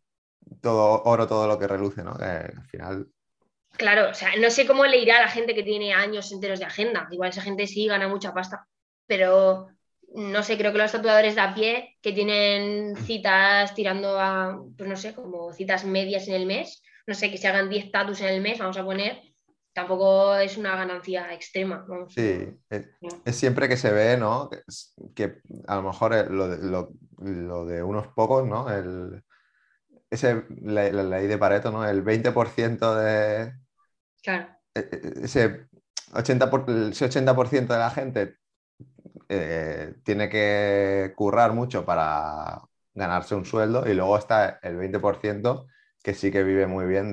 todo 0.61 1.01
oro 1.05 1.27
todo 1.27 1.47
lo 1.47 1.57
que 1.57 1.67
reluce, 1.67 2.03
¿no? 2.03 2.15
Que 2.17 2.23
al 2.23 2.67
final... 2.67 3.07
Claro, 3.77 4.11
o 4.11 4.13
sea, 4.13 4.29
no 4.39 4.51
sé 4.51 4.67
cómo 4.67 4.85
le 4.85 4.99
irá 4.99 5.17
a 5.17 5.21
la 5.21 5.27
gente 5.27 5.55
que 5.55 5.63
tiene 5.63 5.91
años 5.91 6.31
enteros 6.31 6.59
de 6.59 6.65
agenda. 6.65 7.07
Igual 7.09 7.31
esa 7.31 7.41
gente 7.41 7.65
sí 7.65 7.87
gana 7.87 8.07
mucha 8.07 8.31
pasta, 8.31 8.67
pero 9.07 9.69
no 10.13 10.43
sé, 10.43 10.55
creo 10.55 10.71
que 10.71 10.77
los 10.77 10.91
tatuadores 10.91 11.33
de 11.33 11.41
a 11.41 11.55
pie 11.55 11.97
que 11.99 12.13
tienen 12.13 12.95
citas 12.95 13.73
tirando 13.73 14.19
a, 14.19 14.61
pues 14.77 14.87
no 14.87 14.95
sé, 14.95 15.15
como 15.15 15.51
citas 15.51 15.83
medias 15.83 16.27
en 16.27 16.35
el 16.35 16.45
mes, 16.45 16.83
no 17.07 17.15
sé, 17.15 17.31
que 17.31 17.39
se 17.39 17.47
hagan 17.47 17.69
10 17.69 17.91
tatus 17.91 18.21
en 18.21 18.27
el 18.27 18.41
mes, 18.41 18.59
vamos 18.59 18.77
a 18.77 18.85
poner, 18.85 19.34
tampoco 19.75 20.33
es 20.37 20.55
una 20.55 20.77
ganancia 20.77 21.33
extrema. 21.33 21.85
Sí, 22.07 22.47
es, 22.69 23.35
siempre 23.35 23.67
que 23.67 23.75
se 23.75 23.91
ve, 23.91 24.15
¿no? 24.17 24.49
Que, 25.13 25.41
a 25.67 25.75
lo 25.75 25.83
mejor 25.83 26.31
lo, 26.31 27.65
de 27.65 27.83
unos 27.83 28.07
pocos, 28.07 28.47
¿no? 28.47 28.73
El, 28.73 29.21
ese, 30.09 30.45
la, 30.61 30.89
ley 30.89 31.27
de 31.27 31.37
Pareto, 31.37 31.71
¿no? 31.71 31.85
El 31.85 32.05
20% 32.05 32.95
de... 32.95 33.53
Claro. 34.23 34.47
E, 34.73 34.79
e, 34.79 35.25
ese 35.25 35.67
80%, 36.13 36.91
ese 36.91 37.05
80 37.05 37.33
de 37.33 37.67
la 37.77 37.89
gente 37.91 38.37
eh, 39.27 39.93
tiene 40.05 40.29
que 40.29 41.11
currar 41.17 41.51
mucho 41.51 41.83
para 41.83 42.61
ganarse 42.93 43.35
un 43.35 43.43
sueldo 43.43 43.85
y 43.85 43.93
luego 43.93 44.17
está 44.17 44.57
el 44.63 44.77
20% 44.77 45.67
que 46.01 46.13
sí 46.13 46.31
que 46.31 46.43
vive 46.43 46.65
muy 46.65 46.85
bien 46.85 47.11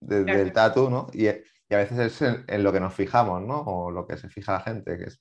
del 0.00 0.52
tatu, 0.54 0.88
¿no? 0.88 1.08
Y, 1.12 1.28
y 1.68 1.74
a 1.74 1.78
veces 1.78 1.98
es 1.98 2.22
en, 2.22 2.62
lo 2.62 2.72
que 2.72 2.80
nos 2.80 2.94
fijamos, 2.94 3.42
¿no? 3.42 3.60
O 3.62 3.90
lo 3.90 4.06
que 4.06 4.16
se 4.16 4.28
fija 4.28 4.52
la 4.52 4.60
gente, 4.60 4.96
que 4.98 5.04
es 5.04 5.20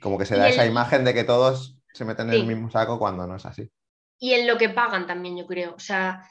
como 0.00 0.18
que 0.18 0.26
se 0.26 0.36
da 0.36 0.48
esa 0.48 0.66
imagen 0.66 1.04
de 1.04 1.14
que 1.14 1.24
todos 1.24 1.78
se 1.92 2.04
meten 2.04 2.28
en 2.28 2.34
el 2.34 2.46
mismo 2.46 2.70
saco 2.70 2.98
cuando 2.98 3.26
no 3.26 3.36
es 3.36 3.46
así. 3.46 3.70
Y 4.18 4.34
en 4.34 4.46
lo 4.46 4.56
que 4.56 4.68
pagan 4.68 5.06
también, 5.06 5.36
yo 5.36 5.46
creo. 5.46 5.74
O 5.74 5.78
sea, 5.80 6.22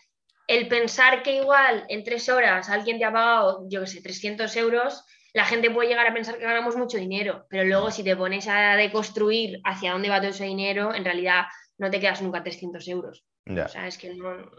el 0.48 0.68
pensar 0.68 1.24
que 1.24 1.38
igual 1.38 1.86
en 1.90 2.04
tres 2.04 2.30
horas 2.30 2.70
alguien 2.70 2.98
te 2.98 3.06
ha 3.06 3.12
pagado, 3.12 3.66
yo 3.70 3.82
qué 3.82 3.88
sé, 3.88 4.02
300 4.02 4.56
euros, 4.58 5.04
la 5.34 5.46
gente 5.46 5.72
puede 5.72 5.90
llegar 5.90 6.08
a 6.08 6.14
pensar 6.14 6.38
que 6.38 6.44
ganamos 6.44 6.76
mucho 6.76 6.98
dinero, 6.98 7.46
pero 7.50 7.64
luego 7.64 7.92
si 7.92 8.04
te 8.04 8.16
pones 8.16 8.48
a 8.48 8.76
deconstruir 8.76 9.60
hacia 9.64 9.94
dónde 9.94 10.10
va 10.10 10.20
todo 10.20 10.32
ese 10.32 10.46
dinero, 10.46 10.94
en 10.94 11.06
realidad 11.06 11.46
no 11.78 11.90
te 11.90 12.00
quedas 12.00 12.22
nunca 12.22 12.44
300 12.44 12.88
euros. 12.90 13.26
O 13.48 13.68
sea, 13.68 13.88
es 13.88 13.98
que 13.98 14.14
no, 14.14 14.52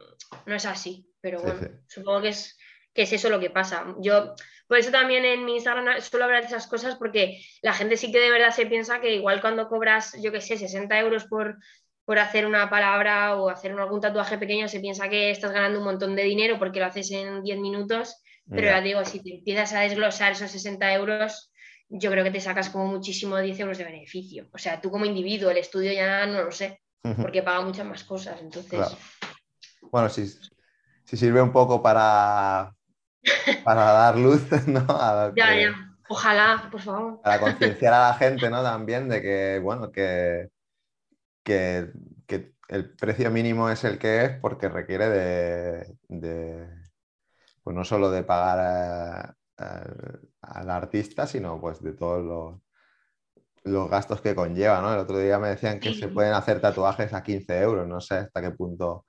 es 0.46 0.66
así, 0.66 1.06
pero 1.20 1.40
bueno, 1.40 1.60
supongo 1.86 2.22
que 2.22 2.28
es, 2.28 2.58
que 2.92 3.02
es 3.02 3.12
eso 3.12 3.28
lo 3.28 3.38
que 3.38 3.50
pasa. 3.50 3.94
Yo 4.00 4.34
por 4.72 4.78
eso 4.78 4.90
también 4.90 5.22
en 5.26 5.44
mi 5.44 5.56
Instagram 5.56 6.00
suelo 6.00 6.24
hablar 6.24 6.40
de 6.40 6.46
esas 6.46 6.66
cosas 6.66 6.94
porque 6.94 7.44
la 7.60 7.74
gente 7.74 7.98
sí 7.98 8.10
que 8.10 8.18
de 8.18 8.30
verdad 8.30 8.52
se 8.52 8.64
piensa 8.64 9.02
que 9.02 9.14
igual 9.14 9.42
cuando 9.42 9.68
cobras, 9.68 10.16
yo 10.22 10.32
qué 10.32 10.40
sé, 10.40 10.56
60 10.56 10.98
euros 10.98 11.26
por, 11.26 11.58
por 12.06 12.18
hacer 12.18 12.46
una 12.46 12.70
palabra 12.70 13.36
o 13.36 13.50
hacer 13.50 13.72
algún 13.72 14.00
tatuaje 14.00 14.38
pequeño, 14.38 14.68
se 14.68 14.80
piensa 14.80 15.10
que 15.10 15.30
estás 15.30 15.52
ganando 15.52 15.78
un 15.78 15.84
montón 15.84 16.16
de 16.16 16.22
dinero 16.22 16.58
porque 16.58 16.80
lo 16.80 16.86
haces 16.86 17.10
en 17.10 17.42
10 17.42 17.58
minutos. 17.58 18.16
Pero 18.48 18.68
ya 18.68 18.80
digo, 18.80 19.04
si 19.04 19.22
te 19.22 19.34
empiezas 19.34 19.74
a 19.74 19.80
desglosar 19.80 20.32
esos 20.32 20.50
60 20.50 20.94
euros, 20.94 21.52
yo 21.90 22.10
creo 22.10 22.24
que 22.24 22.30
te 22.30 22.40
sacas 22.40 22.70
como 22.70 22.86
muchísimo 22.86 23.36
10 23.36 23.60
euros 23.60 23.76
de 23.76 23.84
beneficio. 23.84 24.48
O 24.54 24.56
sea, 24.56 24.80
tú 24.80 24.90
como 24.90 25.04
individuo, 25.04 25.50
el 25.50 25.58
estudio 25.58 25.92
ya 25.92 26.24
no 26.24 26.44
lo 26.44 26.50
sé, 26.50 26.80
porque 27.20 27.42
paga 27.42 27.60
muchas 27.60 27.84
más 27.84 28.04
cosas. 28.04 28.40
Entonces. 28.40 28.96
Bueno, 29.82 30.08
si, 30.08 30.26
si 31.04 31.16
sirve 31.18 31.42
un 31.42 31.52
poco 31.52 31.82
para 31.82 32.74
para 33.64 33.92
dar 33.92 34.18
luz, 34.18 34.42
¿no? 34.66 34.86
ya, 35.34 35.54
ya. 35.54 35.92
Ojalá, 36.08 36.68
por 36.70 36.80
favor. 36.80 37.22
Para 37.22 37.40
concienciar 37.40 37.94
a 37.94 38.08
la 38.08 38.14
gente, 38.14 38.50
¿no? 38.50 38.62
También 38.62 39.08
de 39.08 39.22
que, 39.22 39.60
bueno, 39.62 39.90
que, 39.90 40.50
que, 41.42 41.90
el 42.68 42.94
precio 42.96 43.30
mínimo 43.30 43.68
es 43.68 43.84
el 43.84 43.98
que 43.98 44.24
es 44.24 44.40
porque 44.40 44.68
requiere 44.68 45.08
de, 45.10 46.68
pues 47.62 47.76
no 47.76 47.84
solo 47.84 48.10
de 48.10 48.22
pagar 48.22 49.36
al 49.56 50.70
artista, 50.70 51.26
sino 51.26 51.60
pues 51.60 51.82
de 51.82 51.92
todos 51.92 52.24
los, 52.24 52.60
los 53.64 53.90
gastos 53.90 54.20
que 54.22 54.34
conlleva, 54.34 54.80
¿no? 54.80 54.92
El 54.92 55.00
otro 55.00 55.18
día 55.18 55.38
me 55.38 55.48
decían 55.48 55.80
que 55.80 55.92
se 55.94 56.08
pueden 56.08 56.32
hacer 56.32 56.60
tatuajes 56.60 57.12
a 57.12 57.22
15 57.22 57.60
euros, 57.60 57.86
no 57.86 58.00
sé 58.00 58.16
hasta 58.16 58.40
qué 58.40 58.50
punto 58.52 59.06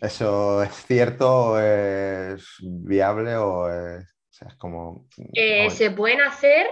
¿Eso 0.00 0.62
es 0.62 0.86
cierto, 0.86 1.60
es 1.60 2.44
viable 2.60 3.36
o 3.36 3.68
es, 3.68 4.06
como... 4.56 5.08
Eh, 5.32 5.68
se 5.70 5.90
pueden 5.90 6.20
hacer, 6.20 6.68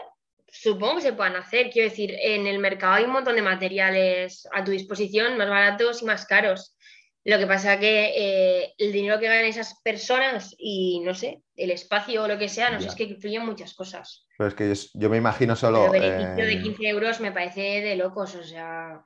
supongo 0.46 0.96
que 0.96 1.02
se 1.02 1.12
pueden 1.12 1.36
hacer, 1.36 1.70
quiero 1.70 1.90
decir, 1.90 2.14
en 2.20 2.46
el 2.46 2.60
mercado 2.60 2.94
hay 2.94 3.04
un 3.04 3.12
montón 3.12 3.34
de 3.34 3.42
materiales 3.42 4.46
a 4.52 4.62
tu 4.62 4.70
disposición, 4.70 5.36
más 5.36 5.48
baratos 5.48 6.02
y 6.02 6.04
más 6.04 6.26
caros. 6.26 6.76
Lo 7.24 7.38
que 7.38 7.46
pasa 7.48 7.80
que 7.80 8.12
eh, 8.16 8.74
el 8.78 8.92
dinero 8.92 9.18
que 9.18 9.26
ganan 9.26 9.46
esas 9.46 9.80
personas 9.82 10.54
y, 10.58 11.00
no 11.00 11.12
sé, 11.12 11.42
el 11.56 11.72
espacio 11.72 12.22
o 12.22 12.28
lo 12.28 12.38
que 12.38 12.48
sea, 12.48 12.70
no 12.70 12.80
sé, 12.80 12.86
es 12.86 12.94
que 12.94 13.02
influyen 13.02 13.44
muchas 13.44 13.74
cosas. 13.74 14.24
Pero 14.38 14.48
es 14.48 14.54
que 14.54 14.72
yo, 14.94 15.10
me 15.10 15.16
imagino 15.16 15.56
solo... 15.56 15.92
El 15.92 16.00
beneficio 16.00 16.46
de 16.46 16.62
15 16.62 16.88
euros 16.88 17.20
me 17.20 17.32
parece 17.32 17.80
de 17.80 17.96
locos, 17.96 18.36
o 18.36 18.44
sea... 18.44 19.04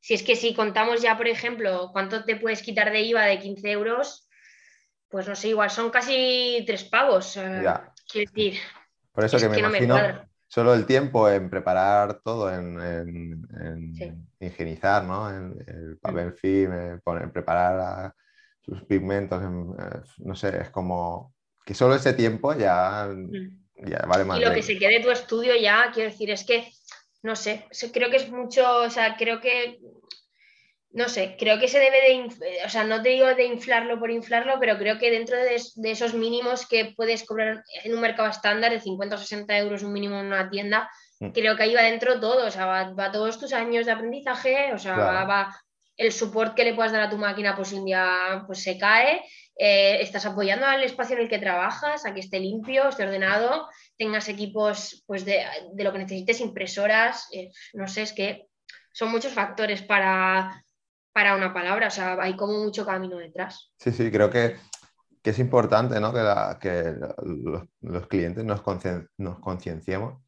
Si 0.00 0.14
es 0.14 0.22
que 0.22 0.34
si 0.36 0.54
contamos 0.54 1.02
ya, 1.02 1.16
por 1.16 1.28
ejemplo, 1.28 1.90
cuánto 1.92 2.24
te 2.24 2.36
puedes 2.36 2.62
quitar 2.62 2.90
de 2.90 3.02
IVA 3.02 3.24
de 3.24 3.38
15 3.38 3.70
euros, 3.70 4.28
pues 5.08 5.28
no 5.28 5.34
sé, 5.34 5.48
igual 5.48 5.70
son 5.70 5.90
casi 5.90 6.64
tres 6.66 6.84
pavos. 6.84 7.36
Eh, 7.36 7.62
quiero 8.10 8.30
decir. 8.30 8.58
Por 9.12 9.24
eso 9.24 9.38
que 9.38 9.48
me 9.48 9.58
imagino 9.58 10.30
solo 10.50 10.74
el 10.74 10.84
tiempo 10.84 11.30
en 11.30 11.48
preparar 11.48 12.20
todo, 12.24 12.52
en, 12.52 13.46
higienizar, 14.40 15.04
¿no? 15.04 15.30
En 15.30 15.64
el 15.66 15.98
papel 15.98 16.32
film, 16.32 16.72
en, 16.72 17.32
preparar 17.32 18.12
sus 18.60 18.82
pigmentos, 18.82 19.40
eh, 19.42 20.00
no 20.18 20.34
sé, 20.34 20.60
es 20.60 20.70
como 20.70 21.34
que 21.64 21.72
solo 21.72 21.94
ese 21.94 22.14
tiempo 22.14 22.52
ya, 22.54 23.08
mm. 23.14 23.88
ya 23.88 24.04
vale 24.08 24.24
más. 24.24 24.40
Y 24.40 24.44
lo 24.44 24.52
que 24.52 24.62
se 24.62 24.76
quede 24.76 25.00
tu 25.00 25.10
estudio 25.10 25.54
ya, 25.56 25.90
quiero 25.94 26.10
decir, 26.10 26.30
es 26.30 26.44
que 26.44 26.68
no 27.22 27.36
sé, 27.36 27.66
creo 27.92 28.10
que 28.10 28.16
es 28.16 28.30
mucho, 28.30 28.78
o 28.78 28.90
sea, 28.90 29.16
creo 29.16 29.40
que 29.40 29.78
no 30.92 31.08
sé, 31.08 31.36
creo 31.38 31.58
que 31.60 31.68
se 31.68 31.78
debe 31.78 32.00
de, 32.00 32.64
o 32.64 32.68
sea, 32.68 32.82
no 32.82 33.00
te 33.00 33.10
digo 33.10 33.26
de 33.34 33.44
inflarlo 33.44 33.98
por 34.00 34.10
inflarlo, 34.10 34.58
pero 34.58 34.76
creo 34.76 34.98
que 34.98 35.10
dentro 35.10 35.36
de, 35.36 35.54
esos 35.54 36.14
mínimos 36.14 36.66
que 36.66 36.92
puedes 36.96 37.24
cobrar 37.24 37.62
en 37.84 37.94
un 37.94 38.00
mercado 38.00 38.28
estándar 38.28 38.72
de 38.72 38.80
50 38.80 39.14
o 39.14 39.18
60 39.18 39.58
euros 39.58 39.82
un 39.84 39.92
mínimo 39.92 40.18
en 40.18 40.26
una 40.26 40.50
tienda, 40.50 40.90
mm. 41.20 41.30
creo 41.30 41.56
que 41.56 41.62
ahí 41.62 41.74
va 41.74 41.82
dentro 41.82 42.18
todo, 42.18 42.46
o 42.46 42.50
sea, 42.50 42.66
va, 42.66 43.12
todos 43.12 43.38
tus 43.38 43.52
años 43.52 43.86
de 43.86 43.92
aprendizaje, 43.92 44.72
o 44.74 44.78
sea, 44.78 44.96
va, 44.96 45.56
el 45.96 46.12
support 46.12 46.56
que 46.56 46.64
le 46.64 46.74
puedas 46.74 46.92
dar 46.92 47.02
a 47.02 47.10
tu 47.10 47.18
máquina, 47.18 47.54
pues 47.54 47.72
un 47.72 47.84
día 47.84 48.42
pues, 48.46 48.60
se 48.62 48.76
cae, 48.76 49.22
eh, 49.56 49.98
estás 50.00 50.26
apoyando 50.26 50.66
al 50.66 50.82
espacio 50.82 51.14
en 51.14 51.22
el 51.22 51.28
que 51.28 51.38
trabajas, 51.38 52.04
a 52.04 52.14
que 52.14 52.20
esté 52.20 52.40
limpio, 52.40 52.88
esté 52.88 53.04
ordenado, 53.04 53.68
tengas 54.00 54.30
equipos 54.30 55.04
pues, 55.06 55.26
de, 55.26 55.44
lo 55.76 55.92
que 55.92 55.98
necesites, 55.98 56.40
impresoras, 56.40 57.28
eh, 57.34 57.50
no 57.74 57.86
sé, 57.86 58.00
es 58.00 58.14
que 58.14 58.48
son 58.92 59.10
muchos 59.10 59.34
factores 59.34 59.82
para 59.82 60.64
para 61.12 61.36
una 61.36 61.52
palabra, 61.52 61.88
o 61.88 61.90
sea, 61.90 62.16
hay 62.20 62.36
como 62.36 62.62
mucho 62.64 62.86
camino 62.86 63.18
detrás. 63.18 63.72
Sí, 63.78 63.92
sí, 63.92 64.10
creo 64.10 64.30
que, 64.30 64.56
es 65.22 65.38
importante 65.38 66.00
¿no? 66.00 66.12
que, 66.12 66.22
que 66.60 66.94
los, 67.82 68.06
clientes 68.06 68.44
nos, 68.44 68.62
nos 69.18 69.38
concienciemos 69.40 70.22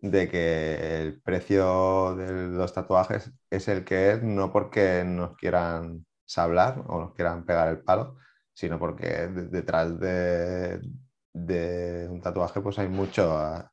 de 0.00 0.28
que 0.28 1.00
el 1.00 1.22
precio 1.22 2.16
de 2.16 2.48
los 2.48 2.72
tatuajes 2.72 3.30
es 3.50 3.68
el 3.68 3.84
que 3.84 4.12
es, 4.12 4.22
no 4.22 4.52
porque 4.52 5.04
nos 5.04 5.36
quieran 5.36 6.04
sablar 6.26 6.82
o 6.88 7.00
nos 7.00 7.14
quieran 7.14 7.46
pegar 7.46 7.68
el 7.68 7.82
palo, 7.82 8.16
sino 8.52 8.78
porque 8.78 9.28
detrás 9.28 9.98
de, 9.98 10.80
de 11.36 12.08
un 12.10 12.20
tatuaje 12.20 12.60
pues 12.60 12.78
hay 12.78 12.88
muchas 12.88 13.66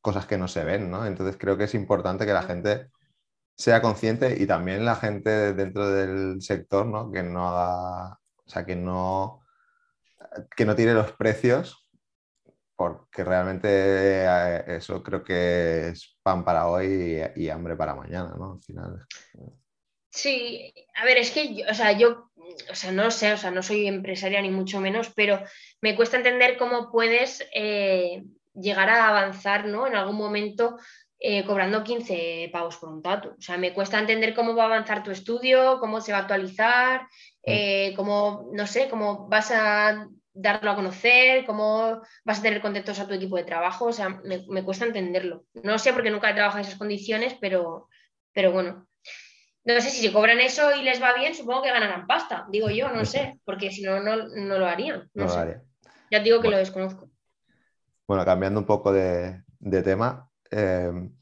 cosas 0.00 0.26
que 0.26 0.38
no 0.38 0.48
se 0.48 0.64
ven, 0.64 0.90
¿no? 0.90 1.04
Entonces 1.06 1.36
creo 1.38 1.56
que 1.58 1.64
es 1.64 1.74
importante 1.74 2.26
que 2.26 2.32
la 2.32 2.42
gente 2.42 2.90
sea 3.56 3.82
consciente 3.82 4.36
y 4.40 4.46
también 4.46 4.84
la 4.84 4.96
gente 4.96 5.54
dentro 5.54 5.90
del 5.90 6.40
sector, 6.42 6.86
¿no? 6.86 7.10
Que 7.10 7.22
no 7.22 7.48
haga, 7.48 8.18
o 8.46 8.48
sea, 8.48 8.64
que 8.64 8.76
no, 8.76 9.42
que 10.56 10.64
no 10.64 10.76
tire 10.76 10.94
los 10.94 11.12
precios, 11.12 11.88
porque 12.76 13.24
realmente 13.24 13.68
eh, 13.70 14.76
eso 14.76 15.02
creo 15.02 15.24
que 15.24 15.88
es 15.88 16.18
pan 16.22 16.44
para 16.44 16.68
hoy 16.68 17.20
y, 17.36 17.48
hambre 17.50 17.76
para 17.76 17.94
mañana, 17.96 18.34
¿no? 18.38 18.52
Al 18.54 18.62
final. 18.62 19.06
Sí, 20.10 20.72
a 20.94 21.04
ver, 21.04 21.18
es 21.18 21.30
que, 21.30 21.64
o 21.68 21.74
sea, 21.74 21.92
yo, 21.92 22.30
o 22.70 22.74
sea, 22.74 22.92
no 22.92 23.10
sé, 23.10 23.32
o 23.32 23.36
sea, 23.36 23.50
no 23.50 23.62
soy 23.62 23.86
empresaria 23.86 24.40
ni 24.40 24.50
mucho 24.50 24.80
menos, 24.80 25.10
pero 25.14 25.42
me 25.80 25.94
cuesta 25.94 26.16
entender 26.16 26.56
cómo 26.56 26.90
puedes 26.90 27.46
eh, 27.54 28.22
llegar 28.54 28.88
a 28.88 29.08
avanzar, 29.08 29.66
¿no? 29.66 29.86
En 29.86 29.94
algún 29.94 30.16
momento 30.16 30.78
eh, 31.20 31.44
cobrando 31.44 31.82
15 31.82 32.48
pavos 32.52 32.76
por 32.76 32.90
un 32.90 33.02
tatu. 33.02 33.30
O 33.30 33.40
sea, 33.40 33.58
me 33.58 33.74
cuesta 33.74 33.98
entender 33.98 34.34
cómo 34.34 34.54
va 34.54 34.64
a 34.64 34.66
avanzar 34.66 35.02
tu 35.02 35.10
estudio, 35.10 35.78
cómo 35.80 36.00
se 36.00 36.12
va 36.12 36.18
a 36.18 36.20
actualizar, 36.22 37.02
mm. 37.02 37.06
eh, 37.44 37.92
cómo, 37.96 38.50
no 38.52 38.66
sé, 38.66 38.88
cómo 38.88 39.28
vas 39.28 39.50
a 39.50 40.08
darlo 40.32 40.70
a 40.70 40.76
conocer, 40.76 41.44
cómo 41.44 42.02
vas 42.24 42.38
a 42.38 42.42
tener 42.42 42.60
contentos 42.62 43.00
a 43.00 43.08
tu 43.08 43.14
equipo 43.14 43.36
de 43.36 43.44
trabajo. 43.44 43.86
O 43.86 43.92
sea, 43.92 44.08
me, 44.08 44.62
cuesta 44.64 44.84
entenderlo. 44.86 45.44
No 45.62 45.78
sé 45.78 45.92
porque 45.92 46.10
nunca 46.10 46.30
he 46.30 46.34
trabajado 46.34 46.60
en 46.60 46.66
esas 46.66 46.78
condiciones, 46.78 47.34
pero, 47.40 47.88
pero 48.32 48.52
bueno. 48.52 48.87
No 49.64 49.80
sé 49.80 49.90
si 49.90 50.06
se 50.06 50.12
cobran 50.12 50.40
eso 50.40 50.74
y 50.74 50.82
les 50.82 51.02
va 51.02 51.14
bien, 51.14 51.34
supongo 51.34 51.62
que 51.62 51.70
ganarán 51.70 52.06
pasta, 52.06 52.46
digo 52.50 52.70
yo, 52.70 52.88
no 52.88 53.04
sé, 53.04 53.38
porque 53.44 53.70
si 53.70 53.82
no, 53.82 54.00
no, 54.00 54.16
lo 54.16 54.66
harían. 54.66 55.10
No, 55.14 55.28
sé. 55.28 55.60
Ya 56.10 56.20
digo 56.20 56.40
que 56.40 56.48
lo 56.48 56.56
desconozco. 56.56 57.10
Bueno, 58.06 58.24
cambiando 58.24 58.60
un 58.60 58.66
poco 58.66 58.92
de, 58.92 59.42
de 59.58 59.82
tema, 59.82 60.28
Em, 60.50 61.14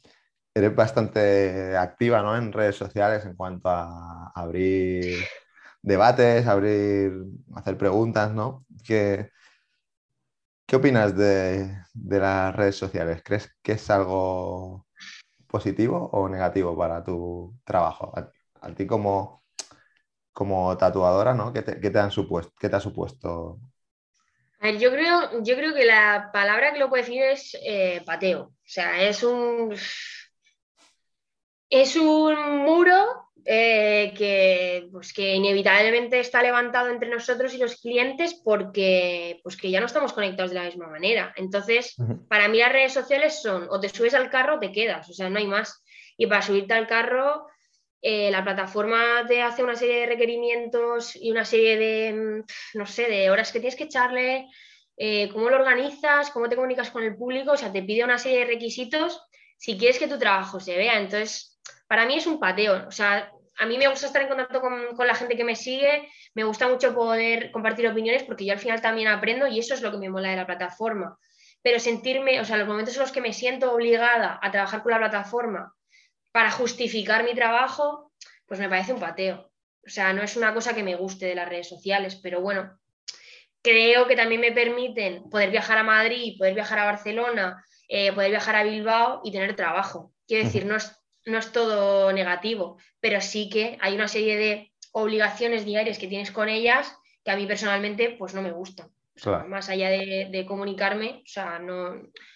eres 0.54 0.74
bastante 0.74 1.76
activa 1.76 2.22
¿no? 2.22 2.36
en 2.36 2.52
redes 2.52 2.76
sociales 2.76 3.24
en 3.24 3.34
cuanto 3.36 3.68
a 3.68 4.32
abrir 4.34 5.24
debates, 5.82 6.46
abrir, 6.46 7.12
hacer 7.54 7.76
preguntas, 7.76 8.32
¿no? 8.32 8.64
¿Qué, 8.84 9.30
qué 10.66 10.76
opinas 10.76 11.16
de, 11.16 11.76
las 11.94 12.54
redes 12.56 12.76
sociales? 12.76 13.22
¿Crees 13.24 13.54
que 13.62 13.72
es 13.72 13.90
algo 13.90 14.85
positivo 15.56 16.10
o 16.12 16.28
negativo 16.28 16.76
para 16.76 17.02
tu 17.02 17.54
trabajo? 17.64 18.12
A, 18.60 18.74
ti 18.74 18.86
como, 18.86 19.42
como 20.32 20.76
tatuadora, 20.76 21.32
¿no? 21.34 21.52
¿Qué 21.52 21.62
te, 21.62 21.98
han 21.98 22.10
supuesto, 22.10 22.52
qué 22.60 22.68
te 22.68 22.76
ha 22.76 22.80
supuesto 22.80 23.58
a 24.58 24.66
ver, 24.68 24.78
yo 24.78 24.90
creo, 24.90 25.42
yo 25.42 25.54
creo 25.54 25.74
que 25.74 25.84
la 25.84 26.30
palabra 26.32 26.72
que 26.72 26.78
lo 26.78 26.88
puedo 26.88 27.02
decir 27.02 27.22
es 27.22 27.54
eh, 27.62 28.02
pateo. 28.06 28.40
O 28.40 28.54
sea, 28.64 29.02
es 29.02 29.22
un. 29.22 29.76
Es 31.68 31.94
un 31.96 32.58
muro 32.64 33.25
eh, 33.48 34.12
que, 34.16 34.88
pues, 34.90 35.12
que 35.12 35.34
inevitablemente 35.34 36.18
está 36.18 36.42
levantado 36.42 36.88
entre 36.88 37.08
nosotros 37.08 37.54
y 37.54 37.58
los 37.58 37.80
clientes 37.80 38.34
porque 38.44 39.38
pues, 39.44 39.56
que 39.56 39.70
ya 39.70 39.78
no 39.78 39.86
estamos 39.86 40.12
conectados 40.12 40.50
de 40.50 40.58
la 40.58 40.64
misma 40.64 40.88
manera. 40.88 41.32
Entonces, 41.36 41.94
para 42.28 42.48
mí 42.48 42.58
las 42.58 42.72
redes 42.72 42.92
sociales 42.92 43.40
son 43.40 43.68
o 43.70 43.78
te 43.78 43.88
subes 43.88 44.14
al 44.14 44.30
carro 44.30 44.56
o 44.56 44.58
te 44.58 44.72
quedas, 44.72 45.08
o 45.08 45.12
sea, 45.12 45.30
no 45.30 45.38
hay 45.38 45.46
más. 45.46 45.84
Y 46.16 46.26
para 46.26 46.42
subirte 46.42 46.74
al 46.74 46.88
carro 46.88 47.46
eh, 48.02 48.30
la 48.30 48.42
plataforma 48.42 49.24
te 49.26 49.42
hace 49.42 49.62
una 49.62 49.76
serie 49.76 50.00
de 50.00 50.06
requerimientos 50.06 51.16
y 51.16 51.30
una 51.30 51.44
serie 51.44 51.76
de, 51.76 52.12
mm, 52.12 52.78
no 52.78 52.86
sé, 52.86 53.08
de 53.08 53.30
horas 53.30 53.52
que 53.52 53.60
tienes 53.60 53.76
que 53.76 53.84
echarle, 53.84 54.48
eh, 54.96 55.28
cómo 55.32 55.50
lo 55.50 55.56
organizas, 55.56 56.30
cómo 56.30 56.48
te 56.48 56.56
comunicas 56.56 56.90
con 56.90 57.04
el 57.04 57.16
público, 57.16 57.52
o 57.52 57.56
sea, 57.56 57.72
te 57.72 57.82
pide 57.82 58.04
una 58.04 58.18
serie 58.18 58.40
de 58.40 58.46
requisitos 58.46 59.22
si 59.58 59.78
quieres 59.78 59.98
que 59.98 60.08
tu 60.08 60.18
trabajo 60.18 60.58
se 60.60 60.76
vea. 60.76 60.98
Entonces, 60.98 61.58
para 61.88 62.06
mí 62.06 62.16
es 62.16 62.26
un 62.26 62.40
pateo, 62.40 62.86
o 62.88 62.92
sea, 62.92 63.32
a 63.58 63.66
mí 63.66 63.78
me 63.78 63.88
gusta 63.88 64.06
estar 64.06 64.22
en 64.22 64.28
contacto 64.28 64.60
con, 64.60 64.94
con, 64.96 65.06
la 65.06 65.14
gente 65.14 65.36
que 65.36 65.44
me 65.44 65.56
sigue, 65.56 66.08
me 66.34 66.44
gusta 66.44 66.68
mucho 66.68 66.94
poder 66.94 67.50
compartir 67.50 67.88
opiniones 67.88 68.22
porque 68.22 68.44
yo 68.44 68.52
al 68.52 68.58
final 68.58 68.80
también 68.80 69.08
aprendo 69.08 69.46
y 69.46 69.58
eso 69.58 69.74
es 69.74 69.80
lo 69.80 69.90
que 69.90 69.98
me 69.98 70.10
mola 70.10 70.30
de 70.30 70.36
la 70.36 70.46
plataforma. 70.46 71.18
Pero 71.62 71.80
sentirme, 71.80 72.40
o 72.40 72.44
sea, 72.44 72.58
los 72.58 72.68
momentos 72.68 72.94
en 72.94 73.00
los 73.00 73.12
que 73.12 73.20
me 73.20 73.32
siento 73.32 73.72
obligada 73.72 74.38
a 74.42 74.50
trabajar 74.50 74.82
con 74.82 74.92
la 74.92 74.98
plataforma 74.98 75.74
para 76.32 76.50
justificar 76.50 77.24
mi 77.24 77.34
trabajo, 77.34 78.12
pues 78.46 78.60
me 78.60 78.68
parece 78.68 78.92
un 78.92 79.00
pateo. 79.00 79.50
O 79.86 79.88
sea, 79.88 80.12
no 80.12 80.22
es 80.22 80.36
una 80.36 80.52
cosa 80.52 80.74
que 80.74 80.82
me 80.82 80.96
guste 80.96 81.26
de 81.26 81.34
las 81.34 81.48
redes 81.48 81.68
sociales, 81.68 82.16
pero 82.22 82.40
bueno, 82.40 82.78
creo 83.62 84.06
que 84.06 84.16
también 84.16 84.40
me 84.40 84.52
permiten 84.52 85.30
poder 85.30 85.50
viajar 85.50 85.78
a 85.78 85.82
Madrid, 85.82 86.36
poder 86.38 86.54
viajar 86.54 86.78
a 86.78 86.84
Barcelona, 86.84 87.64
eh, 87.88 88.12
poder 88.12 88.30
viajar 88.30 88.56
a 88.56 88.64
Bilbao 88.64 89.22
y 89.24 89.32
tener 89.32 89.56
trabajo. 89.56 90.12
Quiero 90.26 90.44
decir, 90.44 90.66
no 90.66 90.76
es, 90.76 90.92
no 91.26 91.38
es 91.38 91.52
todo 91.52 92.12
negativo, 92.12 92.78
pero 93.00 93.20
sí 93.20 93.50
que 93.50 93.76
hay 93.80 93.94
una 93.94 94.08
serie 94.08 94.36
de 94.36 94.72
obligaciones 94.92 95.64
diarias 95.64 95.98
que 95.98 96.08
tienes 96.08 96.30
con 96.30 96.48
ellas 96.48 96.96
que 97.24 97.32
a 97.32 97.36
mí 97.36 97.46
personalmente 97.46 98.16
pues 98.18 98.34
no 98.34 98.42
me 98.42 98.52
gustan. 98.52 98.88
Más 99.48 99.68
allá 99.68 99.88
de, 99.88 100.44
comunicarme, 100.46 101.22
o 101.24 101.28
sea, 101.28 101.58
no, 101.58 101.94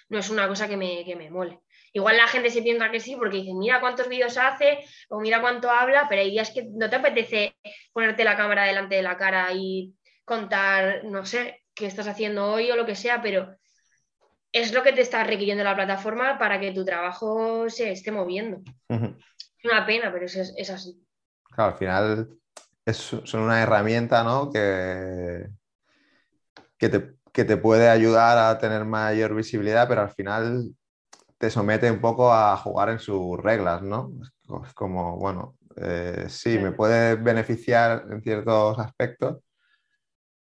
no 0.08 0.18
es 0.18 0.30
una 0.30 0.48
cosa 0.48 0.66
que 0.66 0.76
me, 0.76 1.04
que 1.04 1.14
me 1.14 1.30
mole. 1.30 1.60
Igual 1.92 2.16
la 2.16 2.26
gente 2.26 2.50
se 2.50 2.62
piensa 2.62 2.90
que 2.90 3.00
sí 3.00 3.16
porque 3.16 3.38
dice, 3.38 3.52
mira 3.54 3.80
cuántos 3.80 4.08
vídeos 4.08 4.38
hace 4.38 4.78
o 5.08 5.20
mira 5.20 5.40
cuánto 5.40 5.70
habla, 5.70 6.06
pero 6.08 6.22
hay 6.22 6.30
días 6.30 6.50
que 6.50 6.64
no 6.64 6.88
te 6.88 6.96
apetece 6.96 7.54
ponerte 7.92 8.24
la 8.24 8.36
cámara 8.36 8.64
delante 8.64 8.94
de 8.94 9.02
la 9.02 9.16
cara 9.16 9.52
y 9.52 9.94
contar, 10.24 11.04
no 11.04 11.26
sé, 11.26 11.62
qué 11.74 11.86
estás 11.86 12.08
haciendo 12.08 12.50
hoy 12.50 12.70
o 12.70 12.76
lo 12.76 12.86
que 12.86 12.94
sea, 12.94 13.20
pero 13.20 13.56
es 14.52 14.72
lo 14.72 14.82
que 14.82 14.92
te 14.92 15.00
está 15.00 15.24
requiriendo 15.24 15.64
la 15.64 15.74
plataforma 15.74 16.38
para 16.38 16.60
que 16.60 16.72
tu 16.72 16.84
trabajo 16.84 17.68
se 17.70 17.92
esté 17.92 18.10
moviendo. 18.10 18.62
Es 18.88 19.64
una 19.64 19.86
pena, 19.86 20.12
pero 20.12 20.26
es, 20.26 20.70
así. 20.70 21.04
Claro, 21.44 21.72
al 21.72 21.78
final 21.78 22.28
es, 22.84 22.96
son 22.96 23.42
una 23.42 23.62
herramienta 23.62 24.24
¿no? 24.24 24.50
que, 24.50 25.46
que, 26.78 26.88
te, 26.88 27.14
que 27.32 27.44
te 27.44 27.56
puede 27.56 27.88
ayudar 27.88 28.38
a 28.38 28.58
tener 28.58 28.84
mayor 28.84 29.34
visibilidad, 29.34 29.88
pero 29.88 30.02
al 30.02 30.10
final 30.10 30.74
te 31.38 31.50
somete 31.50 31.90
un 31.90 32.00
poco 32.00 32.32
a 32.32 32.56
jugar 32.56 32.90
en 32.90 32.98
sus 32.98 33.38
reglas, 33.38 33.82
¿no? 33.82 34.12
Es 34.66 34.74
como, 34.74 35.16
bueno, 35.16 35.56
eh, 35.76 36.26
sí, 36.28 36.58
me 36.58 36.72
puede 36.72 37.14
beneficiar 37.16 38.04
en 38.10 38.20
ciertos 38.20 38.78
aspectos, 38.78 39.38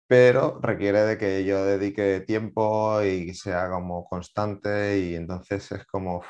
pero 0.07 0.61
requiere 0.61 1.01
de 1.01 1.19
que 1.19 1.45
yo 1.45 1.65
dedique 1.65 2.21
tiempo 2.21 3.03
y 3.03 3.35
sea 3.35 3.69
como 3.69 4.05
constante 4.05 4.99
y 4.99 5.15
entonces 5.15 5.73
es 5.73 5.87
como, 5.87 6.23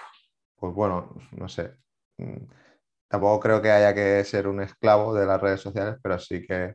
pues 0.56 0.72
bueno, 0.74 1.14
no 1.32 1.48
sé. 1.48 1.74
Mm, 2.18 2.46
tampoco 3.08 3.40
creo 3.40 3.62
que 3.62 3.70
haya 3.70 3.94
que 3.94 4.24
ser 4.24 4.48
un 4.48 4.62
esclavo 4.62 5.14
de 5.14 5.26
las 5.26 5.40
redes 5.40 5.60
sociales, 5.60 5.96
pero 6.02 6.18
sí 6.18 6.46
que... 6.46 6.74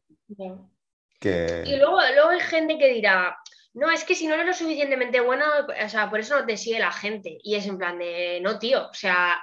que... 1.20 1.64
Y 1.66 1.78
luego, 1.78 1.98
luego 2.14 2.30
hay 2.30 2.40
gente 2.40 2.78
que 2.78 2.94
dirá, 2.94 3.36
no, 3.74 3.90
es 3.90 4.04
que 4.04 4.16
si 4.16 4.28
no 4.28 4.36
eres 4.36 4.46
lo 4.46 4.54
suficientemente 4.54 5.22
bueno, 5.22 5.46
o 5.84 5.90
sea, 5.90 6.10
por 6.10 6.20
eso 6.20 6.40
no 6.40 6.46
te 6.46 6.58
sigue 6.58 6.80
la 6.80 6.92
gente. 6.92 7.40
Y 7.42 7.56
es 7.56 7.66
en 7.66 7.78
plan 7.78 7.98
de, 7.98 8.40
no, 8.42 8.60
tío, 8.60 8.90
o 8.90 8.94
sea, 8.94 9.42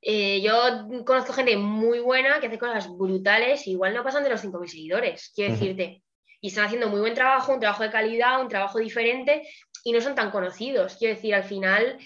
eh, 0.00 0.40
yo 0.40 1.04
conozco 1.04 1.32
gente 1.32 1.56
muy 1.56 1.98
buena 1.98 2.38
que 2.38 2.46
hace 2.46 2.58
cosas 2.58 2.88
brutales, 2.88 3.66
igual 3.66 3.94
no 3.94 4.04
pasan 4.04 4.22
de 4.22 4.30
los 4.30 4.44
5.000 4.44 4.68
seguidores, 4.68 5.32
quiero 5.34 5.54
decirte. 5.54 6.03
Y 6.44 6.48
están 6.48 6.66
haciendo 6.66 6.90
muy 6.90 7.00
buen 7.00 7.14
trabajo, 7.14 7.54
un 7.54 7.60
trabajo 7.60 7.84
de 7.84 7.90
calidad, 7.90 8.38
un 8.38 8.48
trabajo 8.48 8.78
diferente, 8.78 9.48
y 9.82 9.92
no 9.92 10.02
son 10.02 10.14
tan 10.14 10.30
conocidos. 10.30 10.96
Quiero 10.98 11.14
decir, 11.14 11.34
al 11.34 11.44
final 11.44 11.98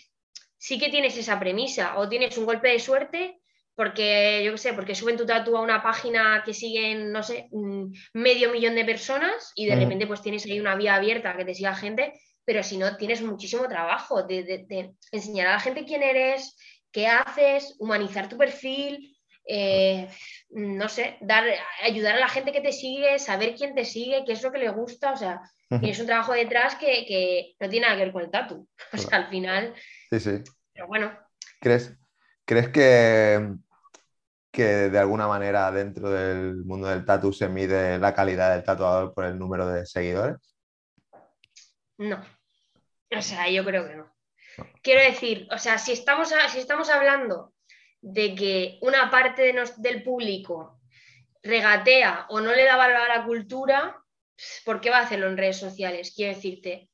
sí 0.57 0.79
que 0.79 0.91
tienes 0.91 1.19
esa 1.19 1.41
premisa, 1.41 1.99
o 1.99 2.09
tienes 2.09 2.39
un 2.39 2.47
golpe 2.47 2.69
de 2.69 2.79
suerte, 2.79 3.41
porque 3.75 4.45
yo 4.45 4.53
qué 4.53 4.59
sé, 4.59 4.75
porque 4.75 4.95
suben 4.95 5.17
tu 5.17 5.27
tatu 5.27 5.57
a 5.57 5.61
una 5.61 5.83
página 5.83 6.45
que 6.47 6.55
siguen, 6.55 7.11
no 7.11 7.25
sé, 7.25 7.49
medio 8.13 8.53
millón 8.53 8.77
de 8.77 8.85
personas 8.85 9.51
y 9.57 9.67
de 9.67 9.75
repente 9.75 10.07
pues 10.07 10.23
tienes 10.23 10.45
ahí 10.45 10.61
una 10.61 10.77
vía 10.77 10.95
abierta 10.95 11.37
que 11.37 11.45
te 11.45 11.55
siga 11.55 11.75
gente, 11.75 12.13
pero 12.45 12.63
si 12.63 12.79
no, 12.79 12.97
tienes 12.97 13.21
muchísimo 13.23 13.67
trabajo 13.67 14.23
de, 14.23 14.95
enseñar 15.11 15.49
a 15.49 15.53
la 15.55 15.61
gente 15.61 15.85
quién 15.85 16.05
eres, 16.05 16.57
qué 16.93 17.09
haces, 17.09 17.75
humanizar 17.81 18.29
tu 18.29 18.39
perfil, 18.39 19.18
eh, 19.49 20.09
no 20.51 20.89
sé, 20.89 21.17
dar, 21.23 21.45
ayudar 21.83 22.17
a 22.17 22.21
la 22.21 22.29
gente 22.29 22.53
que 22.53 22.61
te 22.61 22.73
sigue, 22.73 23.19
saber 23.19 23.55
quién 23.55 23.75
te 23.75 23.85
sigue, 23.85 24.25
qué 24.27 24.33
es 24.33 24.43
lo 24.43 24.53
que 24.53 24.59
le 24.59 24.69
gusta, 24.69 25.13
o 25.13 25.17
sea, 25.17 25.41
tienes 25.69 25.99
un 26.01 26.07
trabajo 26.07 26.33
detrás 26.33 26.75
que, 26.77 27.55
no 27.59 27.69
tiene 27.69 27.87
nada 27.87 27.99
que 27.99 28.05
ver 28.05 28.13
con 28.13 28.23
el 28.23 28.31
tatu. 28.31 28.69
O 28.93 28.99
sea, 28.99 29.19
al 29.19 29.29
final... 29.29 29.75
Sí, 30.11 30.21
sí. 30.21 30.43
Pero 30.73 30.87
bueno. 30.87 31.19
¿Crees, 31.61 31.97
¿crees 32.45 32.69
que, 32.69 33.55
que 34.51 34.65
de 34.65 34.99
alguna 34.99 35.27
manera 35.27 35.71
dentro 35.73 36.11
del 36.11 36.65
mundo 36.65 36.89
del 36.89 37.05
tatu 37.05 37.33
se 37.33 37.49
mide 37.49 37.99
la 37.99 38.15
calidad 38.15 38.55
del 38.55 38.65
tatuador 38.65 39.15
por 39.15 39.25
el 39.25 39.39
número 39.39 39.67
de 39.67 39.87
seguidores? 39.87 40.37
No. 41.97 42.23
O 43.17 43.23
sea, 43.23 43.51
yo 43.51 43.65
creo 43.65 43.87
que 43.89 43.97
no. 43.97 44.13
Quiero 44.83 45.03
decir, 45.03 45.49
o 45.51 45.59
sea, 45.59 45.79
si 45.79 45.93
estamos, 45.93 46.33
si 46.51 46.59
estamos 46.59 46.91
hablando 46.91 47.53
de 48.01 48.35
que 48.35 48.79
una 48.83 49.11
parte 49.11 49.55
del 49.79 50.03
público 50.03 50.81
regatea 51.43 52.27
o 52.31 52.41
no 52.41 52.53
le 52.53 52.65
da 52.65 52.77
valor 52.77 52.97
a 52.97 53.19
la 53.19 53.25
cultura, 53.25 53.97
¿por 54.65 54.81
qué 54.81 54.91
va 54.91 54.99
a 54.99 55.03
hacerlo 55.03 55.29
en 55.29 55.37
redes 55.37 55.59
sociales? 55.59 56.13
Quiero 56.15 56.35
decirte, 56.35 56.91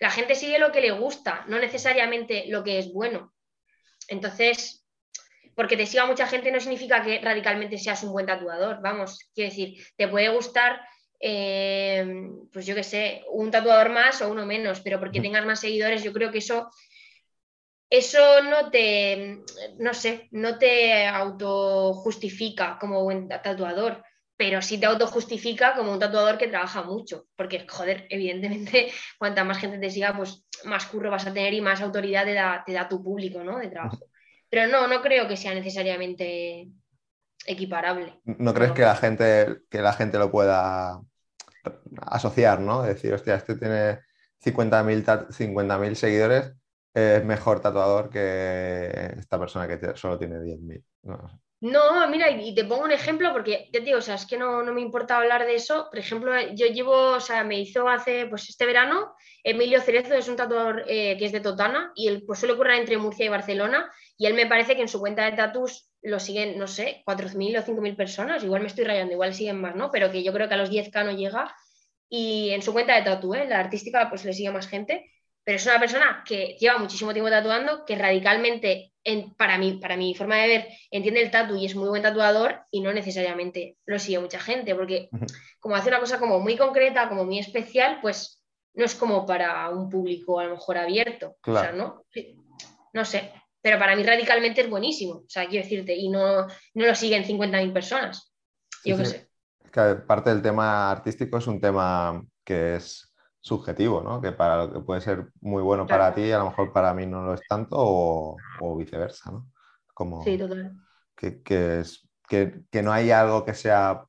la 0.00 0.10
gente 0.10 0.34
sigue 0.34 0.58
lo 0.58 0.72
que 0.72 0.80
le 0.80 0.92
gusta, 0.92 1.44
no 1.48 1.58
necesariamente 1.58 2.44
lo 2.48 2.62
que 2.62 2.78
es 2.78 2.92
bueno. 2.92 3.34
Entonces, 4.08 4.86
porque 5.54 5.76
te 5.76 5.86
siga 5.86 6.06
mucha 6.06 6.26
gente 6.26 6.52
no 6.52 6.60
significa 6.60 7.02
que 7.02 7.20
radicalmente 7.20 7.78
seas 7.78 8.04
un 8.04 8.12
buen 8.12 8.26
tatuador. 8.26 8.80
Vamos, 8.80 9.18
quiero 9.34 9.50
decir, 9.50 9.84
te 9.96 10.06
puede 10.06 10.28
gustar, 10.28 10.80
eh, 11.18 12.06
pues 12.52 12.64
yo 12.64 12.76
qué 12.76 12.84
sé, 12.84 13.24
un 13.32 13.50
tatuador 13.50 13.90
más 13.90 14.22
o 14.22 14.30
uno 14.30 14.46
menos, 14.46 14.80
pero 14.80 15.00
porque 15.00 15.20
tengas 15.20 15.44
más 15.44 15.60
seguidores, 15.60 16.04
yo 16.04 16.12
creo 16.12 16.30
que 16.30 16.38
eso, 16.38 16.70
eso 17.90 18.42
no 18.42 18.70
te, 18.70 19.40
no 19.78 19.94
sé, 19.94 20.28
no 20.32 20.58
te 20.58 21.06
autojustifica 21.06 22.78
como 22.78 23.02
buen 23.02 23.28
tatuador, 23.28 24.02
pero 24.36 24.62
sí 24.62 24.78
te 24.78 24.86
autojustifica 24.86 25.74
como 25.74 25.92
un 25.92 25.98
tatuador 25.98 26.38
que 26.38 26.48
trabaja 26.48 26.82
mucho, 26.82 27.26
porque, 27.34 27.66
joder, 27.68 28.06
evidentemente, 28.10 28.92
cuanta 29.18 29.44
más 29.44 29.58
gente 29.58 29.78
te 29.78 29.90
siga, 29.90 30.16
pues 30.16 30.44
más 30.64 30.86
curro 30.86 31.10
vas 31.10 31.26
a 31.26 31.32
tener 31.32 31.54
y 31.54 31.60
más 31.60 31.80
autoridad 31.80 32.24
te 32.24 32.34
da, 32.34 32.62
te 32.64 32.72
da 32.72 32.88
tu 32.88 33.02
público, 33.02 33.42
¿no? 33.42 33.58
De 33.58 33.68
trabajo. 33.68 34.06
Pero 34.50 34.70
no, 34.70 34.86
no 34.86 35.02
creo 35.02 35.26
que 35.26 35.36
sea 35.36 35.54
necesariamente 35.54 36.68
equiparable. 37.46 38.20
¿No 38.24 38.52
crees 38.54 38.72
que 38.72 38.82
la 38.82 38.96
gente, 38.96 39.62
que 39.70 39.80
la 39.80 39.92
gente 39.92 40.18
lo 40.18 40.30
pueda 40.30 41.00
asociar, 42.02 42.60
¿no? 42.60 42.82
Decir, 42.82 43.14
hostia, 43.14 43.34
este 43.36 43.56
tiene 43.56 44.00
50.000 44.44 45.32
50 45.32 45.94
seguidores, 45.94 46.52
es 46.98 47.24
mejor 47.24 47.60
tatuador 47.60 48.10
que 48.10 49.14
esta 49.18 49.38
persona 49.38 49.66
que 49.68 49.96
solo 49.96 50.18
tiene 50.18 50.38
10.000. 50.40 50.82
No, 51.60 51.92
no, 51.92 52.08
mira, 52.08 52.30
y 52.30 52.54
te 52.54 52.64
pongo 52.64 52.84
un 52.84 52.92
ejemplo 52.92 53.32
porque 53.32 53.68
te 53.72 53.80
digo, 53.80 53.98
o 53.98 54.00
sea, 54.00 54.14
es 54.14 54.26
que 54.26 54.38
no, 54.38 54.62
me 54.62 54.80
importa 54.80 55.16
hablar 55.16 55.44
de 55.44 55.56
eso. 55.56 55.88
Por 55.90 55.98
ejemplo, 55.98 56.32
yo 56.54 56.66
llevo, 56.66 57.14
o 57.14 57.20
sea, 57.20 57.42
me 57.42 57.58
hizo 57.58 57.88
hace, 57.88 58.26
pues 58.26 58.48
este 58.48 58.64
verano, 58.64 59.14
Emilio 59.42 59.80
Cerezo 59.80 60.14
es 60.14 60.28
un 60.28 60.36
tatuador 60.36 60.84
eh, 60.86 61.16
que 61.18 61.24
es 61.24 61.32
de 61.32 61.40
Totana 61.40 61.90
y 61.96 62.06
él 62.06 62.22
pues 62.24 62.38
suele 62.38 62.54
ocurrir 62.54 62.74
entre 62.74 62.96
Murcia 62.96 63.26
y 63.26 63.28
Barcelona 63.28 63.90
y 64.16 64.26
él 64.26 64.34
me 64.34 64.46
parece 64.46 64.76
que 64.76 64.82
en 64.82 64.88
su 64.88 65.00
cuenta 65.00 65.24
de 65.24 65.36
tatus 65.36 65.90
lo 66.02 66.20
siguen, 66.20 66.58
no 66.58 66.68
sé, 66.68 67.02
4.000 67.04 67.58
o 67.58 67.62
5.000 67.62 67.96
personas, 67.96 68.44
igual 68.44 68.62
me 68.62 68.68
estoy 68.68 68.84
rayando, 68.84 69.14
igual 69.14 69.34
siguen 69.34 69.60
más, 69.60 69.74
¿no? 69.74 69.90
Pero 69.90 70.12
que 70.12 70.22
yo 70.22 70.32
creo 70.32 70.46
que 70.46 70.54
a 70.54 70.58
los 70.58 70.70
10K 70.70 71.04
no 71.04 71.12
llega 71.12 71.52
y 72.08 72.50
en 72.50 72.62
su 72.62 72.72
cuenta 72.72 72.94
de 72.94 73.02
tatu, 73.02 73.34
¿eh? 73.34 73.46
la 73.48 73.58
artística, 73.58 74.08
pues 74.08 74.24
le 74.24 74.32
sigue 74.32 74.52
más 74.52 74.68
gente 74.68 75.10
pero 75.48 75.56
es 75.56 75.64
una 75.64 75.80
persona 75.80 76.22
que 76.26 76.58
lleva 76.60 76.76
muchísimo 76.76 77.14
tiempo 77.14 77.30
tatuando, 77.30 77.86
que 77.86 77.96
radicalmente, 77.96 78.92
para, 79.38 79.56
mí, 79.56 79.78
para 79.80 79.96
mi 79.96 80.14
forma 80.14 80.36
de 80.36 80.46
ver, 80.46 80.68
entiende 80.90 81.22
el 81.22 81.30
tatu 81.30 81.56
y 81.56 81.64
es 81.64 81.74
muy 81.74 81.88
buen 81.88 82.02
tatuador 82.02 82.66
y 82.70 82.82
no 82.82 82.92
necesariamente 82.92 83.78
lo 83.86 83.98
sigue 83.98 84.18
mucha 84.18 84.38
gente, 84.40 84.74
porque 84.74 85.08
como 85.58 85.74
hace 85.74 85.88
una 85.88 86.00
cosa 86.00 86.18
como 86.18 86.38
muy 86.38 86.58
concreta, 86.58 87.08
como 87.08 87.24
muy 87.24 87.38
especial, 87.38 87.98
pues 88.02 88.42
no 88.74 88.84
es 88.84 88.94
como 88.94 89.24
para 89.24 89.70
un 89.70 89.88
público 89.88 90.38
a 90.38 90.44
lo 90.44 90.50
mejor 90.50 90.76
abierto. 90.76 91.38
O 91.46 91.58
sea, 91.58 91.72
¿no? 91.72 92.04
no 92.92 93.04
sé, 93.06 93.32
pero 93.62 93.78
para 93.78 93.96
mí 93.96 94.02
radicalmente 94.02 94.60
es 94.60 94.68
buenísimo, 94.68 95.14
o 95.14 95.28
sea, 95.30 95.48
quiero 95.48 95.64
decirte, 95.64 95.96
y 95.96 96.10
no, 96.10 96.46
no 96.46 96.86
lo 96.86 96.94
siguen 96.94 97.24
50.000 97.24 97.72
personas. 97.72 98.34
Yo 98.84 98.98
qué 98.98 99.06
sé. 99.06 99.30
Es 99.64 99.70
que 99.70 99.94
parte 100.06 100.28
del 100.28 100.42
tema 100.42 100.90
artístico 100.90 101.38
es 101.38 101.46
un 101.46 101.58
tema 101.58 102.22
que 102.44 102.76
es 102.76 103.07
subjetivo, 103.40 104.02
¿no? 104.02 104.20
Que 104.20 104.32
para 104.32 104.56
lo 104.56 104.72
que 104.72 104.80
puede 104.80 105.00
ser 105.00 105.30
muy 105.40 105.62
bueno 105.62 105.86
para 105.86 106.14
ti, 106.14 106.30
a 106.32 106.38
lo 106.38 106.46
mejor 106.46 106.72
para 106.72 106.92
mí 106.94 107.06
no 107.06 107.22
lo 107.22 107.34
es 107.34 107.40
tanto 107.48 107.76
o, 107.78 108.76
viceversa, 108.76 109.30
¿no? 109.30 109.50
Como 109.94 110.22
sí, 110.22 110.36
total. 110.36 110.76
Que, 111.16 111.80
es, 111.80 112.08
que, 112.28 112.82
no 112.82 112.92
hay 112.92 113.10
algo 113.10 113.44
que 113.44 113.54
sea 113.54 114.04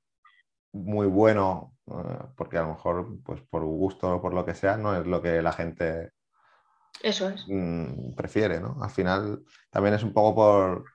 muy 0.74 1.08
bueno, 1.08 1.76
eh, 1.88 2.20
porque 2.36 2.58
a 2.58 2.64
lo 2.64 2.70
mejor, 2.70 3.18
pues 3.24 3.42
por 3.50 3.64
gusto 3.64 4.16
o 4.16 4.22
por 4.22 4.34
lo 4.34 4.46
que 4.46 4.56
sea, 4.56 4.78
no 4.78 4.96
es 4.96 5.08
lo 5.08 5.22
que 5.22 5.42
la 5.42 5.54
gente 5.54 6.12
Eso 7.02 7.30
es. 7.30 7.46
Mm, 7.48 8.14
prefiere, 8.16 8.60
¿no? 8.60 8.78
Al 8.82 8.92
final 8.92 9.44
también 9.70 9.96
es 9.96 10.04
un 10.04 10.14
poco 10.14 10.36
por, 10.36 10.86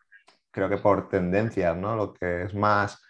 creo 0.51 0.69
que 0.69 0.79
por 0.79 1.09
tendencias, 1.09 1.77
¿no? 1.77 1.97
Lo 1.97 2.15
que 2.15 2.45
es 2.45 2.55
más 2.55 3.03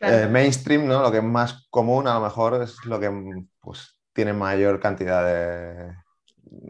eh, 0.00 0.28
mainstream, 0.30 0.86
¿no? 0.86 1.02
Lo 1.02 1.10
que 1.10 1.18
es 1.18 1.24
más 1.24 1.66
común 1.70 2.06
a 2.06 2.14
lo 2.14 2.20
mejor 2.20 2.62
es 2.62 2.84
lo 2.84 2.98
que 2.98 3.10
pues, 3.60 3.97
tiene 4.18 4.32
mayor 4.32 4.80
cantidad 4.80 5.24
de, 5.24 5.94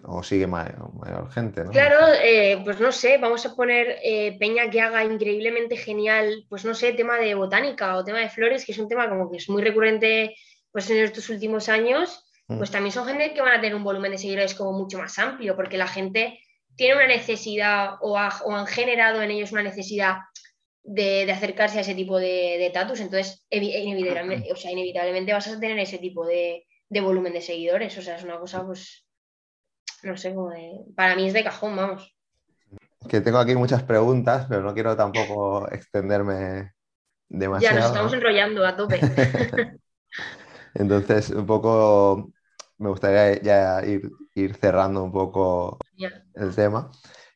o 0.05 0.23
sigue 0.23 0.47
mayor, 0.47 1.33
gente, 1.33 1.65
¿no? 1.65 1.71
Claro, 1.71 2.13
eh, 2.23 2.61
pues 2.63 2.79
no 2.79 2.93
sé, 2.93 3.17
vamos 3.17 3.47
a 3.47 3.57
poner 3.57 4.01
eh, 4.05 4.37
Peña 4.39 4.69
que 4.69 4.83
haga 4.83 5.03
increíblemente 5.03 5.75
genial, 5.79 6.45
pues 6.51 6.67
no 6.67 6.75
sé, 6.75 6.93
tema 6.93 7.17
de 7.17 7.35
botánica 7.35 7.97
o 7.97 8.05
tema 8.05 8.19
de 8.19 8.29
flores, 8.29 8.67
que 8.67 8.73
es 8.73 8.79
un 8.79 8.87
tema 8.87 9.09
como 9.09 9.31
que 9.31 9.39
es 9.39 9.49
muy 9.49 9.63
recurrente 9.63 10.37
pues 10.71 10.91
en 10.91 10.99
estos 10.99 11.31
últimos 11.31 11.71
años, 11.71 12.23
mm. 12.49 12.59
pues 12.59 12.71
también 12.71 12.93
son 12.93 13.07
gente 13.07 13.33
que 13.33 13.41
van 13.41 13.57
a 13.57 13.63
tener 13.63 13.75
un 13.75 13.83
volumen 13.83 14.13
de 14.13 14.19
seguidores 14.19 14.55
como 14.55 14.75
mucho 14.75 14.99
más 14.99 15.19
amplio, 15.19 15.57
porque 15.57 15.79
la 15.79 15.89
gente 15.89 16.39
tiene 16.77 16.97
una 16.97 17.07
necesidad 17.07 17.95
o, 18.03 18.19
han 18.19 18.67
generado 18.67 19.23
en 19.23 19.31
ellos 19.31 19.53
una 19.53 19.63
necesidad 19.63 20.19
de, 20.83 21.33
acercarse 21.33 21.79
a 21.79 21.81
ese 21.81 21.95
tipo 21.95 22.19
de, 22.19 22.59
de 22.59 22.71
tatus, 22.75 23.01
entonces 23.01 23.47
inevitablemente, 23.49 24.53
o 24.53 24.57
sea, 24.57 24.71
inevitablemente 24.71 25.33
vas 25.33 25.49
a 25.49 25.59
tener 25.59 25.79
ese 25.79 25.97
tipo 25.97 26.27
de 26.27 26.68
de 26.89 27.01
volumen 27.01 27.33
de 27.33 27.41
seguidores. 27.41 27.97
O 27.99 28.03
sea, 28.03 28.17
es 28.17 28.25
una 28.25 28.39
cosa, 28.39 28.65
pues, 28.65 29.07
no 30.03 30.17
sé, 30.17 30.35
como 30.35 30.51
de... 30.51 30.81
Para 30.97 31.17
mí 31.17 31.27
es 31.27 31.33
de 31.33 31.45
cajón, 31.45 31.77
vamos. 31.77 32.15
Que 33.09 33.21
tengo 33.21 33.39
aquí 33.39 33.55
muchas 33.55 33.83
preguntas, 33.83 34.47
pero 34.49 34.63
no 34.63 34.75
quiero 34.75 34.97
tampoco 34.97 35.71
extenderme 35.71 36.73
demasiado. 37.29 37.77
Ya 37.77 37.81
nos 37.81 37.91
estamos 37.91 38.13
enrollando 38.13 38.67
a 38.67 38.77
tope. 38.77 39.01
Entonces, 40.75 41.31
un 41.31 41.47
poco 41.47 42.33
me 42.79 42.89
gustaría 42.89 43.41
ya 43.43 43.85
ir, 43.85 44.11
ir 44.35 44.55
cerrando 44.55 45.03
un 45.03 45.13
poco 45.13 45.79
el 46.35 46.55
tema. 46.55 46.91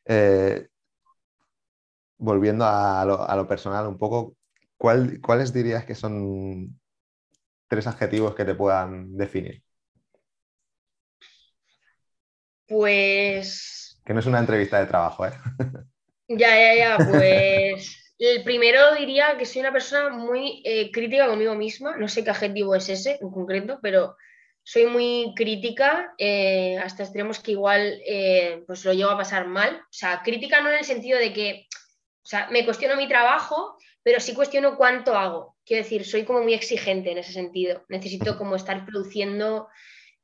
Eh, 0.05 0.67
volviendo 2.17 2.65
a 2.65 3.03
lo, 3.05 3.21
a 3.21 3.35
lo, 3.35 3.47
personal 3.47 3.87
un 3.87 3.97
poco, 3.97 4.35
¿cuál, 4.77 5.19
¿cuáles 5.21 5.53
dirías 5.53 5.85
que 5.85 5.95
son 5.95 6.79
tres 7.73 7.87
adjetivos 7.87 8.35
que 8.35 8.45
te 8.45 8.53
puedan 8.53 9.17
definir. 9.17 9.63
Pues. 12.67 13.99
Que 14.05 14.13
no 14.13 14.19
es 14.19 14.25
una 14.27 14.39
entrevista 14.39 14.79
de 14.79 14.85
trabajo, 14.85 15.25
¿eh? 15.25 15.33
Ya, 16.27 16.49
ya, 16.49 16.75
ya. 16.75 16.97
Pues 16.97 18.13
el 18.17 18.43
primero 18.43 18.95
diría 18.95 19.37
que 19.37 19.45
soy 19.45 19.61
una 19.61 19.73
persona 19.73 20.09
muy 20.09 20.61
eh, 20.63 20.91
crítica 20.91 21.27
conmigo 21.27 21.55
misma. 21.55 21.97
No 21.97 22.07
sé 22.07 22.23
qué 22.23 22.29
adjetivo 22.29 22.75
es 22.75 22.87
ese 22.89 23.19
en 23.21 23.29
concreto, 23.29 23.79
pero 23.81 24.15
soy 24.63 24.85
muy 24.85 25.33
crítica 25.35 26.13
eh, 26.17 26.77
hasta 26.77 27.03
extremos 27.03 27.39
que 27.39 27.51
igual 27.51 28.01
eh, 28.07 28.63
pues 28.65 28.85
lo 28.85 28.93
llevo 28.93 29.11
a 29.11 29.17
pasar 29.17 29.47
mal. 29.47 29.75
O 29.75 29.91
sea, 29.93 30.21
crítica 30.23 30.61
no 30.61 30.69
en 30.69 30.77
el 30.77 30.85
sentido 30.85 31.19
de 31.19 31.33
que, 31.33 31.67
o 32.23 32.27
sea, 32.27 32.47
me 32.49 32.63
cuestiono 32.63 32.95
mi 32.95 33.07
trabajo, 33.07 33.77
pero 34.03 34.19
sí 34.19 34.33
cuestiono 34.33 34.77
cuánto 34.77 35.15
hago. 35.15 35.55
Quiero 35.65 35.83
decir, 35.83 36.05
soy 36.05 36.25
como 36.25 36.41
muy 36.41 36.53
exigente 36.53 37.11
en 37.11 37.17
ese 37.17 37.31
sentido. 37.31 37.85
Necesito 37.87 38.37
como 38.37 38.55
estar 38.55 38.85
produciendo 38.85 39.69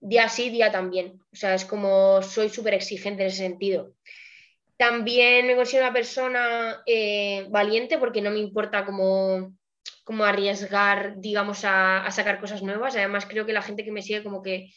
día 0.01 0.27
sí, 0.27 0.49
día 0.49 0.71
también. 0.71 1.21
O 1.31 1.35
sea, 1.35 1.55
es 1.55 1.65
como 1.65 2.21
soy 2.21 2.49
súper 2.49 2.73
exigente 2.73 3.23
en 3.23 3.29
ese 3.29 3.37
sentido. 3.37 3.93
También 4.77 5.47
me 5.47 5.55
considero 5.55 5.85
una 5.85 5.93
persona 5.93 6.83
eh, 6.85 7.47
valiente 7.49 7.97
porque 7.97 8.21
no 8.21 8.31
me 8.31 8.39
importa 8.39 8.85
como, 8.85 9.53
como 10.03 10.23
arriesgar, 10.25 11.15
digamos, 11.17 11.61
a, 11.63 12.09
sacar 12.11 12.39
cosas 12.39 12.61
nuevas. 12.61 12.95
Además, 12.95 13.25
creo 13.25 13.45
que 13.45 13.53
la 13.53 13.61
gente 13.61 13.85
que 13.85 13.91
me 13.91 14.01
sigue 14.01 14.23
como 14.23 14.41
que 14.41 14.71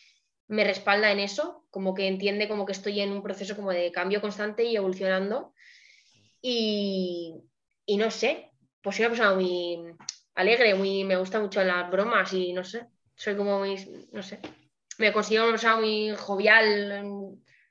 me 0.48 0.64
respalda 0.64 1.10
en 1.10 1.20
eso, 1.20 1.64
como 1.70 1.94
que 1.94 2.06
entiende 2.06 2.48
como 2.48 2.66
que 2.66 2.72
estoy 2.72 3.00
en 3.00 3.12
un 3.12 3.22
proceso 3.22 3.56
como 3.56 3.70
de 3.70 3.90
cambio 3.90 4.20
constante 4.20 4.64
y 4.64 4.76
evolucionando. 4.76 5.54
Y 6.40 7.44
no 7.96 8.10
sé, 8.10 8.51
pues 8.82 8.96
soy 8.96 9.04
una 9.04 9.10
persona 9.10 9.34
muy 9.34 9.94
alegre, 10.34 10.74
muy, 10.74 11.04
me 11.04 11.16
gusta 11.16 11.40
mucho 11.40 11.62
las 11.62 11.90
bromas 11.90 12.32
y 12.32 12.52
no 12.52 12.64
sé, 12.64 12.86
soy 13.14 13.36
como 13.36 13.58
muy, 13.58 14.08
no 14.12 14.22
sé, 14.22 14.40
me 14.98 15.12
considero 15.12 15.44
una 15.44 15.52
persona 15.52 15.76
muy 15.76 16.14
jovial, 16.16 17.02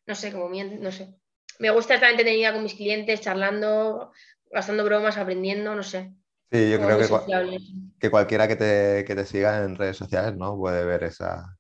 no 0.06 0.16
sé, 0.16 0.32
como 0.32 0.50
no 0.50 0.92
sé. 0.92 1.16
Me 1.60 1.70
gusta 1.70 1.94
estar 1.96 2.10
entretenida 2.10 2.54
con 2.54 2.64
mis 2.64 2.74
clientes, 2.74 3.22
charlando, 3.22 4.12
gastando 4.50 4.84
bromas, 4.84 5.18
aprendiendo, 5.18 5.76
no 5.76 5.84
sé. 5.84 6.12
Sí, 6.52 6.70
yo 6.70 6.80
creo 6.80 6.98
que, 6.98 7.58
que, 8.00 8.10
cualquiera 8.10 8.48
que 8.48 8.56
te, 8.56 9.06
que 9.06 9.16
te 9.16 9.26
siga 9.26 9.64
en 9.64 9.76
redes 9.76 9.98
sociales, 9.98 10.36
¿no? 10.36 10.58
Puede 10.58 10.84
ver 10.84 11.04
esa, 11.04 11.58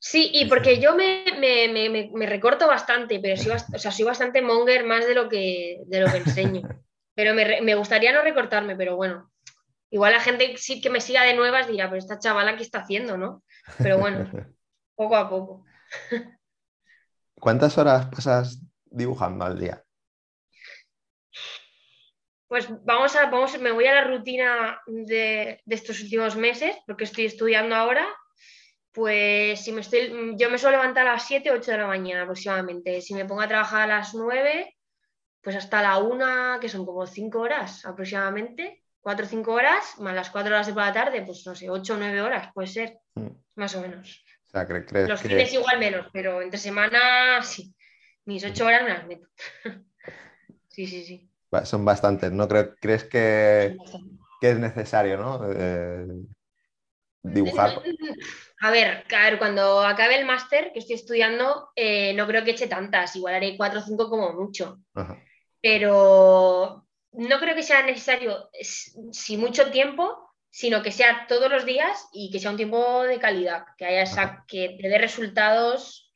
Sí, 0.00 0.30
y 0.32 0.46
porque 0.46 0.78
yo 0.78 0.94
me, 0.94 1.24
recorto 2.26 2.68
bastante, 2.68 3.18
pero 3.20 3.36
soy, 3.36 3.52
o 3.52 3.78
sea, 3.78 3.90
soy 3.90 4.04
bastante 4.04 4.42
monger 4.42 4.84
más 4.84 5.06
de 5.06 5.14
lo 5.14 5.28
que, 5.28 5.82
de 5.86 6.00
lo 6.00 6.10
que 6.10 6.18
enseño. 6.18 6.62
Pero 7.18 7.34
me, 7.34 7.74
gustaría 7.74 8.12
no 8.12 8.22
recortarme, 8.22 8.76
pero 8.76 8.94
bueno. 8.94 9.28
Igual 9.90 10.12
la 10.12 10.20
gente 10.20 10.56
sí 10.56 10.80
que 10.80 10.88
me 10.88 11.00
siga 11.00 11.24
de 11.24 11.34
nuevas 11.34 11.66
dirá, 11.66 11.88
pero 11.88 11.98
esta 11.98 12.20
chavala, 12.20 12.56
¿qué 12.56 12.62
está 12.62 12.78
haciendo, 12.78 13.18
no? 13.18 13.42
Pero 13.78 13.98
bueno, 13.98 14.30
poco 14.94 15.16
a 15.16 15.28
poco. 15.28 15.64
¿Cuántas 17.34 17.76
horas 17.76 18.06
pasas 18.06 18.62
dibujando 18.84 19.44
al 19.44 19.58
día? 19.58 19.82
Pues 22.46 22.68
vamos 22.84 23.16
a, 23.16 23.28
vamos, 23.28 23.58
me 23.58 23.72
voy 23.72 23.86
a 23.86 23.94
la 23.94 24.04
rutina 24.04 24.80
de, 24.86 25.60
de 25.64 25.74
estos 25.74 26.00
últimos 26.00 26.36
meses, 26.36 26.76
porque 26.86 27.02
estoy 27.02 27.24
estudiando 27.24 27.74
ahora 27.74 28.06
pues 28.92 29.64
si 29.64 29.70
me 29.70 29.82
estoy, 29.82 30.34
yo 30.36 30.50
me 30.50 30.58
suelo 30.58 30.78
levantar 30.78 31.06
a 31.06 31.12
las 31.12 31.26
7 31.26 31.50
o 31.50 31.54
8 31.54 31.70
de 31.72 31.78
la 31.78 31.86
mañana 31.86 32.22
aproximadamente. 32.22 33.00
Si 33.00 33.14
me 33.14 33.24
pongo 33.24 33.42
a 33.42 33.48
trabajar 33.48 33.82
a 33.82 33.98
las 33.98 34.14
9, 34.14 34.77
pues 35.42 35.56
hasta 35.56 35.82
la 35.82 35.98
1, 35.98 36.60
que 36.60 36.68
son 36.68 36.84
como 36.84 37.06
5 37.06 37.38
horas 37.38 37.84
aproximadamente, 37.84 38.82
4 39.00 39.24
o 39.24 39.28
5 39.28 39.52
horas, 39.52 39.94
más 39.98 40.14
las 40.14 40.30
4 40.30 40.54
horas 40.54 40.66
de 40.66 40.72
por 40.72 40.82
la 40.82 40.92
tarde, 40.92 41.22
pues 41.22 41.46
no 41.46 41.54
sé, 41.54 41.70
8 41.70 41.94
o 41.94 41.96
9 41.96 42.20
horas, 42.20 42.52
puede 42.52 42.68
ser, 42.68 42.98
mm. 43.14 43.28
más 43.54 43.74
o 43.74 43.80
menos. 43.80 44.24
Los 45.08 45.20
fines 45.20 45.52
igual 45.52 45.78
menos, 45.78 46.06
pero 46.12 46.42
entre 46.42 46.58
semana 46.58 47.42
sí. 47.42 47.74
Mis 48.24 48.44
8 48.44 48.66
horas 48.66 48.82
me 48.82 48.88
las 48.90 49.06
meto. 49.06 49.26
sí, 50.68 50.86
sí, 50.86 51.04
sí. 51.04 51.30
Son 51.64 51.84
bastantes, 51.84 52.30
¿no? 52.32 52.46
¿Crees 52.46 53.04
que, 53.04 53.76
que 54.40 54.50
es 54.50 54.58
necesario, 54.58 55.16
¿no? 55.16 55.40
Eh, 55.50 56.06
dibujar. 57.22 57.80
A 58.60 58.70
ver, 58.70 59.04
cuando 59.38 59.82
acabe 59.82 60.18
el 60.18 60.26
máster 60.26 60.72
que 60.72 60.80
estoy 60.80 60.96
estudiando, 60.96 61.70
eh, 61.76 62.12
no 62.14 62.26
creo 62.26 62.42
que 62.42 62.50
eche 62.50 62.66
tantas, 62.66 63.14
igual 63.14 63.36
haré 63.36 63.56
cuatro 63.56 63.78
o 63.78 63.82
cinco 63.82 64.10
como 64.10 64.32
mucho. 64.32 64.80
Pero 65.60 66.86
no 67.12 67.40
creo 67.40 67.54
que 67.54 67.62
sea 67.62 67.82
necesario, 67.82 68.50
si 68.60 69.36
mucho 69.36 69.70
tiempo, 69.70 70.34
sino 70.50 70.82
que 70.82 70.92
sea 70.92 71.26
todos 71.28 71.50
los 71.50 71.64
días 71.64 72.08
y 72.12 72.30
que 72.30 72.38
sea 72.38 72.50
un 72.50 72.56
tiempo 72.56 73.02
de 73.02 73.18
calidad, 73.18 73.64
que 73.76 73.86
haya 73.86 74.44
que 74.46 74.76
te 74.80 74.88
dé 74.88 74.98
resultados, 74.98 76.12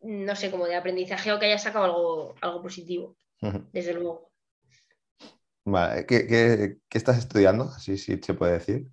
no 0.00 0.36
sé, 0.36 0.50
como 0.50 0.66
de 0.66 0.76
aprendizaje 0.76 1.32
o 1.32 1.38
que 1.38 1.46
haya 1.46 1.58
sacado 1.58 1.84
algo, 1.84 2.34
algo 2.40 2.62
positivo, 2.62 3.16
desde 3.72 3.94
luego. 3.94 4.30
Vale, 5.64 6.06
¿Qué, 6.06 6.26
qué 6.26 6.98
estás 6.98 7.18
estudiando? 7.18 7.64
Así 7.64 7.98
sí 7.98 8.18
se 8.22 8.34
puede 8.34 8.54
decir. 8.54 8.88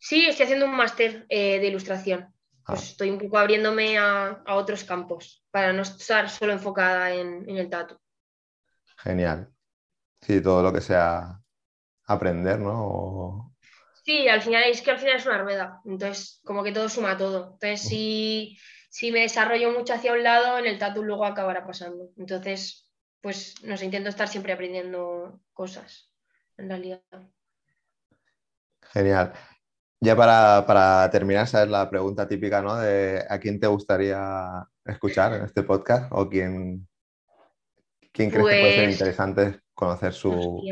Sí, 0.00 0.26
estoy 0.26 0.44
haciendo 0.44 0.64
un 0.64 0.74
máster 0.74 1.26
eh, 1.28 1.60
de 1.60 1.66
ilustración. 1.66 2.34
Pues 2.64 2.80
ah. 2.80 2.84
estoy 2.84 3.10
un 3.10 3.18
poco 3.18 3.38
abriéndome 3.38 3.98
a, 3.98 4.42
otros 4.48 4.84
campos 4.84 5.44
para 5.50 5.72
no 5.72 5.82
estar 5.82 6.28
solo 6.30 6.52
enfocada 6.52 7.12
en, 7.12 7.48
el 7.48 7.68
tatu. 7.68 7.96
Genial. 9.02 9.52
Sí, 10.20 10.40
todo 10.42 10.62
lo 10.62 10.72
que 10.72 10.80
sea 10.80 11.40
aprender, 12.06 12.58
¿no? 12.58 13.54
Sí, 14.04 14.28
al 14.28 14.42
final 14.42 14.64
es 14.64 14.82
que 14.82 14.90
al 14.90 14.98
final 14.98 15.16
es 15.16 15.26
una 15.26 15.38
rueda. 15.38 15.80
Entonces, 15.84 16.40
como 16.44 16.62
que 16.62 16.72
todo 16.72 16.88
suma 16.88 17.16
todo. 17.16 17.52
Entonces, 17.52 17.82
si, 17.82 18.58
si 18.90 19.12
me 19.12 19.20
desarrollo 19.20 19.70
mucho 19.72 19.94
hacia 19.94 20.12
un 20.12 20.22
lado, 20.22 20.58
en 20.58 20.66
el 20.66 20.78
tatu 20.78 21.02
luego 21.02 21.24
acabará 21.24 21.66
pasando. 21.66 22.10
Entonces, 22.16 22.90
pues 23.20 23.54
no 23.62 23.76
sé, 23.76 23.84
intento 23.84 24.08
estar 24.08 24.28
siempre 24.28 24.52
aprendiendo 24.52 25.40
cosas, 25.52 26.10
en 26.56 26.68
realidad. 26.68 27.02
Genial. 28.92 29.32
Ya 30.00 30.16
para, 30.16 31.10
terminar, 31.10 31.46
¿sabes 31.46 31.68
la 31.68 31.88
pregunta 31.90 32.26
típica, 32.26 32.62
¿no? 32.62 32.76
De 32.76 33.24
a 33.28 33.38
quién 33.38 33.60
te 33.60 33.66
gustaría 33.66 34.66
escuchar 34.84 35.34
en 35.34 35.44
este 35.44 35.62
podcast 35.62 36.10
o 36.10 36.28
quién, 36.28 36.88
quién 38.12 38.30
crees 38.30 38.46
que 38.46 38.60
puede 38.60 38.74
ser 38.74 38.84
pues 38.84 38.94
interesante 38.94 39.60
conocer 39.74 40.12
su, 40.12 40.62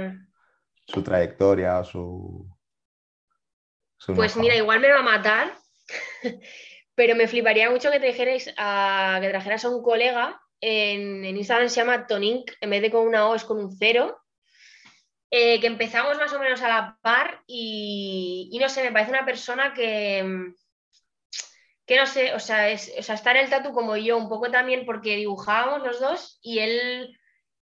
su 0.87 1.03
trayectoria 1.03 1.79
o 1.79 1.85
su, 1.85 2.57
Pues 4.15 4.37
mira, 4.37 4.57
igual 4.57 4.81
me 4.81 4.91
va 4.91 5.01
a 5.01 5.03
matar, 5.03 5.55
pero 6.95 7.15
me 7.15 7.29
fliparía 7.29 7.71
mucho 7.71 7.91
que, 7.91 8.01
te 8.01 8.07
dijerais 8.07 8.53
a, 8.57 9.19
que 9.21 9.29
trajeras 9.29 9.65
a 9.65 9.71
un 9.71 9.83
colega. 9.83 10.41
En, 10.61 11.25
en 11.25 11.37
Instagram 11.37 11.69
se 11.69 11.77
llama 11.77 12.09
Tonink, 12.09 12.51
en 12.61 12.71
vez 12.71 12.83
de 12.83 12.91
con 12.91 13.07
una 13.07 13.29
O 13.29 13.35
es 13.37 13.45
con 13.45 13.59
un 13.59 13.71
cero. 13.71 14.19
Eh, 15.31 15.61
que 15.61 15.67
empezamos 15.67 16.17
más 16.17 16.33
o 16.33 16.39
menos 16.39 16.63
a 16.63 16.69
la 16.69 16.99
par 17.03 17.43
y, 17.47 18.57
no 18.61 18.69
sé, 18.71 18.83
me 18.83 18.93
parece 18.93 19.11
una 19.11 19.27
persona 19.27 19.75
que, 19.75 20.55
que 21.85 21.97
no 21.97 22.07
sé, 22.07 22.35
o 22.35 22.41
sea, 22.41 22.71
es, 22.71 22.91
o 22.99 23.03
sea, 23.03 23.15
está 23.15 23.33
en 23.33 23.39
el 23.39 23.51
tatu 23.51 23.73
como 23.73 23.95
yo, 23.99 24.17
un 24.17 24.31
poco 24.31 24.51
también 24.51 24.87
porque 24.87 25.17
dibujábamos 25.17 25.87
los 25.87 26.01
dos 26.01 26.39
y 26.41 26.61
él, 26.61 27.18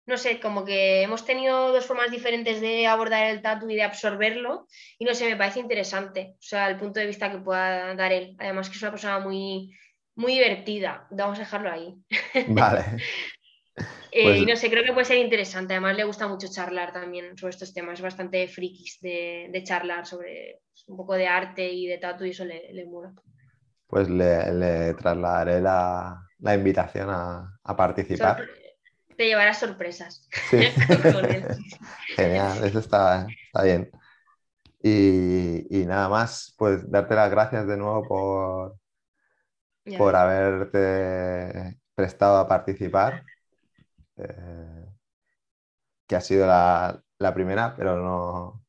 no 0.07 0.17
sé, 0.17 0.41
como 0.41 0.65
que 0.65 1.03
hemos 1.03 1.25
tenido 1.25 1.73
dos 1.73 1.87
formas 1.87 2.11
diferentes 2.11 2.61
de 2.61 2.87
abordar 2.87 3.27
el 3.27 3.43
tatu 3.43 3.71
y 3.71 3.77
de 3.77 3.83
absorberlo 3.83 4.67
y 4.99 5.05
no 5.05 5.15
sé, 5.15 5.29
me 5.29 5.37
parece 5.37 5.61
interesante, 5.61 6.35
o 6.35 6.43
sea, 6.43 6.69
el 6.69 6.77
punto 6.77 7.01
de 7.01 7.07
vista 7.07 7.31
que 7.31 7.39
pueda 7.39 7.95
dar 7.95 8.13
él. 8.13 8.37
Además 8.39 8.69
que 8.69 8.77
es 8.77 8.83
una 8.83 8.91
persona 8.91 9.21
muy, 9.21 9.77
muy 10.17 10.33
divertida, 10.33 11.07
vamos 11.11 11.39
a 11.39 11.43
dejarlo 11.43 11.71
ahí. 11.71 11.95
Vale. 12.49 12.85
Eh, 14.15 14.25
pues 14.25 14.47
no 14.47 14.57
sé, 14.57 14.69
creo 14.69 14.85
que 14.85 14.93
puede 14.93 15.07
ser 15.07 15.19
interesante. 15.19 15.73
Además, 15.73 15.97
le 15.97 16.05
gusta 16.05 16.29
mucho 16.29 16.47
charlar 16.51 16.93
también 16.93 17.37
sobre 17.39 17.51
estos 17.51 17.73
temas. 17.73 17.95
Es 17.95 18.03
bastante 18.03 18.47
frikis 18.47 19.01
de, 19.01 19.63
charlar 19.65 20.05
sobre 20.05 20.61
un 20.87 20.99
poco 20.99 21.15
de 21.15 21.27
arte 21.27 21.73
y 21.73 21.87
de 21.87 21.97
tatu 21.97 22.27
y 22.27 22.31
eso 22.31 22.45
le, 22.45 22.73
le 22.75 22.85
mola. 22.85 23.15
Pues 23.87 24.11
le, 24.11 24.95
trasladaré 24.95 25.61
la, 25.63 26.27
invitación 26.55 27.09
a, 27.11 27.59
participar. 27.75 28.47
Te 29.17 29.27
llevarás 29.27 29.59
sorpresas. 29.59 30.29
Genial, 32.17 32.65
eso 32.65 32.79
está, 32.79 33.27
bien. 33.63 33.91
Y, 34.83 35.67
y, 35.71 35.87
nada 35.87 36.09
más, 36.09 36.55
pues 36.59 36.91
darte 36.91 37.15
las 37.15 37.31
gracias 37.31 37.67
de 37.67 37.77
nuevo 37.77 38.03
por, 38.03 38.77
por 39.97 40.17
haberte 40.17 41.79
prestado 41.95 42.39
a 42.39 42.49
participar 42.49 43.25
eh, 44.17 44.87
que 46.07 46.17
ha 46.17 46.21
sido 46.21 46.47
la, 46.47 47.03
primera, 47.35 47.75
pero 47.77 47.97
no. 47.97 48.65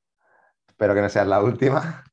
Espero 0.67 0.93
que 0.93 1.01
no 1.01 1.09
sea 1.09 1.25
la 1.25 1.41
última. 1.41 2.03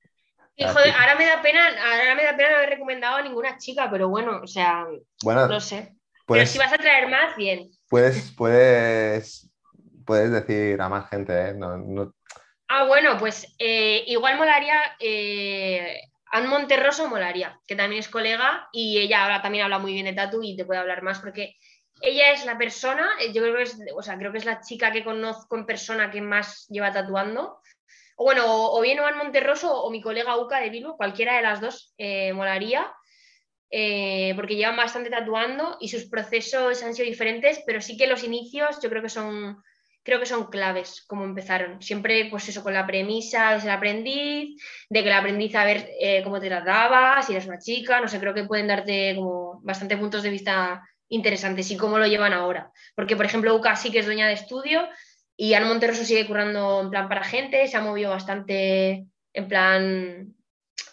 ahora 0.59 1.15
me 1.17 1.27
da 1.27 1.43
pena, 1.43 1.69
ahora 1.69 2.15
me 2.15 2.25
da 2.25 2.37
pena 2.37 2.51
no 2.51 2.57
haber 2.57 2.71
recomendado 2.71 3.17
a 3.17 3.23
ninguna 3.23 3.57
chica, 3.59 3.89
pero 3.91 4.09
bueno, 4.09 4.41
o 4.43 4.47
sea, 4.47 4.87
bueno, 5.23 5.47
no 5.47 5.61
sé. 5.61 5.95
Pero 6.35 6.47
si 6.47 6.59
vas 6.59 6.73
a 6.73 6.79
traer 6.79 7.09
más, 7.09 7.37
bien. 7.37 7.71
Puedes, 7.89 8.33
puedes, 8.37 9.51
puedes 10.07 10.31
decir 10.31 10.81
a 10.81 10.89
más 10.89 11.09
gente, 11.11 11.33
¿eh? 11.33 11.55
Ah, 12.69 12.85
bueno, 12.85 13.17
pues 13.19 13.55
eh, 13.59 14.05
igual 14.07 14.37
molaría. 14.39 14.81
Eh, 15.01 16.01
Anne 16.33 16.47
Monterroso 16.47 17.09
molaría, 17.09 17.59
que 17.67 17.75
también 17.75 18.01
es 18.01 18.09
colega 18.09 18.69
y 18.73 18.99
ella 18.99 19.25
ahora 19.25 19.43
también 19.43 19.65
habla 19.65 19.81
muy 19.81 19.93
bien 19.93 20.07
de 20.07 20.13
tatu 20.13 20.43
y 20.43 20.57
te 20.57 20.65
puede 20.65 20.79
hablar 20.79 21.03
más 21.03 21.19
porque 21.19 21.57
ella 22.01 22.31
es 22.31 22.47
la 22.47 22.57
persona, 22.57 23.11
eh, 23.21 23.33
yo 23.33 23.43
creo 23.43 23.57
que 23.57 23.63
es, 23.63 23.79
o 23.95 24.03
sea, 24.03 24.17
creo 24.17 24.33
que 24.33 24.39
es 24.39 24.45
la 24.45 24.61
chica 24.61 24.93
que 24.93 25.05
conozco 25.05 25.57
en 25.57 25.67
persona 25.67 26.11
que 26.11 26.21
más 26.21 26.67
lleva 26.69 26.93
tatuando. 26.93 27.61
O 28.17 28.25
bueno, 28.25 28.45
o, 28.47 28.81
bien 28.81 28.99
Juan 28.99 29.17
Monterroso 29.17 29.83
o 29.83 29.91
mi 29.91 30.01
colega 30.01 30.37
Uca 30.37 30.61
de 30.61 30.71
Bilbo, 30.71 30.97
cualquiera 30.97 31.37
de 31.37 31.43
las 31.43 31.61
dos 31.61 31.95
eh, 31.99 32.33
molaría, 32.33 32.93
eh, 33.71 34.33
porque 34.37 34.57
llevan 34.57 34.77
bastante 34.77 35.11
tatuando 35.11 35.77
y 35.81 35.89
sus 35.89 36.07
procesos 36.07 36.83
han 36.83 36.95
sido 36.95 37.09
diferentes, 37.09 37.63
pero 37.67 37.81
sí 37.81 37.97
que 37.97 38.07
los 38.07 38.25
inicios 38.25 38.81
yo 38.83 38.91
creo 38.91 39.03
que 39.03 39.09
son, 39.09 39.63
creo 40.03 40.21
que 40.21 40.27
son 40.27 40.51
claves, 40.51 41.05
como 41.07 41.25
empezaron. 41.25 41.81
Siempre, 41.81 42.27
pues 42.31 42.49
eso, 42.49 42.63
con 42.63 42.75
la 42.75 42.87
premisa 42.87 43.53
de 43.53 43.61
ser 43.61 43.71
aprendiz, 43.71 44.61
de 44.89 45.03
que 45.03 45.09
el 45.09 45.15
aprendiz 45.15 45.55
a 45.55 45.65
ver 45.65 45.89
cómo 46.25 46.41
te 46.41 46.49
trataba, 46.49 47.23
si 47.23 47.33
eres 47.33 47.47
una 47.47 47.59
chica, 47.59 48.01
no 48.01 48.09
sé, 48.09 48.19
creo 48.19 48.35
que 48.35 48.45
pueden 48.45 48.67
darte 48.67 49.15
como 49.17 49.61
bastante 49.63 49.97
puntos 49.97 50.23
de 50.23 50.31
vista 50.31 50.83
interesantes 51.11 51.71
y 51.71 51.77
cómo 51.77 51.99
lo 51.99 52.07
llevan 52.07 52.33
ahora. 52.33 52.71
Porque, 52.95 53.17
por 53.17 53.27
ejemplo, 53.27 53.55
Uca 53.55 53.77
sí 53.77 53.91
que 53.91 53.99
es 53.99 54.07
dueña 54.07 54.27
de 54.27 54.35
estudio 54.35 54.89
y 55.37 55.55
Ana 55.55 55.67
Monterroso 55.67 56.05
sigue 56.05 56.27
currando 56.27 56.81
en 56.81 56.91
plan 56.91 57.09
para 57.09 57.25
gente, 57.25 57.67
se 57.67 57.77
ha 57.77 57.81
movido 57.81 58.11
bastante 58.11 59.07
en 59.33 59.49
plan, 59.49 60.35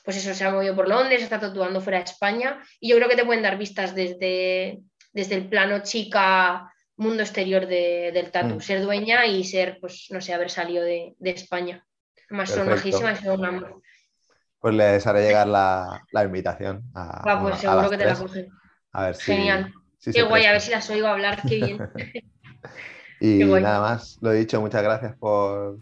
pues 0.08 0.16
eso, 0.16 0.34
se 0.34 0.45
ha 0.45 0.51
movido 0.51 0.74
por 0.74 0.88
Londres, 0.88 1.22
está 1.22 1.38
tatuando 1.38 1.82
fuera 1.82 1.97
de 1.97 2.05
España 2.05 2.62
y 2.80 2.88
yo 2.89 2.95
creo 2.95 3.10
que 3.10 3.18
te 3.18 3.26
pueden 3.26 3.43
dar 3.43 3.58
vistas 3.58 3.93
desde, 3.93 4.80
desde 5.12 5.36
el 5.36 5.49
plano 5.49 5.80
chica 5.84 6.72
mundo 6.95 7.24
exterior 7.24 7.68
del 7.68 8.32
tatu, 8.32 8.55
Mm. 8.55 8.62
ser 8.62 8.82
dueña 8.84 9.26
y 9.26 9.43
ser, 9.43 9.80
pues, 9.82 10.08
no 10.12 10.22
sé, 10.22 10.34
haber 10.34 10.49
salido 10.49 10.82
de, 10.82 11.14
de 11.20 11.30
España. 11.32 11.86
Más 12.30 12.47
son 12.49 12.68
Perfecto. 12.68 12.99
majísimas 12.99 13.20
y 13.22 13.26
son 13.26 13.39
un 13.41 13.45
amor. 13.47 13.82
Pues 14.62 14.76
les 14.76 15.05
haré 15.05 15.24
llegar 15.24 15.45
la, 15.47 16.01
la 16.14 16.24
invitación 16.24 16.84
a, 16.95 17.28
Va, 17.28 17.41
pues 17.41 17.55
a 17.55 17.58
seguro 17.58 17.89
que 17.89 17.97
te 17.97 18.05
la 18.05 18.16
cogen. 18.16 18.47
A 18.93 19.03
ver 19.08 19.16
si. 19.16 19.34
Genial. 19.34 19.74
si 19.99 20.14
Qué 20.14 20.22
guay, 20.24 20.45
a 20.45 20.53
ver 20.53 20.62
si 20.62 20.72
las 20.72 20.89
oigo 20.89 21.08
hablar, 21.08 21.41
qué 21.45 21.55
bien. 21.58 21.78
Y 23.20 23.39
Qué 23.39 23.45
nada 23.45 23.82
más, 23.82 24.18
lo 24.22 24.32
he 24.32 24.36
dicho, 24.38 24.62
muchas 24.62 24.84
gracias 24.84 25.18
por, 25.18 25.80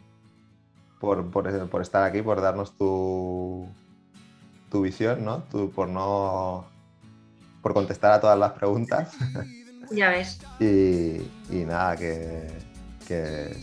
por, 1.00 1.30
por- 1.30 1.70
por 1.70 1.82
estar 1.84 2.02
aquí, 2.04 2.24
por 2.24 2.42
darnos 2.42 2.76
tu, 2.76 3.68
tu 4.76 4.82
visión, 4.82 5.24
¿no? 5.24 5.44
Tu- 5.50 5.72
por 5.72 5.88
no 5.88 6.66
por 7.62 7.74
contestar 7.74 8.12
a 8.12 8.20
todas 8.20 8.38
las 8.38 8.52
preguntas. 8.52 9.10
ya 9.92 10.10
ves. 10.10 10.38
Y, 10.60 11.22
y 11.50 11.64
nada, 11.66 11.96
que, 11.96 12.46
que 13.08 13.56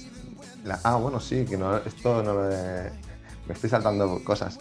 la- 0.65 0.81
ah, 0.85 0.97
bueno, 0.97 1.21
sí, 1.21 1.45
que 1.45 1.59
no, 1.59 1.77
esto 1.77 2.23
no 2.23 2.51
he- 2.51 2.91
me 3.47 3.53
estoy 3.55 3.69
saltando 3.69 4.25
cosas. 4.25 4.59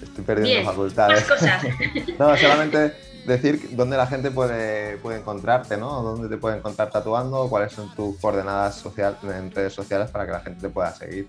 Estoy 0.00 0.24
perdiendo 0.24 0.54
Bien, 0.60 0.64
facultades. 0.64 1.28
Más 1.28 1.38
cosas. 1.40 1.64
No, 2.20 2.36
solamente 2.36 2.94
decir 3.26 3.70
dónde 3.72 3.96
la 3.96 4.06
gente 4.06 4.30
puede, 4.30 4.96
puede 4.98 5.18
encontrarte, 5.18 5.76
¿no? 5.76 6.02
Dónde 6.02 6.28
te 6.28 6.36
puede 6.38 6.56
encontrar 6.58 6.88
tatuando, 6.90 7.48
cuáles 7.50 7.72
son 7.72 7.92
tus 7.96 8.16
coordenadas 8.18 8.76
social, 8.76 9.18
en 9.24 9.50
redes 9.50 9.72
sociales 9.74 10.08
para 10.10 10.24
que 10.24 10.32
la 10.32 10.40
gente 10.40 10.60
te 10.60 10.68
pueda 10.68 10.92
seguir. 10.94 11.26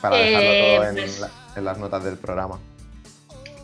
Para 0.00 0.16
dejarlo 0.16 0.50
Eh, 0.50 0.60
todo 0.78 0.88
en, 0.88 0.94
pues- 0.96 1.20
la- 1.20 1.30
en 1.56 1.64
las 1.64 1.78
notas 1.78 2.02
del 2.02 2.16
programa. 2.16 2.58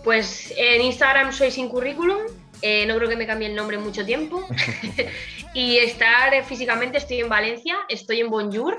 Pues 0.08 0.54
en 0.56 0.80
Instagram 0.80 1.34
soy 1.34 1.50
sin 1.50 1.68
currículum, 1.68 2.16
eh, 2.62 2.86
no 2.86 2.96
creo 2.96 3.10
que 3.10 3.16
me 3.16 3.26
cambie 3.26 3.46
el 3.46 3.54
nombre 3.54 3.76
en 3.76 3.84
mucho 3.84 4.06
tiempo. 4.06 4.42
y 5.52 5.76
estar 5.76 6.32
eh, 6.32 6.42
físicamente, 6.42 6.96
estoy 6.96 7.20
en 7.20 7.28
Valencia, 7.28 7.76
estoy 7.90 8.20
en 8.20 8.30
Bonjour, 8.30 8.78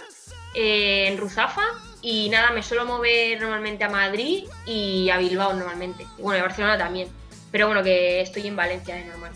eh, 0.55 1.05
en 1.07 1.19
Ruzafa, 1.19 1.61
y 2.01 2.29
nada, 2.31 2.49
me 2.49 2.63
suelo 2.63 2.83
mover 2.87 3.39
normalmente 3.39 3.83
a 3.83 3.89
Madrid 3.89 4.45
y 4.65 5.11
a 5.11 5.19
Bilbao 5.19 5.53
normalmente. 5.53 6.07
Y 6.17 6.21
bueno, 6.23 6.37
y 6.37 6.39
a 6.39 6.45
Barcelona 6.45 6.79
también. 6.79 7.09
Pero 7.51 7.67
bueno, 7.67 7.83
que 7.83 8.21
estoy 8.21 8.47
en 8.47 8.55
Valencia, 8.55 8.97
es 8.97 9.05
normal. 9.05 9.31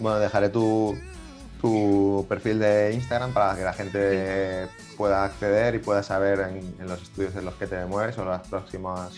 Bueno, 0.00 0.18
dejaré 0.18 0.48
tu, 0.48 0.98
tu 1.60 2.26
perfil 2.28 2.58
de 2.58 2.92
Instagram 2.92 3.32
para 3.32 3.54
que 3.54 3.62
la 3.62 3.72
gente 3.72 4.66
pueda 4.96 5.24
acceder 5.24 5.76
y 5.76 5.78
pueda 5.78 6.02
saber 6.02 6.40
en, 6.40 6.74
en 6.80 6.88
los 6.88 7.00
estudios 7.00 7.36
en 7.36 7.44
los 7.44 7.54
que 7.54 7.68
te 7.68 7.84
mueves 7.84 8.18
o 8.18 8.24
las 8.24 8.48
próximas 8.48 9.12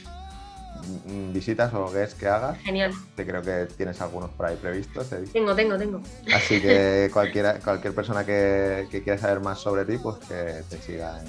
visitas 1.32 1.72
o 1.74 1.90
guests 1.90 2.14
que 2.14 2.26
hagas. 2.26 2.58
Genial. 2.58 2.92
Que 3.16 3.26
creo 3.26 3.42
que 3.42 3.66
tienes 3.76 4.00
algunos 4.00 4.30
por 4.30 4.46
ahí 4.46 4.56
previstos. 4.56 5.08
Tengo, 5.32 5.54
tengo, 5.54 5.76
tengo. 5.76 6.00
Así 6.34 6.60
que 6.60 7.10
cualquiera, 7.12 7.58
cualquier 7.60 7.94
persona 7.94 8.24
que, 8.24 8.88
que 8.90 9.02
quiera 9.02 9.18
saber 9.18 9.40
más 9.40 9.58
sobre 9.60 9.84
ti, 9.84 9.98
pues 9.98 10.16
que 10.26 10.62
te 10.68 10.80
siga 10.82 11.20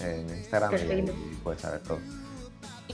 en, 0.00 0.06
en 0.06 0.38
Instagram 0.38 0.74
y, 0.74 1.10
y 1.10 1.38
puedes 1.42 1.60
saber 1.60 1.80
todo. 1.80 1.98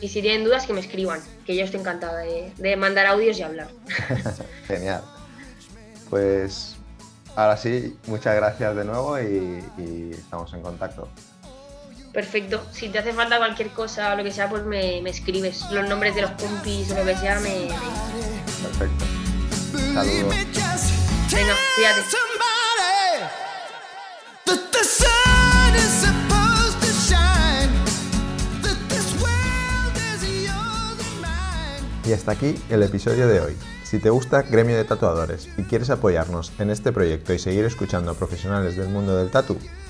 Y 0.00 0.08
si 0.08 0.22
tienen 0.22 0.44
dudas, 0.44 0.66
que 0.66 0.72
me 0.72 0.80
escriban, 0.80 1.20
que 1.44 1.56
yo 1.56 1.64
estoy 1.64 1.80
encantada 1.80 2.18
de, 2.20 2.52
de 2.56 2.76
mandar 2.76 3.06
audios 3.06 3.38
y 3.38 3.42
hablar. 3.42 3.68
Genial. 4.66 5.02
Pues 6.08 6.76
ahora 7.34 7.56
sí, 7.56 7.96
muchas 8.06 8.36
gracias 8.36 8.76
de 8.76 8.84
nuevo 8.84 9.18
y, 9.18 9.62
y 9.76 10.10
estamos 10.12 10.52
en 10.54 10.62
contacto. 10.62 11.08
Perfecto. 12.18 12.66
Si 12.72 12.88
te 12.88 12.98
hace 12.98 13.12
falta 13.12 13.38
cualquier 13.38 13.70
cosa 13.70 14.12
o 14.12 14.16
lo 14.16 14.24
que 14.24 14.32
sea, 14.32 14.50
pues 14.50 14.64
me, 14.64 15.00
me 15.02 15.10
escribes. 15.10 15.62
Los 15.70 15.88
nombres 15.88 16.16
de 16.16 16.22
los 16.22 16.32
compis 16.32 16.90
o 16.90 16.96
lo 16.96 17.04
que 17.04 17.14
sea, 17.14 17.38
me. 17.38 17.68
Perfecto. 18.60 19.04
Saludos. 19.94 20.34
Venga, 21.32 21.54
mine. 21.78 21.98
Y 32.04 32.12
hasta 32.12 32.32
aquí 32.32 32.56
el 32.68 32.82
episodio 32.82 33.28
de 33.28 33.40
hoy. 33.42 33.56
Si 33.84 34.00
te 34.00 34.10
gusta 34.10 34.42
Gremio 34.42 34.76
de 34.76 34.84
Tatuadores 34.84 35.48
y 35.56 35.62
quieres 35.62 35.88
apoyarnos 35.90 36.50
en 36.58 36.70
este 36.70 36.90
proyecto 36.90 37.32
y 37.32 37.38
seguir 37.38 37.64
escuchando 37.64 38.10
a 38.10 38.14
profesionales 38.14 38.76
del 38.76 38.88
mundo 38.88 39.16
del 39.16 39.30
tatu, 39.30 39.56